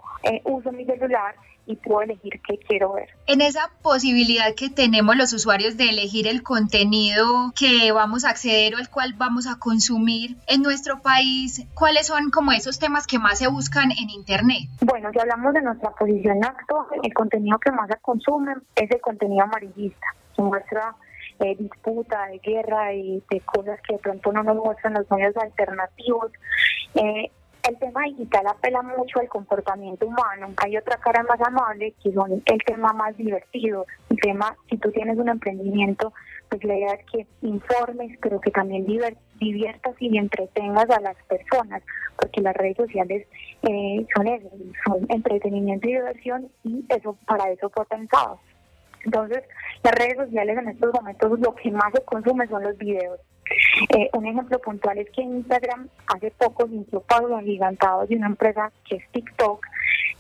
uso 0.44 0.72
mi 0.72 0.86
celular 0.86 1.34
y 1.66 1.76
puedo 1.76 2.02
elegir 2.02 2.40
qué 2.46 2.58
quiero 2.58 2.92
ver. 2.92 3.08
En 3.26 3.40
esa 3.40 3.70
posibilidad 3.82 4.54
que 4.54 4.70
tenemos 4.70 5.16
los 5.16 5.32
usuarios 5.32 5.76
de 5.76 5.88
elegir 5.90 6.26
el 6.26 6.42
contenido 6.42 7.52
que 7.58 7.92
vamos 7.92 8.24
a 8.24 8.30
acceder 8.30 8.74
o 8.74 8.78
el 8.78 8.88
cual 8.90 9.14
vamos 9.16 9.46
a 9.46 9.58
consumir 9.58 10.36
en 10.46 10.62
nuestro 10.62 11.00
país, 11.00 11.66
¿cuáles 11.74 12.06
son 12.06 12.30
como 12.30 12.52
esos 12.52 12.78
temas 12.78 13.06
que 13.06 13.18
más 13.18 13.38
se 13.38 13.48
buscan 13.48 13.90
en 13.92 14.10
Internet? 14.10 14.68
Bueno, 14.80 15.10
si 15.12 15.18
hablamos 15.18 15.54
de 15.54 15.62
nuestra 15.62 15.90
posición 15.90 16.44
actual, 16.44 16.86
el 17.02 17.14
contenido 17.14 17.58
que 17.58 17.72
más 17.72 17.88
se 17.88 17.96
consume 17.96 18.54
es 18.76 18.90
el 18.90 19.00
contenido 19.00 19.44
amarillista, 19.44 20.06
que 20.36 20.42
muestra 20.42 20.94
eh, 21.40 21.56
disputa, 21.58 22.26
de 22.26 22.38
guerra 22.38 22.92
y 22.92 23.22
de 23.30 23.40
cosas 23.40 23.80
que 23.86 23.94
de 23.94 23.98
pronto 23.98 24.32
no 24.32 24.42
nos 24.42 24.56
muestran 24.56 24.94
los 24.94 25.10
medios 25.10 25.36
alternativos. 25.36 26.30
Eh, 26.94 27.30
el 27.68 27.78
tema 27.78 28.02
digital 28.04 28.46
apela 28.46 28.82
mucho 28.82 29.20
al 29.20 29.28
comportamiento 29.28 30.06
humano. 30.06 30.52
Hay 30.62 30.76
otra 30.76 30.96
cara 30.98 31.22
más 31.22 31.40
amable 31.40 31.94
que 32.02 32.12
son 32.12 32.42
el 32.44 32.58
tema 32.64 32.92
más 32.92 33.16
divertido. 33.16 33.86
El 34.10 34.18
tema, 34.20 34.56
si 34.68 34.76
tú 34.76 34.90
tienes 34.90 35.16
un 35.16 35.28
emprendimiento, 35.28 36.12
pues 36.48 36.62
la 36.64 36.76
idea 36.76 36.94
es 36.94 37.06
que 37.10 37.26
informes, 37.42 38.18
pero 38.20 38.40
que 38.40 38.50
también 38.50 38.86
diviertas 39.40 39.94
y 39.98 40.16
entretengas 40.16 40.90
a 40.90 41.00
las 41.00 41.16
personas, 41.24 41.82
porque 42.16 42.40
las 42.42 42.54
redes 42.54 42.76
sociales 42.76 43.26
eh, 43.62 44.06
son 44.14 44.26
eso, 44.26 44.50
son 44.86 45.06
entretenimiento 45.08 45.88
y 45.88 45.92
diversión 45.92 46.48
y 46.64 46.84
eso 46.88 47.16
para 47.26 47.50
eso 47.50 47.70
fue 47.70 47.86
pensado. 47.86 48.40
Entonces, 49.04 49.42
las 49.82 49.94
redes 49.94 50.16
sociales 50.16 50.58
en 50.58 50.68
estos 50.68 50.92
momentos 50.92 51.38
lo 51.40 51.54
que 51.54 51.70
más 51.70 51.92
se 51.94 52.02
consume 52.04 52.46
son 52.48 52.62
los 52.62 52.76
videos. 52.78 53.20
Eh, 53.90 54.08
un 54.12 54.26
ejemplo 54.26 54.58
puntual 54.58 54.98
es 54.98 55.10
que 55.10 55.22
Instagram 55.22 55.88
hace 56.06 56.30
poco 56.32 56.66
sintió 56.66 57.00
pagos 57.00 57.42
gigantados 57.42 58.08
de 58.08 58.16
una 58.16 58.26
empresa 58.26 58.72
que 58.88 58.96
es 58.96 59.08
TikTok, 59.12 59.64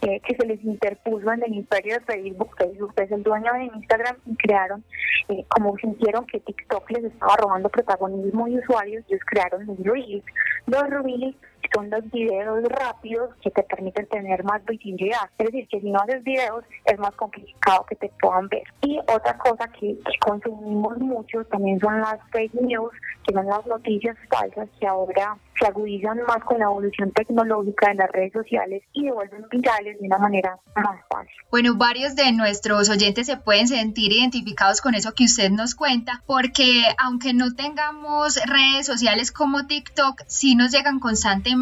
eh, 0.02 0.20
que 0.20 0.36
se 0.36 0.46
les 0.46 0.62
interpuso 0.64 1.32
en 1.32 1.42
el 1.44 1.54
imperio 1.54 1.94
de 1.94 2.00
Facebook. 2.00 2.54
Facebook 2.58 2.92
es 2.96 3.10
el 3.10 3.22
dueño 3.22 3.52
de 3.54 3.64
Instagram 3.64 4.16
y 4.26 4.36
crearon, 4.36 4.84
eh, 5.28 5.44
como 5.48 5.76
sintieron 5.78 6.26
que 6.26 6.40
TikTok 6.40 6.90
les 6.90 7.04
estaba 7.04 7.36
robando 7.36 7.68
protagonismo 7.68 8.48
y 8.48 8.58
usuarios, 8.58 9.04
ellos 9.08 9.22
crearon 9.26 9.66
los 9.66 9.78
Reels. 9.78 10.24
Los 10.66 10.82
Reels 10.90 11.36
son 11.72 11.90
los 11.90 12.10
videos 12.10 12.64
rápidos 12.64 13.30
que 13.42 13.50
te 13.50 13.62
permiten 13.62 14.06
tener 14.08 14.44
más 14.44 14.64
visibilidad. 14.64 15.30
Es 15.38 15.46
decir, 15.46 15.68
que 15.68 15.80
si 15.80 15.90
no 15.90 16.00
haces 16.00 16.22
videos 16.24 16.64
es 16.84 16.98
más 16.98 17.14
complicado 17.14 17.84
que 17.88 17.96
te 17.96 18.10
puedan 18.20 18.48
ver. 18.48 18.64
Y 18.82 18.98
otra 18.98 19.36
cosa 19.38 19.68
que, 19.68 19.96
consumimos 20.20 20.98
mucho 20.98 21.44
también 21.44 21.78
son 21.80 22.00
las 22.00 22.18
fake 22.30 22.54
news, 22.54 22.92
que 23.26 23.34
son 23.34 23.46
las 23.46 23.66
noticias 23.66 24.16
falsas 24.28 24.68
que 24.78 24.86
ahora 24.86 25.36
se 25.58 25.66
agudizan 25.66 26.18
más 26.26 26.42
con 26.44 26.58
la 26.58 26.64
evolución 26.64 27.12
tecnológica 27.12 27.88
de 27.90 27.94
las 27.94 28.10
redes 28.10 28.32
sociales 28.32 28.82
y 28.92 29.04
devuelven 29.04 29.46
virales 29.50 30.00
de 30.00 30.06
una 30.06 30.18
manera 30.18 30.58
más 30.74 31.00
fácil. 31.08 31.32
Bueno, 31.50 31.76
varios 31.76 32.16
de 32.16 32.32
nuestros 32.32 32.88
oyentes 32.88 33.26
se 33.26 33.36
pueden 33.36 33.68
sentir 33.68 34.12
identificados 34.12 34.80
con 34.80 34.94
eso 34.94 35.12
que 35.12 35.24
usted 35.24 35.50
nos 35.50 35.76
cuenta, 35.76 36.22
porque 36.26 36.82
aunque 36.98 37.34
no 37.34 37.54
tengamos 37.54 38.36
redes 38.46 38.86
sociales 38.86 39.30
como 39.30 39.66
TikTok, 39.66 40.22
sí 40.26 40.56
nos 40.56 40.72
llegan 40.72 40.98
constantemente 40.98 41.53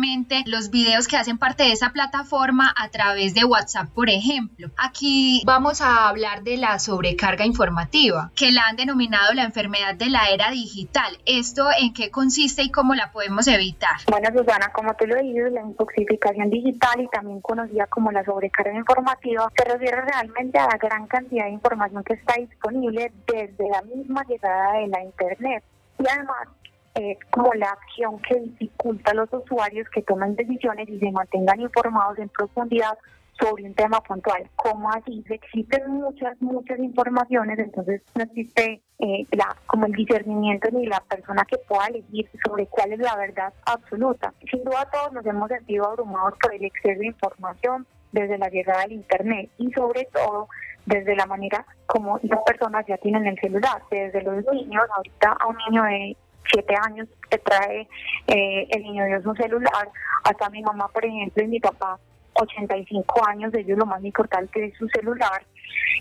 los 0.46 0.70
videos 0.70 1.08
que 1.08 1.16
hacen 1.16 1.38
parte 1.38 1.64
de 1.64 1.72
esa 1.72 1.90
plataforma 1.90 2.72
a 2.76 2.88
través 2.88 3.34
de 3.34 3.44
WhatsApp, 3.44 3.88
por 3.90 4.08
ejemplo. 4.08 4.70
Aquí 4.76 5.42
vamos 5.44 5.80
a 5.80 6.08
hablar 6.08 6.42
de 6.42 6.56
la 6.56 6.78
sobrecarga 6.78 7.44
informativa, 7.44 8.30
que 8.34 8.52
la 8.52 8.66
han 8.68 8.76
denominado 8.76 9.32
la 9.34 9.44
enfermedad 9.44 9.94
de 9.94 10.10
la 10.10 10.28
era 10.30 10.50
digital. 10.50 11.18
¿Esto 11.26 11.68
en 11.78 11.92
qué 11.92 12.10
consiste 12.10 12.62
y 12.62 12.70
cómo 12.70 12.94
la 12.94 13.12
podemos 13.12 13.46
evitar? 13.48 13.96
Bueno, 14.10 14.28
Susana, 14.36 14.72
como 14.72 14.94
tú 14.94 15.06
lo 15.06 15.16
dices, 15.16 15.52
la 15.52 15.62
intoxicación 15.62 16.50
digital 16.50 17.00
y 17.00 17.08
también 17.08 17.40
conocida 17.40 17.86
como 17.86 18.10
la 18.10 18.24
sobrecarga 18.24 18.76
informativa 18.76 19.50
se 19.56 19.64
refiere 19.64 20.00
realmente 20.00 20.58
a 20.58 20.66
la 20.66 20.78
gran 20.78 21.06
cantidad 21.06 21.44
de 21.44 21.50
información 21.50 22.02
que 22.04 22.14
está 22.14 22.34
disponible 22.34 23.12
desde 23.26 23.68
la 23.68 23.82
misma 23.82 24.24
llegada 24.24 24.74
de 24.74 24.88
la 24.88 25.04
Internet. 25.04 25.64
Y 25.98 26.04
además 26.08 26.48
es 26.94 27.18
como 27.30 27.52
la 27.54 27.70
acción 27.70 28.20
que 28.20 28.40
dificulta 28.40 29.12
a 29.12 29.14
los 29.14 29.32
usuarios 29.32 29.88
que 29.90 30.02
tomen 30.02 30.36
decisiones 30.36 30.88
y 30.88 30.98
se 30.98 31.10
mantengan 31.10 31.60
informados 31.60 32.18
en 32.18 32.28
profundidad 32.28 32.98
sobre 33.40 33.64
un 33.64 33.74
tema 33.74 34.00
puntual. 34.02 34.48
Como 34.56 34.90
así? 34.90 35.24
Existen 35.28 35.90
muchas, 35.90 36.40
muchas 36.40 36.78
informaciones, 36.78 37.58
entonces 37.58 38.02
no 38.14 38.24
existe 38.24 38.82
eh, 38.98 39.26
la, 39.32 39.56
como 39.66 39.86
el 39.86 39.92
discernimiento 39.92 40.68
ni 40.70 40.86
la 40.86 41.00
persona 41.00 41.44
que 41.44 41.58
pueda 41.58 41.86
elegir 41.86 42.28
sobre 42.46 42.66
cuál 42.66 42.92
es 42.92 42.98
la 42.98 43.16
verdad 43.16 43.52
absoluta. 43.64 44.32
Sin 44.50 44.62
duda 44.64 44.88
todos 44.92 45.12
nos 45.12 45.26
hemos 45.26 45.48
sentido 45.48 45.88
abrumados 45.88 46.34
por 46.40 46.54
el 46.54 46.64
exceso 46.64 47.00
de 47.00 47.06
información 47.06 47.86
desde 48.12 48.38
la 48.38 48.48
llegada 48.48 48.82
del 48.82 48.92
Internet 48.92 49.50
y 49.58 49.72
sobre 49.72 50.04
todo 50.12 50.48
desde 50.84 51.16
la 51.16 51.26
manera 51.26 51.64
como 51.86 52.18
las 52.22 52.40
personas 52.42 52.84
ya 52.86 52.98
tienen 52.98 53.26
el 53.26 53.38
celular, 53.38 53.82
desde 53.90 54.22
los 54.22 54.44
niños, 54.52 54.84
ahorita 54.94 55.32
a 55.32 55.46
un 55.46 55.56
niño 55.68 55.82
de 55.84 56.16
siete 56.50 56.74
años 56.86 57.08
te 57.28 57.38
trae 57.38 57.88
eh, 58.26 58.66
el 58.70 58.82
niño 58.82 59.04
Dios 59.06 59.26
un 59.26 59.36
celular, 59.36 59.88
hasta 60.24 60.50
mi 60.50 60.62
mamá, 60.62 60.88
por 60.88 61.04
ejemplo, 61.04 61.42
y 61.42 61.48
mi 61.48 61.60
papá, 61.60 61.98
85 62.34 63.26
años, 63.26 63.54
ellos 63.54 63.78
lo 63.78 63.86
más 63.86 64.02
importante 64.04 64.64
es 64.64 64.74
su 64.76 64.88
celular. 64.88 65.44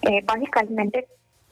Eh, 0.04 0.22
básicamente, 0.24 1.08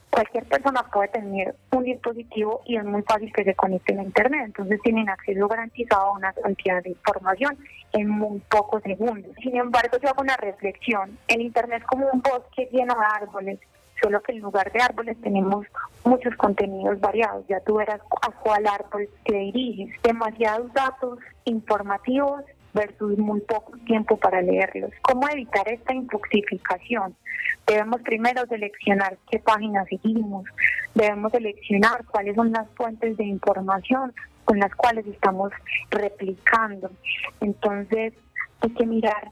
cualquier 0.09 0.45
persona 0.45 0.83
puede 0.91 1.09
tener 1.09 1.55
un 1.71 1.83
dispositivo 1.83 2.61
y 2.65 2.77
es 2.77 2.83
muy 2.83 3.01
fácil 3.03 3.31
que 3.31 3.43
se 3.43 3.55
conecte 3.55 3.97
a 3.97 4.01
Internet, 4.01 4.41
entonces 4.45 4.81
tienen 4.81 5.09
acceso 5.09 5.47
garantizado 5.47 6.01
a 6.01 6.11
una 6.13 6.33
cantidad 6.33 6.81
de 6.83 6.89
información 6.89 7.57
en 7.93 8.09
muy 8.09 8.39
pocos 8.49 8.81
segundos. 8.83 9.31
Sin 9.41 9.55
embargo, 9.55 9.97
yo 10.01 10.09
hago 10.09 10.21
una 10.21 10.37
reflexión, 10.37 11.17
el 11.27 11.41
Internet 11.41 11.81
es 11.81 11.87
como 11.87 12.09
un 12.11 12.21
bosque 12.21 12.69
lleno 12.71 12.95
de 12.95 13.05
árboles, 13.23 13.59
solo 14.01 14.21
que 14.21 14.33
en 14.33 14.39
lugar 14.39 14.71
de 14.71 14.81
árboles 14.81 15.19
tenemos 15.21 15.65
muchos 16.03 16.35
contenidos 16.35 16.99
variados. 16.99 17.45
Ya 17.47 17.59
tú 17.61 17.75
verás 17.75 18.01
a 18.21 18.31
cuál 18.31 18.67
árbol 18.67 19.09
te 19.25 19.35
diriges. 19.35 19.89
Demasiados 20.03 20.71
datos 20.73 21.19
informativos 21.45 22.43
versus 22.73 23.17
muy 23.17 23.41
poco 23.41 23.73
tiempo 23.85 24.17
para 24.17 24.41
leerlos. 24.41 24.91
¿Cómo 25.01 25.27
evitar 25.29 25.67
esta 25.71 25.93
intoxicación? 25.93 27.15
Debemos 27.65 28.01
primero 28.01 28.45
seleccionar 28.47 29.17
qué 29.29 29.39
páginas 29.39 29.87
seguimos, 29.87 30.45
debemos 30.93 31.31
seleccionar 31.31 32.05
cuáles 32.05 32.35
son 32.35 32.51
las 32.51 32.67
fuentes 32.75 33.17
de 33.17 33.25
información 33.25 34.13
con 34.45 34.59
las 34.59 34.73
cuales 34.75 35.05
estamos 35.07 35.51
replicando. 35.89 36.91
Entonces 37.41 38.13
hay 38.61 38.69
que 38.71 38.85
mirar 38.85 39.31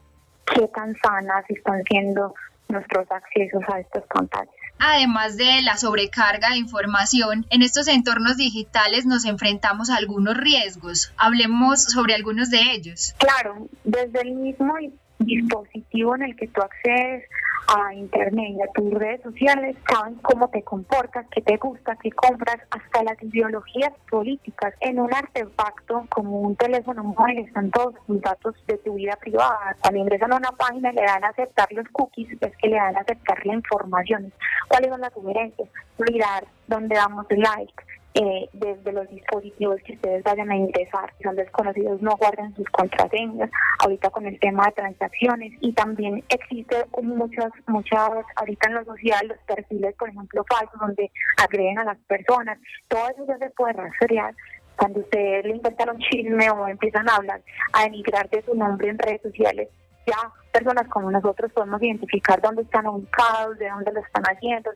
qué 0.54 0.68
tan 0.68 0.96
sanas 0.96 1.44
están 1.48 1.82
siendo 1.84 2.34
nuestros 2.68 3.10
accesos 3.10 3.62
a 3.68 3.80
estos 3.80 4.04
pantallas. 4.04 4.54
Además 4.78 5.36
de 5.36 5.62
la 5.62 5.76
sobrecarga 5.76 6.50
de 6.50 6.58
información, 6.58 7.46
en 7.50 7.62
estos 7.62 7.88
entornos 7.88 8.36
digitales 8.36 9.06
nos 9.06 9.24
enfrentamos 9.24 9.90
a 9.90 9.96
algunos 9.96 10.36
riesgos. 10.36 11.12
Hablemos 11.16 11.82
sobre 11.82 12.14
algunos 12.14 12.50
de 12.50 12.72
ellos. 12.72 13.14
Claro, 13.18 13.68
desde 13.84 14.20
el 14.22 14.32
mismo 14.32 14.74
dispositivo 15.18 16.14
en 16.16 16.22
el 16.22 16.36
que 16.36 16.48
tú 16.48 16.60
accedes 16.60 17.24
a 17.68 17.92
internet 17.92 18.54
y 18.56 18.62
a 18.62 18.72
tus 18.72 18.94
redes 18.94 19.20
sociales 19.22 19.76
saben 19.88 20.14
cómo 20.16 20.48
te 20.48 20.62
comportas, 20.62 21.26
qué 21.30 21.42
te 21.42 21.56
gusta, 21.58 21.96
qué 22.02 22.10
compras, 22.12 22.56
hasta 22.70 23.04
las 23.04 23.22
ideologías 23.22 23.92
políticas. 24.10 24.72
En 24.80 24.98
un 24.98 25.12
artefacto 25.12 26.06
como 26.08 26.40
un 26.40 26.56
teléfono 26.56 27.04
móvil 27.04 27.40
están 27.40 27.70
todos 27.70 27.94
los 28.06 28.20
datos 28.22 28.54
de 28.66 28.78
tu 28.78 28.94
vida 28.94 29.16
privada. 29.16 29.76
Cuando 29.82 30.00
ingresan 30.00 30.32
a 30.32 30.36
una 30.36 30.52
página 30.52 30.92
le 30.92 31.02
dan 31.02 31.24
a 31.24 31.28
aceptar 31.28 31.68
los 31.72 31.86
cookies, 31.92 32.30
es 32.40 32.56
que 32.56 32.68
le 32.68 32.76
dan 32.76 32.96
a 32.96 33.00
aceptar 33.00 33.44
la 33.44 33.54
información. 33.54 34.32
¿Cuáles 34.68 34.90
son 34.90 35.00
las 35.02 35.12
sugerencias? 35.12 35.68
Mirar 36.10 36.46
dónde 36.68 36.94
damos 36.94 37.26
like, 37.28 37.74
eh, 38.14 38.48
desde 38.52 38.92
los 38.92 39.08
dispositivos 39.10 39.80
que 39.84 39.92
ustedes 39.92 40.24
vayan 40.24 40.50
a 40.50 40.56
ingresar, 40.56 41.12
si 41.16 41.24
son 41.24 41.36
desconocidos, 41.36 42.00
no 42.02 42.16
guarden 42.16 42.54
sus 42.56 42.68
contraseñas, 42.70 43.50
ahorita 43.80 44.10
con 44.10 44.26
el 44.26 44.40
tema 44.40 44.66
de 44.66 44.72
transacciones 44.72 45.52
y 45.60 45.72
también 45.72 46.24
existe 46.28 46.84
muchas, 47.02 47.52
muchas, 47.66 48.10
ahorita 48.36 48.68
en 48.68 48.74
lo 48.74 48.84
social, 48.84 49.28
los 49.28 49.38
perfiles, 49.46 49.94
por 49.96 50.08
ejemplo, 50.08 50.44
falsos, 50.48 50.80
donde 50.80 51.10
agreden 51.36 51.78
a 51.78 51.84
las 51.84 51.98
personas, 52.06 52.58
todo 52.88 53.08
eso 53.10 53.26
ya 53.26 53.38
se 53.38 53.50
puede 53.50 53.74
rastrear. 53.74 54.34
Cuando 54.76 55.00
ustedes 55.00 55.44
le 55.44 55.56
inventan 55.56 55.90
un 55.90 55.98
chisme 55.98 56.50
o 56.50 56.66
empiezan 56.68 57.08
a 57.08 57.16
hablar, 57.16 57.40
a 57.72 57.82
denigrar 57.84 58.28
de 58.30 58.42
su 58.42 58.54
nombre 58.54 58.88
en 58.88 58.98
redes 58.98 59.22
sociales, 59.22 59.68
ya 60.06 60.32
personas 60.52 60.88
como 60.88 61.10
nosotros 61.10 61.52
podemos 61.52 61.82
identificar 61.82 62.40
dónde 62.40 62.62
están 62.62 62.86
ubicados, 62.86 63.58
de 63.58 63.68
dónde 63.68 63.92
lo 63.92 64.00
están 64.00 64.22
haciendo, 64.24 64.70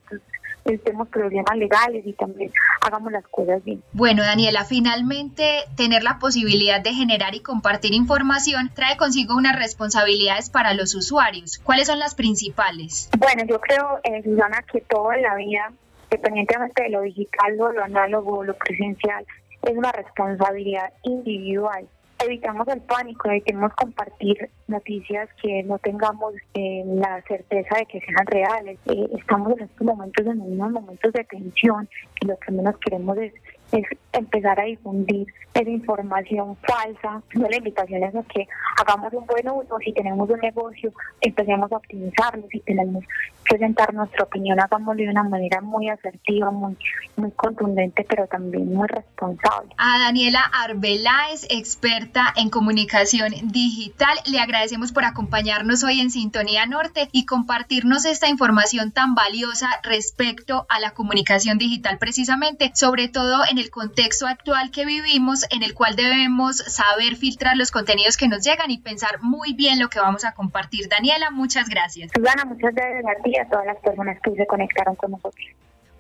tenemos 0.65 1.09
problemas 1.09 1.57
legales 1.57 2.07
y 2.07 2.13
también 2.13 2.53
hagamos 2.81 3.13
las 3.13 3.27
cosas 3.29 3.63
bien. 3.65 3.83
Bueno, 3.93 4.23
Daniela, 4.23 4.65
finalmente 4.65 5.65
tener 5.77 6.03
la 6.03 6.19
posibilidad 6.19 6.81
de 6.81 6.93
generar 6.93 7.35
y 7.35 7.41
compartir 7.41 7.95
información 7.95 8.71
trae 8.75 8.97
consigo 8.97 9.37
unas 9.37 9.57
responsabilidades 9.57 10.51
para 10.51 10.75
los 10.75 10.95
usuarios. 10.95 11.59
¿Cuáles 11.59 11.89
son 11.89 11.99
las 11.99 12.15
principales? 12.15 13.11
Bueno, 13.19 13.45
yo 13.47 13.61
creo, 13.61 14.01
eh, 14.05 14.23
Susana, 14.23 14.63
que 14.71 14.81
todo 14.83 15.13
en 15.13 15.23
la 15.23 15.35
vida, 15.35 15.73
independientemente 16.11 16.85
de 16.85 16.91
lo 16.91 17.03
digital 17.03 17.61
o 17.61 17.73
lo 17.73 17.85
análogo 17.85 18.39
o 18.39 18.45
lo 18.45 18.55
presencial, 18.55 19.25
es 19.63 19.77
una 19.77 19.93
responsabilidad 19.93 20.93
individual 21.03 21.87
evitamos 22.25 22.67
el 22.69 22.81
pánico, 22.81 23.29
evitemos 23.29 23.73
compartir 23.75 24.51
noticias 24.69 25.29
que 25.41 25.63
no 25.63 25.79
tengamos 25.79 26.35
eh, 26.55 26.83
la 26.87 27.23
certeza 27.23 27.77
de 27.77 27.87
que 27.87 28.01
sean 28.01 28.27
reales. 28.27 28.79
Eh, 28.87 29.09
estamos 29.19 29.53
en 29.59 29.65
estos 29.65 29.87
momentos 29.87 30.27
en 30.27 30.41
unos 30.41 30.73
momentos 30.73 31.13
de 31.13 31.25
tensión 31.25 31.89
y 32.21 32.27
lo 32.27 32.37
que 32.39 32.53
menos 32.53 32.77
queremos 32.79 33.19
es, 33.19 33.33
es 33.73 33.85
empezar 34.13 34.61
a 34.61 34.65
difundir 34.65 35.27
esa 35.55 35.71
información 35.71 36.57
falsa. 36.57 37.23
No, 37.35 37.49
la 37.49 37.57
invitación 37.57 38.03
es 38.03 38.15
a 38.15 38.23
que 38.23 38.47
hagamos 38.79 39.13
un 39.13 39.27
buen 39.27 39.49
uso, 39.49 39.79
si 39.85 39.93
tenemos 39.93 40.29
un 40.29 40.41
negocio, 40.41 40.93
empecemos 41.21 41.71
a 41.73 41.77
optimizarlo, 41.77 42.47
si 42.51 42.61
tenemos 42.61 43.05
presentar 43.43 43.93
nuestra 43.93 44.25
opinión, 44.25 44.59
hagámoslo 44.61 45.03
de 45.03 45.11
una 45.11 45.25
manera 45.25 45.61
muy 45.61 45.89
asertiva, 45.89 46.51
muy, 46.51 46.77
muy 47.17 47.31
contundente, 47.33 48.07
pero 48.09 48.27
también 48.27 48.73
muy 48.73 48.87
responsable. 48.89 49.71
A 49.77 49.99
Daniela 49.99 50.41
Arbeláez, 50.41 51.47
experta 51.51 52.33
en 52.37 52.51
comunicación 52.51 53.33
digital, 53.45 54.17
le 54.27 54.39
agradecemos 54.39 54.93
por 54.93 55.05
acompañarnos 55.05 55.85
hoy 55.85 56.01
en 56.01 56.11
Sintonía 56.11 56.67
Norte 56.67 57.09
y 57.13 57.27
compartirnos 57.27 58.05
esta 58.05 58.29
información 58.29 58.93
tan 58.93 59.15
valiosa 59.15 59.69
respecto 59.83 60.67
a 60.69 60.81
la 60.81 60.93
comunicación 60.93 61.59
digital 61.59 61.99
precisamente, 61.99 62.71
sobre 62.75 63.09
todo 63.09 63.43
en 63.51 63.59
el 63.59 63.62
contexto 63.71 64.27
actual 64.27 64.71
que 64.71 64.85
vivimos, 64.85 65.47
en 65.51 65.63
el 65.63 65.75
cual 65.75 65.97
debemos 65.97 66.57
saber 66.57 67.17
filtrar 67.17 67.57
los 67.57 67.71
contenidos 67.71 68.17
que 68.17 68.29
nos 68.29 68.45
llegan 68.45 68.71
y 68.71 68.79
pensar 68.79 69.23
muy 69.23 69.53
bien 69.53 69.79
lo 69.79 69.89
que 69.89 70.01
vamos 70.01 70.25
a 70.25 70.33
compartir. 70.33 70.89
Daniela, 70.89 71.31
muchas 71.31 71.69
gracias. 71.69 72.11
Susana, 72.15 72.45
muchas 72.45 72.75
gracias 72.75 73.05
a 73.05 73.23
ti 73.23 73.31
y 73.31 73.39
a 73.39 73.49
todas 73.49 73.67
las 73.67 73.79
personas 73.79 74.19
que 74.23 74.35
se 74.35 74.47
conectaron 74.47 74.97
con 74.97 75.13
nosotros. 75.13 75.47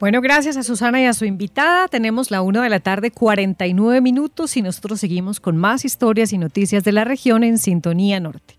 Bueno, 0.03 0.21
gracias 0.21 0.57
a 0.57 0.65
Susana 0.65 1.01
y 1.01 1.07
a 1.07 1.13
su 1.13 1.25
invitada. 1.27 1.87
Tenemos 1.87 2.33
la 2.33 2.43
1 2.43 2.63
de 2.63 2.69
la 2.69 2.81
tarde, 2.81 3.13
49 3.13 4.01
minutos 4.01 4.57
y 4.57 4.63
nosotros 4.63 4.99
seguimos 4.99 5.39
con 5.39 5.57
más 5.57 5.85
historias 5.85 6.33
y 6.33 6.39
noticias 6.39 6.83
de 6.83 6.91
la 6.91 7.05
región 7.05 7.45
en 7.45 7.57
Sintonía 7.57 8.19
Norte. 8.19 8.57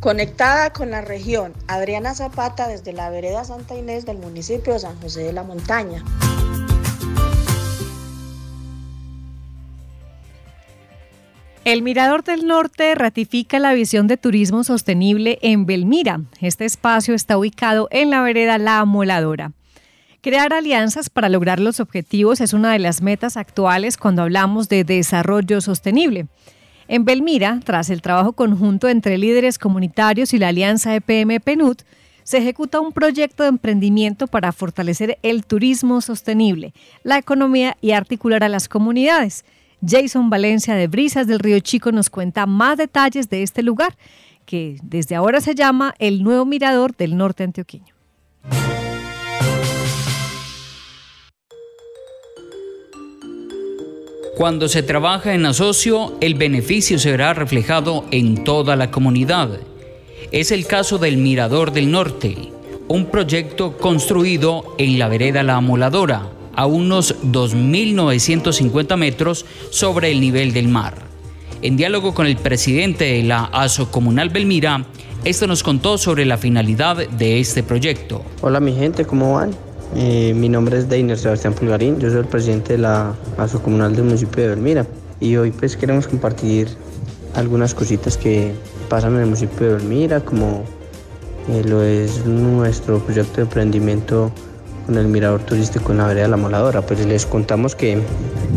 Conectada 0.00 0.72
con 0.72 0.90
la 0.90 1.02
región, 1.02 1.52
Adriana 1.68 2.14
Zapata 2.14 2.66
desde 2.66 2.94
la 2.94 3.10
vereda 3.10 3.44
Santa 3.44 3.76
Inés 3.76 4.06
del 4.06 4.16
municipio 4.16 4.72
de 4.72 4.78
San 4.80 4.98
José 4.98 5.22
de 5.22 5.32
la 5.34 5.42
Montaña. 5.42 6.02
El 11.70 11.82
Mirador 11.82 12.24
del 12.24 12.48
Norte 12.48 12.96
ratifica 12.96 13.60
la 13.60 13.72
visión 13.72 14.08
de 14.08 14.16
turismo 14.16 14.64
sostenible 14.64 15.38
en 15.40 15.66
Belmira. 15.66 16.20
Este 16.40 16.64
espacio 16.64 17.14
está 17.14 17.38
ubicado 17.38 17.86
en 17.92 18.10
la 18.10 18.22
vereda 18.22 18.58
La 18.58 18.80
Amoladora. 18.80 19.52
Crear 20.20 20.52
alianzas 20.52 21.10
para 21.10 21.28
lograr 21.28 21.60
los 21.60 21.78
objetivos 21.78 22.40
es 22.40 22.54
una 22.54 22.72
de 22.72 22.80
las 22.80 23.02
metas 23.02 23.36
actuales 23.36 23.98
cuando 23.98 24.22
hablamos 24.22 24.68
de 24.68 24.82
desarrollo 24.82 25.60
sostenible. 25.60 26.26
En 26.88 27.04
Belmira, 27.04 27.60
tras 27.64 27.88
el 27.88 28.02
trabajo 28.02 28.32
conjunto 28.32 28.88
entre 28.88 29.16
líderes 29.16 29.56
comunitarios 29.56 30.34
y 30.34 30.38
la 30.38 30.48
alianza 30.48 30.96
EPM-PNUD, 30.96 31.76
se 32.24 32.38
ejecuta 32.38 32.80
un 32.80 32.90
proyecto 32.90 33.44
de 33.44 33.48
emprendimiento 33.48 34.26
para 34.26 34.50
fortalecer 34.50 35.20
el 35.22 35.44
turismo 35.46 36.00
sostenible, 36.00 36.74
la 37.04 37.16
economía 37.16 37.76
y 37.80 37.92
articular 37.92 38.42
a 38.42 38.48
las 38.48 38.68
comunidades. 38.68 39.44
Jason 39.86 40.30
Valencia 40.30 40.74
de 40.74 40.88
Brisas 40.88 41.26
del 41.26 41.38
Río 41.38 41.60
Chico 41.60 41.92
nos 41.92 42.10
cuenta 42.10 42.46
más 42.46 42.76
detalles 42.76 43.28
de 43.30 43.42
este 43.42 43.62
lugar, 43.62 43.96
que 44.44 44.78
desde 44.82 45.14
ahora 45.14 45.40
se 45.40 45.54
llama 45.54 45.94
el 45.98 46.22
nuevo 46.22 46.44
mirador 46.44 46.96
del 46.96 47.16
norte 47.16 47.44
antioqueño. 47.44 47.94
Cuando 54.36 54.68
se 54.68 54.82
trabaja 54.82 55.34
en 55.34 55.44
asocio, 55.44 56.16
el 56.22 56.34
beneficio 56.34 56.98
se 56.98 57.10
verá 57.10 57.34
reflejado 57.34 58.06
en 58.10 58.42
toda 58.42 58.74
la 58.74 58.90
comunidad. 58.90 59.50
Es 60.32 60.50
el 60.50 60.66
caso 60.66 60.96
del 60.96 61.18
Mirador 61.18 61.72
del 61.72 61.90
Norte, 61.90 62.50
un 62.88 63.06
proyecto 63.06 63.76
construido 63.76 64.74
en 64.78 64.98
la 64.98 65.08
vereda 65.08 65.42
La 65.42 65.56
Amoladora, 65.56 66.30
a 66.54 66.66
unos 66.66 67.16
2.950 67.22 68.96
metros 68.96 69.44
sobre 69.70 70.10
el 70.10 70.20
nivel 70.20 70.52
del 70.52 70.68
mar. 70.68 70.94
En 71.62 71.76
diálogo 71.76 72.14
con 72.14 72.26
el 72.26 72.36
presidente 72.36 73.04
de 73.04 73.22
la 73.22 73.44
ASO 73.44 73.90
Comunal 73.90 74.30
Belmira, 74.30 74.86
esto 75.24 75.46
nos 75.46 75.62
contó 75.62 75.98
sobre 75.98 76.24
la 76.24 76.38
finalidad 76.38 76.96
de 76.96 77.40
este 77.40 77.62
proyecto. 77.62 78.24
Hola 78.40 78.60
mi 78.60 78.72
gente, 78.74 79.04
¿cómo 79.04 79.34
van? 79.34 79.50
Eh, 79.94 80.32
mi 80.34 80.48
nombre 80.48 80.78
es 80.78 80.88
Deiner 80.88 81.18
Sebastián 81.18 81.52
Pulgarín, 81.52 81.98
yo 81.98 82.08
soy 82.10 82.20
el 82.20 82.26
presidente 82.26 82.74
de 82.74 82.78
la 82.78 83.14
ASO 83.36 83.62
Comunal 83.62 83.94
del 83.94 84.04
municipio 84.04 84.42
de 84.42 84.48
Belmira 84.50 84.86
y 85.20 85.36
hoy 85.36 85.50
pues 85.50 85.76
queremos 85.76 86.06
compartir 86.06 86.68
algunas 87.34 87.74
cositas 87.74 88.16
que 88.16 88.52
pasan 88.88 89.14
en 89.14 89.20
el 89.20 89.26
municipio 89.26 89.66
de 89.66 89.74
Belmira, 89.74 90.20
como 90.20 90.64
eh, 91.48 91.62
lo 91.66 91.82
es 91.82 92.24
nuestro 92.24 93.00
proyecto 93.00 93.36
de 93.36 93.42
emprendimiento 93.42 94.32
con 94.90 94.98
el 94.98 95.06
mirador 95.06 95.40
turístico 95.42 95.92
en 95.92 95.98
la 95.98 96.08
vereda 96.08 96.26
la 96.26 96.36
Moladora. 96.36 96.82
Pues 96.82 97.06
les 97.06 97.24
contamos 97.24 97.76
que 97.76 98.02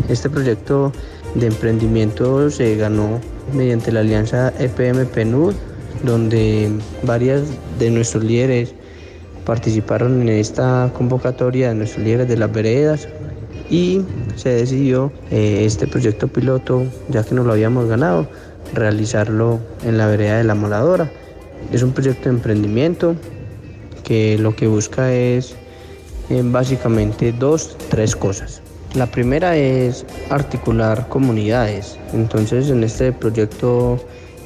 este 0.09 0.31
proyecto 0.31 0.91
de 1.35 1.45
emprendimiento 1.45 2.49
se 2.49 2.75
ganó 2.75 3.19
mediante 3.53 3.91
la 3.91 3.99
alianza 3.99 4.51
EPM-PNUD, 4.57 5.53
donde 6.03 6.71
varias 7.03 7.43
de 7.77 7.91
nuestros 7.91 8.23
líderes 8.23 8.73
participaron 9.45 10.23
en 10.23 10.29
esta 10.29 10.91
convocatoria 10.97 11.69
de 11.69 11.75
nuestros 11.75 12.03
líderes 12.03 12.27
de 12.27 12.37
las 12.37 12.51
veredas 12.51 13.07
y 13.69 14.01
se 14.35 14.49
decidió 14.49 15.11
eh, 15.29 15.65
este 15.65 15.85
proyecto 15.85 16.27
piloto, 16.29 16.83
ya 17.09 17.23
que 17.23 17.35
no 17.35 17.43
lo 17.43 17.51
habíamos 17.53 17.87
ganado, 17.87 18.27
realizarlo 18.73 19.59
en 19.85 19.99
la 19.99 20.07
vereda 20.07 20.39
de 20.39 20.45
la 20.45 20.55
Moladora. 20.55 21.11
Es 21.71 21.83
un 21.83 21.91
proyecto 21.91 22.23
de 22.23 22.37
emprendimiento 22.37 23.15
que 24.03 24.39
lo 24.39 24.55
que 24.55 24.65
busca 24.65 25.13
es 25.13 25.55
básicamente 26.29 27.31
dos, 27.31 27.75
tres 27.89 28.15
cosas. 28.15 28.61
La 28.95 29.07
primera 29.07 29.57
es 29.57 30.05
articular 30.29 31.07
comunidades. 31.09 31.97
Entonces 32.13 32.69
en 32.69 32.83
este 32.83 33.11
proyecto 33.11 33.99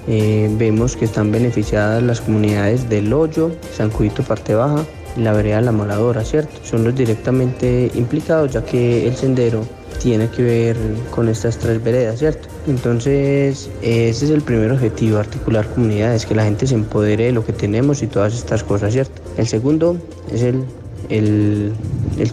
eh, 0.07 0.49
vemos 0.57 0.95
que 0.95 1.03
están 1.03 1.31
beneficiadas 1.31 2.01
las 2.01 2.21
comunidades 2.21 2.89
del 2.89 3.11
Hoyo, 3.11 3.51
San 3.75 3.89
Cudito 3.89 4.23
Parte 4.23 4.55
Baja 4.55 4.85
y 5.17 5.21
la 5.21 5.33
vereda 5.33 5.59
La 5.59 5.73
Moladora, 5.73 6.23
¿cierto? 6.23 6.59
Son 6.63 6.85
los 6.85 6.95
directamente 6.95 7.91
implicados 7.93 8.53
ya 8.53 8.63
que 8.63 9.05
el 9.05 9.15
sendero 9.17 9.65
tiene 9.99 10.29
que 10.29 10.43
ver 10.43 10.77
con 11.11 11.27
estas 11.27 11.57
tres 11.57 11.83
veredas, 11.83 12.19
¿cierto? 12.19 12.47
Entonces, 12.67 13.69
ese 13.81 14.25
es 14.25 14.31
el 14.31 14.41
primer 14.41 14.71
objetivo, 14.71 15.17
articular 15.17 15.67
comunidades, 15.67 16.25
que 16.25 16.35
la 16.35 16.45
gente 16.45 16.67
se 16.67 16.75
empodere 16.75 17.25
de 17.25 17.31
lo 17.33 17.45
que 17.45 17.51
tenemos 17.51 18.01
y 18.01 18.07
todas 18.07 18.33
estas 18.33 18.63
cosas, 18.63 18.93
¿cierto? 18.93 19.21
El 19.37 19.47
segundo 19.47 19.97
es 20.31 20.43
el 20.43 20.63
el, 21.09 21.73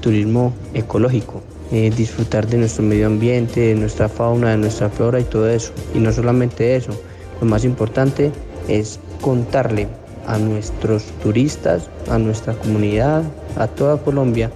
turismo 0.00 0.52
ecológico, 0.74 1.42
eh, 1.72 1.90
disfrutar 1.96 2.46
de 2.46 2.58
nuestro 2.58 2.82
medio 2.82 3.06
ambiente, 3.06 3.60
de 3.60 3.74
nuestra 3.74 4.08
fauna, 4.08 4.50
de 4.50 4.58
nuestra 4.58 4.90
flora 4.90 5.20
y 5.20 5.24
todo 5.24 5.48
eso. 5.48 5.72
Y 5.94 5.98
no 5.98 6.12
solamente 6.12 6.76
eso, 6.76 6.92
lo 7.40 7.46
más 7.46 7.64
importante 7.64 8.32
es 8.68 8.98
contarle 9.20 9.88
a 10.26 10.38
nuestros 10.38 11.04
turistas, 11.22 11.88
a 12.10 12.18
nuestra 12.18 12.54
comunidad, 12.54 13.22
a 13.56 13.66
toda 13.66 13.98
Colombia, 13.98 14.50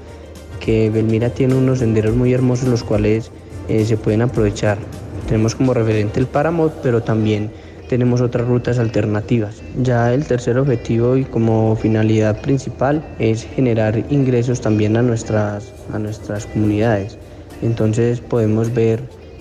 que 0.60 0.90
Belmira 0.90 1.30
tiene 1.30 1.54
unos 1.54 1.80
senderos 1.80 2.14
muy 2.14 2.32
hermosos 2.32 2.68
los 2.68 2.84
cuales 2.84 3.30
eh, 3.68 3.84
se 3.84 3.96
pueden 3.96 4.22
aprovechar. 4.22 4.78
Tenemos 5.26 5.54
como 5.54 5.74
referente 5.74 6.20
el 6.20 6.26
páramo, 6.26 6.70
pero 6.82 7.02
también 7.02 7.50
tenemos 7.88 8.20
otras 8.20 8.46
rutas 8.46 8.78
alternativas. 8.78 9.56
Ya 9.82 10.12
el 10.12 10.24
tercer 10.24 10.58
objetivo 10.58 11.16
y 11.16 11.24
como 11.24 11.76
finalidad 11.76 12.40
principal 12.40 13.04
es 13.18 13.44
generar 13.44 14.04
ingresos 14.10 14.60
también 14.60 14.96
a 14.96 15.02
nuestras, 15.02 15.72
a 15.92 15.98
nuestras 15.98 16.46
comunidades. 16.46 17.18
Entonces 17.62 18.20
podemos 18.20 18.72
ver 18.72 19.00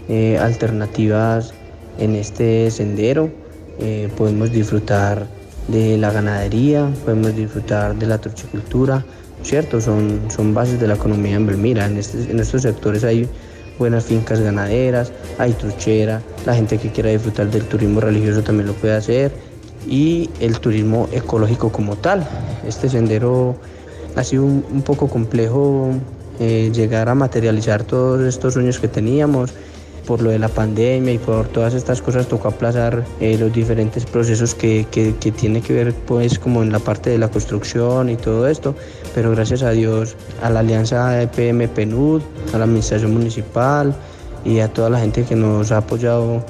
eh, 0.09 0.37
alternativas 0.37 1.53
en 1.99 2.15
este 2.15 2.71
sendero, 2.71 3.29
eh, 3.79 4.09
podemos 4.17 4.51
disfrutar 4.51 5.27
de 5.67 5.97
la 5.97 6.11
ganadería, 6.11 6.89
podemos 7.03 7.35
disfrutar 7.35 7.95
de 7.95 8.07
la 8.07 8.17
torchicultura, 8.17 9.05
¿cierto? 9.43 9.81
Son, 9.81 10.21
son 10.29 10.53
bases 10.53 10.79
de 10.79 10.87
la 10.87 10.95
economía 10.95 11.35
en 11.35 11.45
Belmira. 11.45 11.85
En, 11.85 11.97
este, 11.97 12.31
en 12.31 12.39
estos 12.39 12.61
sectores 12.61 13.03
hay 13.03 13.27
buenas 13.77 14.05
fincas 14.05 14.39
ganaderas, 14.39 15.11
hay 15.37 15.53
truchera, 15.53 16.21
la 16.45 16.55
gente 16.55 16.77
que 16.77 16.91
quiera 16.91 17.09
disfrutar 17.09 17.49
del 17.49 17.63
turismo 17.63 18.01
religioso 18.01 18.41
también 18.41 18.67
lo 18.67 18.73
puede 18.73 18.95
hacer 18.95 19.31
y 19.87 20.29
el 20.39 20.59
turismo 20.59 21.07
ecológico 21.11 21.71
como 21.71 21.95
tal. 21.95 22.27
Este 22.67 22.89
sendero 22.89 23.55
ha 24.15 24.23
sido 24.23 24.45
un, 24.45 24.81
poco 24.85 25.07
complejo 25.07 25.91
eh, 26.39 26.71
llegar 26.73 27.09
a 27.09 27.15
materializar 27.15 27.83
todos 27.83 28.21
estos 28.21 28.53
sueños 28.53 28.79
que 28.79 28.87
teníamos 28.87 29.53
por 30.07 30.21
lo 30.21 30.29
de 30.29 30.39
la 30.39 30.47
pandemia 30.47 31.13
y 31.13 31.17
por 31.17 31.47
todas 31.49 31.73
estas 31.73 32.01
cosas 32.01 32.27
tocó 32.27 32.47
aplazar 32.47 33.03
eh, 33.19 33.37
los 33.37 33.51
diferentes 33.53 34.05
procesos 34.05 34.55
que, 34.55 34.87
que, 34.89 35.13
que, 35.19 35.31
tiene 35.31 35.61
que 35.61 35.73
ver 35.73 35.93
pues 35.93 36.39
como 36.39 36.63
en 36.63 36.71
la 36.71 36.79
parte 36.79 37.09
de 37.09 37.17
la 37.17 37.27
construcción 37.27 38.09
y 38.09 38.15
todo 38.15 38.47
esto, 38.47 38.73
pero 39.13 39.31
gracias 39.31 39.61
a 39.63 39.71
Dios 39.71 40.15
a 40.41 40.49
la 40.49 40.61
alianza 40.61 41.21
EPM 41.21 41.67
PNUD, 41.67 42.21
a 42.53 42.57
la 42.57 42.63
administración 42.63 43.13
municipal 43.13 43.93
y 44.45 44.59
a 44.59 44.69
toda 44.69 44.89
la 44.89 44.99
gente 44.99 45.23
que 45.23 45.35
nos 45.35 45.71
ha 45.71 45.77
apoyado 45.77 46.43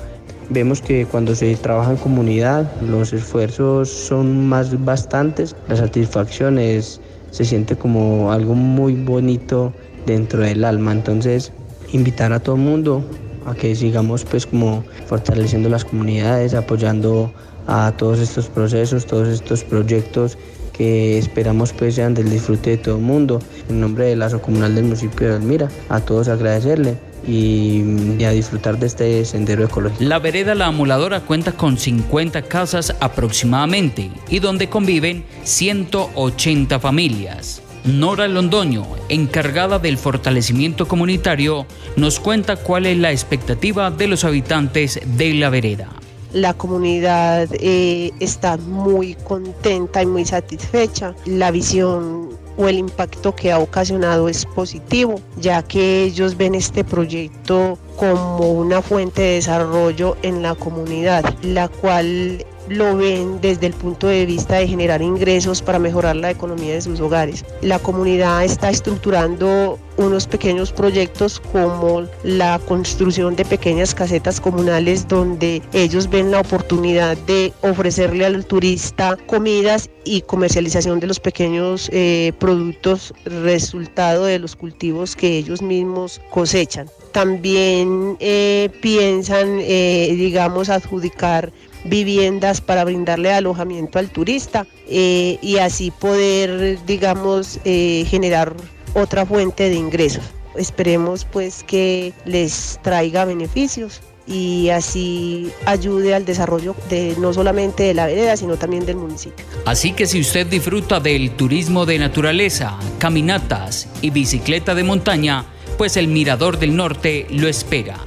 vemos 0.49 0.81
que 0.81 1.05
cuando 1.05 1.35
se 1.35 1.55
trabaja 1.55 1.91
en 1.91 1.97
comunidad 1.97 2.71
los 2.81 3.11
esfuerzos 3.13 3.89
son 3.89 4.47
más 4.47 4.83
bastantes, 4.85 5.55
la 5.67 5.75
satisfacción 5.75 6.59
es, 6.59 7.01
se 7.31 7.43
siente 7.43 7.75
como 7.75 8.31
algo 8.31 8.53
muy 8.55 8.93
bonito 8.93 9.73
dentro 10.05 10.41
del 10.41 10.63
alma. 10.63 10.93
Entonces, 10.93 11.51
invitar 11.91 12.31
a 12.33 12.39
todo 12.39 12.55
el 12.55 12.61
mundo 12.61 13.03
a 13.47 13.55
que 13.55 13.75
sigamos 13.75 14.25
pues 14.25 14.45
como 14.45 14.83
fortaleciendo 15.07 15.69
las 15.69 15.85
comunidades, 15.85 16.53
apoyando 16.53 17.31
a 17.65 17.93
todos 17.97 18.19
estos 18.19 18.47
procesos, 18.47 19.05
todos 19.05 19.27
estos 19.29 19.63
proyectos 19.63 20.37
que 20.73 21.17
esperamos 21.17 21.73
pues 21.73 21.95
sean 21.95 22.13
del 22.13 22.29
disfrute 22.29 22.71
de 22.71 22.77
todo 22.77 22.97
el 22.97 23.01
mundo. 23.01 23.39
En 23.69 23.79
nombre 23.79 24.05
del 24.05 24.19
lazo 24.19 24.41
comunal 24.41 24.75
del 24.75 24.83
municipio 24.83 25.29
de 25.29 25.35
Almira, 25.35 25.69
a 25.89 25.99
todos 25.99 26.27
agradecerle 26.27 26.97
y, 27.27 28.23
a 28.23 28.31
disfrutar 28.31 28.77
de 28.77 28.87
este 28.87 29.25
sendero 29.25 29.63
ecológico. 29.63 30.03
La 30.03 30.19
vereda 30.19 30.53
La 30.53 30.67
Amuladora 30.67 31.21
cuenta 31.21 31.53
con 31.53 31.77
50 31.77 32.43
casas 32.43 32.95
aproximadamente 32.99 34.11
y 34.29 34.39
donde 34.39 34.69
conviven 34.69 35.25
180 35.43 36.79
familias. 36.79 37.61
Nora 37.86 38.28
Londoño, 38.28 38.86
encargada 39.09 39.80
del 39.80 39.97
fortalecimiento 39.97 40.88
comunitario, 40.88 41.65
nos 41.95 42.19
cuenta 42.19 42.55
cuál 42.55 42.86
es 42.86 42.97
la 42.97 43.11
expectativa 43.11 43.91
de 43.91 44.07
los 44.07 44.23
habitantes 44.23 44.99
de 45.05 45.34
la 45.34 45.49
vereda. 45.49 45.89
La 46.34 46.53
comunidad 46.53 47.47
eh, 47.53 48.11
está 48.19 48.57
muy 48.57 49.15
contenta 49.15 50.03
y 50.03 50.05
muy 50.05 50.25
satisfecha. 50.25 51.15
La 51.25 51.51
visión 51.51 52.30
o 52.57 52.67
el 52.67 52.78
impacto 52.80 53.34
que 53.36 53.51
ha 53.51 53.59
ocasionado 53.59 54.28
es 54.28 54.45
positivo, 54.45 55.21
ya 55.39 55.63
que 55.63 56.03
ellos 56.03 56.36
ven 56.36 56.55
este 56.55 56.84
proyecto 56.84 57.78
como 57.95 58.51
una 58.51 58.82
fuente 58.82 59.21
de 59.21 59.34
desarrollo 59.36 60.17
en 60.21 60.41
la 60.41 60.55
comunidad, 60.55 61.23
la 61.43 61.67
cual 61.69 62.45
lo 62.70 62.97
ven 62.97 63.39
desde 63.41 63.68
el 63.68 63.74
punto 63.74 64.07
de 64.07 64.26
vista 64.26 64.55
de 64.55 64.68
generar 64.68 65.01
ingresos 65.01 65.61
para 65.61 65.80
mejorar 65.80 66.15
la 66.15 66.32
economía 66.32 66.74
de 66.74 66.82
sus 66.82 66.99
hogares. 66.99 67.45
La 67.61 67.80
comunidad 67.80 68.43
está 68.43 68.70
estructurando 68.70 69.80
unos 69.97 70.28
pequeños 70.28 70.72
proyectos 70.72 71.39
como 71.39 72.03
la 72.24 72.59
construcción 72.59 73.36
de 73.36 73.45
pequeñas 73.45 73.95
casetas 73.95 74.39
comunales 74.39 75.07
donde 75.07 75.61
ellos 75.74 76.09
ven 76.09 76.32
la 76.32 76.41
oportunidad 76.41 77.18
de 77.18 77.51
ofrecerle 77.61 78.26
al 78.26 78.45
turista 78.45 79.18
comidas 79.26 79.89
y 80.03 80.22
comercialización 80.22 80.99
de 80.99 81.07
los 81.07 81.20
pequeños 81.20 81.89
eh, 81.91 82.32
productos 82.39 83.13
resultado 83.26 84.26
de 84.26 84.39
los 84.39 84.55
cultivos 84.55 85.15
que 85.15 85.38
ellos 85.38 85.61
mismos 85.61 86.22
cosechan. 86.30 86.88
También 87.11 88.15
eh, 88.20 88.70
piensan, 88.82 89.57
eh, 89.61 90.13
digamos, 90.15 90.70
adjudicar 90.70 91.51
viviendas 91.88 92.61
para 92.61 92.83
brindarle 92.83 93.31
alojamiento 93.31 93.99
al 93.99 94.09
turista 94.09 94.65
eh, 94.88 95.38
y 95.41 95.57
así 95.57 95.91
poder, 95.91 96.79
digamos, 96.85 97.59
eh, 97.65 98.05
generar 98.09 98.53
otra 98.93 99.25
fuente 99.25 99.69
de 99.69 99.75
ingresos. 99.75 100.23
Esperemos 100.55 101.25
pues 101.25 101.63
que 101.63 102.13
les 102.25 102.79
traiga 102.81 103.25
beneficios 103.25 104.01
y 104.27 104.69
así 104.69 105.51
ayude 105.65 106.13
al 106.13 106.25
desarrollo 106.25 106.75
de 106.89 107.15
no 107.19 107.33
solamente 107.33 107.83
de 107.83 107.93
la 107.93 108.07
vereda, 108.07 108.35
sino 108.35 108.57
también 108.57 108.85
del 108.85 108.97
municipio. 108.97 109.45
Así 109.65 109.93
que 109.93 110.05
si 110.05 110.19
usted 110.19 110.47
disfruta 110.47 110.99
del 110.99 111.31
turismo 111.31 111.85
de 111.85 111.99
naturaleza, 111.99 112.77
caminatas 112.99 113.88
y 114.01 114.09
bicicleta 114.09 114.75
de 114.75 114.83
montaña, 114.83 115.45
pues 115.77 115.95
el 115.95 116.07
Mirador 116.07 116.59
del 116.59 116.75
Norte 116.75 117.27
lo 117.29 117.47
espera. 117.47 117.97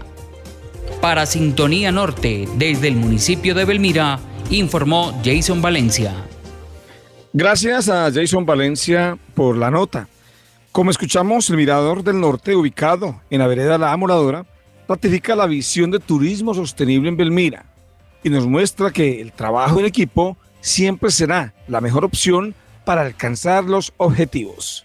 Para 1.00 1.24
Sintonía 1.24 1.90
Norte, 1.90 2.46
desde 2.56 2.88
el 2.88 2.96
municipio 2.96 3.54
de 3.54 3.64
Belmira, 3.64 4.20
informó 4.50 5.18
Jason 5.24 5.62
Valencia. 5.62 6.14
Gracias 7.32 7.88
a 7.88 8.12
Jason 8.12 8.44
Valencia 8.44 9.16
por 9.34 9.56
la 9.56 9.70
nota. 9.70 10.08
Como 10.72 10.90
escuchamos, 10.90 11.48
el 11.48 11.56
Mirador 11.56 12.04
del 12.04 12.20
Norte, 12.20 12.54
ubicado 12.54 13.22
en 13.30 13.38
la 13.38 13.46
vereda 13.46 13.78
La 13.78 13.92
Amoradora, 13.92 14.44
ratifica 14.86 15.34
la 15.34 15.46
visión 15.46 15.90
de 15.90 16.00
turismo 16.00 16.52
sostenible 16.52 17.08
en 17.08 17.16
Belmira 17.16 17.64
y 18.22 18.28
nos 18.28 18.46
muestra 18.46 18.90
que 18.90 19.22
el 19.22 19.32
trabajo 19.32 19.80
en 19.80 19.86
equipo 19.86 20.36
siempre 20.60 21.10
será 21.10 21.54
la 21.66 21.80
mejor 21.80 22.04
opción 22.04 22.54
para 22.84 23.00
alcanzar 23.00 23.64
los 23.64 23.94
objetivos. 23.96 24.84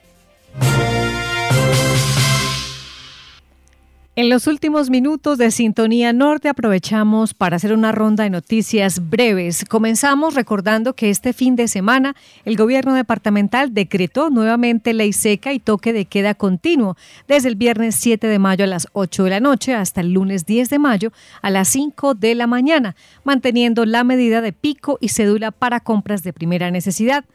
En 4.18 4.30
los 4.30 4.48
últimos 4.48 4.90
minutos 4.90 5.38
de 5.38 5.52
Sintonía 5.52 6.14
Norte 6.14 6.48
aprovechamos 6.48 7.34
para 7.34 7.58
hacer 7.58 7.74
una 7.74 7.92
ronda 7.92 8.24
de 8.24 8.30
noticias 8.30 9.10
breves. 9.10 9.66
Comenzamos 9.66 10.36
recordando 10.36 10.96
que 10.96 11.10
este 11.10 11.34
fin 11.34 11.58
de 11.58 11.68
semana 11.68 12.16
el 12.46 12.56
gobierno 12.56 12.94
departamental 12.94 13.74
decretó 13.74 14.30
nuevamente 14.30 14.94
ley 14.94 15.12
seca 15.12 15.52
y 15.52 15.60
toque 15.60 15.92
de 15.92 16.06
queda 16.06 16.34
continuo 16.34 16.96
desde 17.28 17.50
el 17.50 17.58
viernes 17.58 17.96
7 17.96 18.26
de 18.26 18.40
mayo 18.40 18.64
a 18.64 18.68
las 18.68 18.88
8 18.94 19.26
de 19.26 19.30
la 19.32 19.42
noche 19.42 19.76
hasta 19.76 20.00
el 20.00 20.14
lunes 20.14 20.46
10 20.46 20.70
de 20.70 20.80
mayo 20.80 21.12
a 21.42 21.50
las 21.50 21.68
5 21.68 22.14
de 22.14 22.36
la 22.36 22.48
mañana, 22.48 22.96
manteniendo 23.26 23.86
la 23.86 24.06
medida 24.06 24.40
de 24.40 24.54
pico 24.54 24.98
y 25.02 25.10
cédula 25.10 25.52
para 25.52 25.82
compras 25.82 26.24
de 26.24 26.32
primera 26.32 26.72
necesidad. 26.72 27.26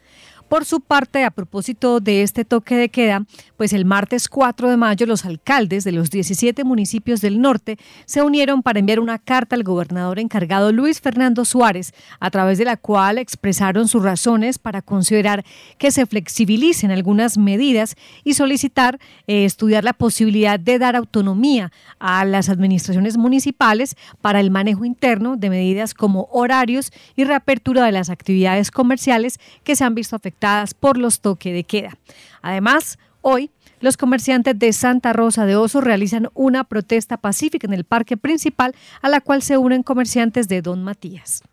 Por 0.51 0.65
su 0.65 0.81
parte, 0.81 1.23
a 1.23 1.31
propósito 1.31 2.01
de 2.01 2.23
este 2.23 2.43
toque 2.43 2.75
de 2.75 2.89
queda, 2.89 3.23
pues 3.55 3.71
el 3.71 3.85
martes 3.85 4.27
4 4.27 4.69
de 4.69 4.75
mayo 4.75 5.05
los 5.05 5.23
alcaldes 5.23 5.85
de 5.85 5.93
los 5.93 6.09
17 6.09 6.65
municipios 6.65 7.21
del 7.21 7.39
norte 7.39 7.77
se 8.03 8.21
unieron 8.21 8.61
para 8.61 8.79
enviar 8.79 8.99
una 8.99 9.17
carta 9.17 9.55
al 9.55 9.63
gobernador 9.63 10.19
encargado 10.19 10.73
Luis 10.73 10.99
Fernando 10.99 11.45
Suárez, 11.45 11.93
a 12.19 12.29
través 12.31 12.57
de 12.57 12.65
la 12.65 12.75
cual 12.75 13.17
expresaron 13.17 13.87
sus 13.87 14.03
razones 14.03 14.59
para 14.59 14.81
considerar 14.81 15.45
que 15.77 15.89
se 15.89 16.05
flexibilicen 16.05 16.91
algunas 16.91 17.37
medidas 17.37 17.95
y 18.25 18.33
solicitar 18.33 18.99
eh, 19.27 19.45
estudiar 19.45 19.85
la 19.85 19.93
posibilidad 19.93 20.59
de 20.59 20.79
dar 20.79 20.97
autonomía 20.97 21.71
a 21.97 22.25
las 22.25 22.49
administraciones 22.49 23.15
municipales 23.15 23.95
para 24.19 24.41
el 24.41 24.51
manejo 24.51 24.83
interno 24.83 25.37
de 25.37 25.49
medidas 25.49 25.93
como 25.93 26.27
horarios 26.29 26.91
y 27.15 27.23
reapertura 27.23 27.85
de 27.85 27.93
las 27.93 28.09
actividades 28.09 28.69
comerciales 28.69 29.39
que 29.63 29.77
se 29.77 29.85
han 29.85 29.95
visto 29.95 30.17
afectadas 30.17 30.40
por 30.79 30.97
los 30.97 31.21
toques 31.21 31.53
de 31.53 31.63
queda. 31.63 31.97
Además, 32.41 32.97
hoy 33.21 33.51
los 33.79 33.97
comerciantes 33.97 34.57
de 34.57 34.73
Santa 34.73 35.13
Rosa 35.13 35.45
de 35.45 35.55
Oso 35.55 35.81
realizan 35.81 36.29
una 36.33 36.63
protesta 36.63 37.17
pacífica 37.17 37.67
en 37.67 37.73
el 37.73 37.83
parque 37.83 38.17
principal 38.17 38.75
a 39.01 39.09
la 39.09 39.21
cual 39.21 39.41
se 39.41 39.57
unen 39.57 39.83
comerciantes 39.83 40.47
de 40.47 40.61
Don 40.61 40.83
Matías. 40.83 41.43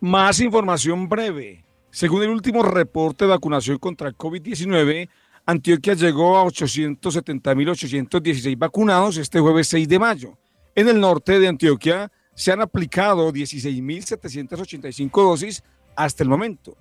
Más 0.00 0.40
información 0.40 1.08
breve. 1.08 1.64
Según 1.90 2.22
el 2.22 2.30
último 2.30 2.62
reporte 2.62 3.24
de 3.24 3.30
vacunación 3.30 3.78
contra 3.78 4.08
el 4.08 4.16
COVID-19, 4.16 5.08
Antioquia 5.46 5.94
llegó 5.94 6.38
a 6.38 6.44
870.816 6.44 8.58
vacunados 8.58 9.16
este 9.16 9.40
jueves 9.40 9.68
6 9.68 9.88
de 9.88 9.98
mayo. 9.98 10.38
En 10.74 10.88
el 10.88 10.98
norte 10.98 11.38
de 11.38 11.48
Antioquia, 11.48 12.10
se 12.34 12.52
han 12.52 12.60
aplicado 12.60 13.32
16.785 13.32 15.10
dosis 15.22 15.62
hasta 15.96 16.22
el 16.22 16.28
momento, 16.28 16.76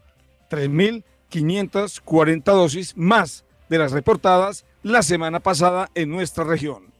3.540 0.49 2.43
dosis 2.43 2.95
más 2.97 3.45
de 3.70 3.78
las 3.78 3.91
reportadas 3.91 4.66
la 4.84 5.04
semana 5.04 5.39
pasada 5.39 5.89
en 5.95 6.10
nuestra 6.10 6.43
región. 6.43 6.91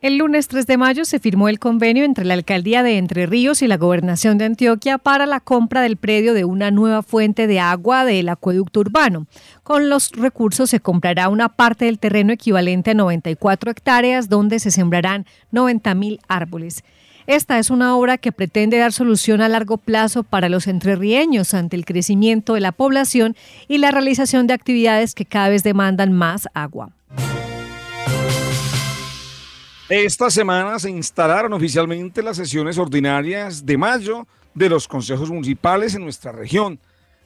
El 0.00 0.18
lunes 0.18 0.46
3 0.46 0.64
de 0.68 0.76
mayo 0.76 1.04
se 1.04 1.18
firmó 1.18 1.48
el 1.48 1.58
convenio 1.58 2.04
entre 2.04 2.24
la 2.24 2.34
Alcaldía 2.34 2.84
de 2.84 2.98
Entre 2.98 3.26
Ríos 3.26 3.62
y 3.62 3.66
la 3.66 3.78
Gobernación 3.78 4.38
de 4.38 4.44
Antioquia 4.44 4.96
para 4.96 5.26
la 5.26 5.40
compra 5.40 5.82
del 5.82 5.96
predio 5.96 6.34
de 6.34 6.44
una 6.44 6.70
nueva 6.70 7.02
fuente 7.02 7.48
de 7.48 7.58
agua 7.58 8.04
del 8.04 8.28
acueducto 8.28 8.78
urbano. 8.78 9.26
Con 9.64 9.88
los 9.88 10.12
recursos 10.12 10.70
se 10.70 10.78
comprará 10.78 11.28
una 11.28 11.48
parte 11.48 11.86
del 11.86 11.98
terreno 11.98 12.32
equivalente 12.32 12.92
a 12.92 12.94
94 12.94 13.72
hectáreas 13.72 14.28
donde 14.28 14.60
se 14.60 14.70
sembrarán 14.70 15.26
90 15.50 15.92
mil 15.96 16.20
árboles. 16.28 16.84
Esta 17.26 17.58
es 17.58 17.68
una 17.68 17.96
obra 17.96 18.18
que 18.18 18.30
pretende 18.30 18.78
dar 18.78 18.92
solución 18.92 19.40
a 19.40 19.48
largo 19.48 19.78
plazo 19.78 20.22
para 20.22 20.48
los 20.48 20.68
entrerrieños 20.68 21.54
ante 21.54 21.74
el 21.74 21.84
crecimiento 21.84 22.54
de 22.54 22.60
la 22.60 22.70
población 22.70 23.34
y 23.66 23.78
la 23.78 23.90
realización 23.90 24.46
de 24.46 24.54
actividades 24.54 25.16
que 25.16 25.26
cada 25.26 25.48
vez 25.48 25.64
demandan 25.64 26.12
más 26.12 26.48
agua. 26.54 26.92
Esta 29.88 30.28
semana 30.28 30.78
se 30.78 30.90
instalaron 30.90 31.54
oficialmente 31.54 32.22
las 32.22 32.36
sesiones 32.36 32.76
ordinarias 32.76 33.64
de 33.64 33.78
mayo 33.78 34.26
de 34.52 34.68
los 34.68 34.86
consejos 34.86 35.30
municipales 35.30 35.94
en 35.94 36.02
nuestra 36.02 36.30
región. 36.30 36.78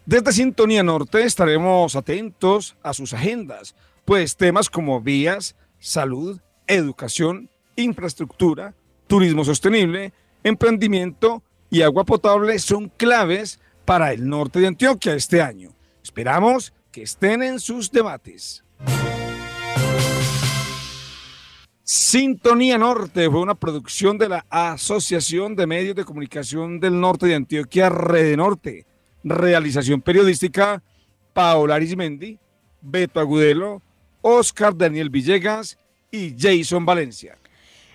Desde 0.07 0.31
Sintonía 0.31 0.85
Norte 0.85 1.25
estaremos 1.25 1.97
atentos 1.97 2.77
a 2.85 2.95
sus 2.95 3.15
agendas, 3.15 3.75
pues 4.05 4.37
temas 4.37 4.71
como 4.71 5.01
vías, 5.01 5.57
salud, 5.81 6.41
educación, 6.69 7.51
infraestructura, 7.75 8.75
turismo 9.09 9.45
sostenible, 9.45 10.13
emprendimiento 10.45 11.43
y 11.69 11.83
agua 11.83 12.05
potable 12.05 12.61
son 12.61 12.91
claves 12.91 13.59
para 13.85 14.13
el 14.13 14.29
norte 14.29 14.61
de 14.61 14.69
Antioquia 14.69 15.15
este 15.15 15.43
año. 15.43 15.73
Esperamos 16.05 16.73
que 16.93 17.03
estén 17.03 17.43
en 17.43 17.59
sus 17.59 17.91
debates. 17.91 18.63
Sintonía 21.85 22.79
Norte 22.79 23.29
fue 23.29 23.41
una 23.41 23.57
producción 23.57 24.17
de 24.17 24.29
la 24.29 24.47
Asociación 24.51 25.57
de 25.57 25.67
Medios 25.67 25.97
de 25.97 26.05
Comunicación 26.05 26.79
del 26.79 27.01
Norte 27.01 27.27
de 27.27 27.35
Antioquia, 27.35 27.89
Rede 27.89 28.37
Norte. 28.37 28.87
Realización 29.25 30.01
periodística, 30.01 30.81
Paola 31.33 31.75
Arismendi, 31.75 32.39
Beto 32.81 33.19
Agudelo, 33.19 33.83
Oscar 34.21 34.77
Daniel 34.77 35.11
Villegas 35.11 35.77
y 36.13 36.37
Jason 36.39 36.87
Valencia. 36.87 37.37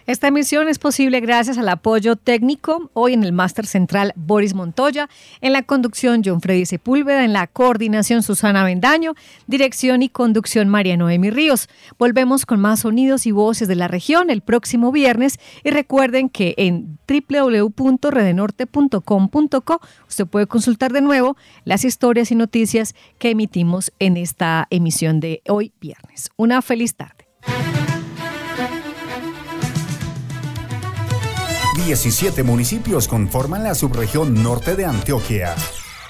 Esta 0.08 0.30
emisión 0.30 0.68
es 0.70 0.80
posible 0.80 1.20
gracias 1.20 1.58
al 1.58 1.68
apoyo 1.68 2.16
técnico, 2.16 2.90
hoy 2.94 3.12
en 3.12 3.26
el 3.26 3.34
Máster 3.34 3.66
Central 3.66 4.14
Boris 4.16 4.54
Montoya, 4.54 5.10
en 5.42 5.52
la 5.52 5.64
conducción 5.64 6.22
John 6.24 6.40
Freddy 6.40 6.66
Sepúlveda, 6.66 7.26
en 7.26 7.34
la 7.34 7.48
coordinación 7.48 8.24
Susana 8.24 8.64
Bendaño, 8.64 9.16
dirección 9.48 10.04
y 10.04 10.08
conducción 10.08 10.70
María 10.70 10.96
Noemi 10.96 11.30
Ríos. 11.30 11.68
Volvemos 12.00 12.46
con 12.46 12.62
más 12.62 12.80
sonidos 12.80 13.28
y 13.28 13.32
voces 13.32 13.68
de 13.68 13.76
la 13.76 13.90
región 13.90 14.30
el 14.30 14.40
próximo 14.40 14.94
viernes 14.94 15.42
y 15.66 15.72
recuerden 15.72 16.30
que 16.30 16.54
en 16.56 16.98
www.redenorte.com.co 17.06 19.82
usted 20.08 20.26
puede 20.26 20.48
consultar 20.48 20.94
de 20.94 21.02
nuevo 21.02 21.36
las 21.66 21.84
historias 21.84 22.32
y 22.32 22.36
noticias 22.36 22.96
que 23.20 23.32
emitimos 23.32 23.92
en 24.00 24.16
esta 24.16 24.68
emisión 24.70 25.20
de 25.20 25.42
hoy 25.50 25.74
viernes. 25.82 26.30
Una 26.38 26.62
feliz 26.62 26.96
tarde. 26.96 27.17
17 31.88 32.44
municipios 32.44 33.08
conforman 33.08 33.64
la 33.64 33.74
subregión 33.74 34.44
norte 34.44 34.76
de 34.76 34.84
Antioquia. 34.84 35.56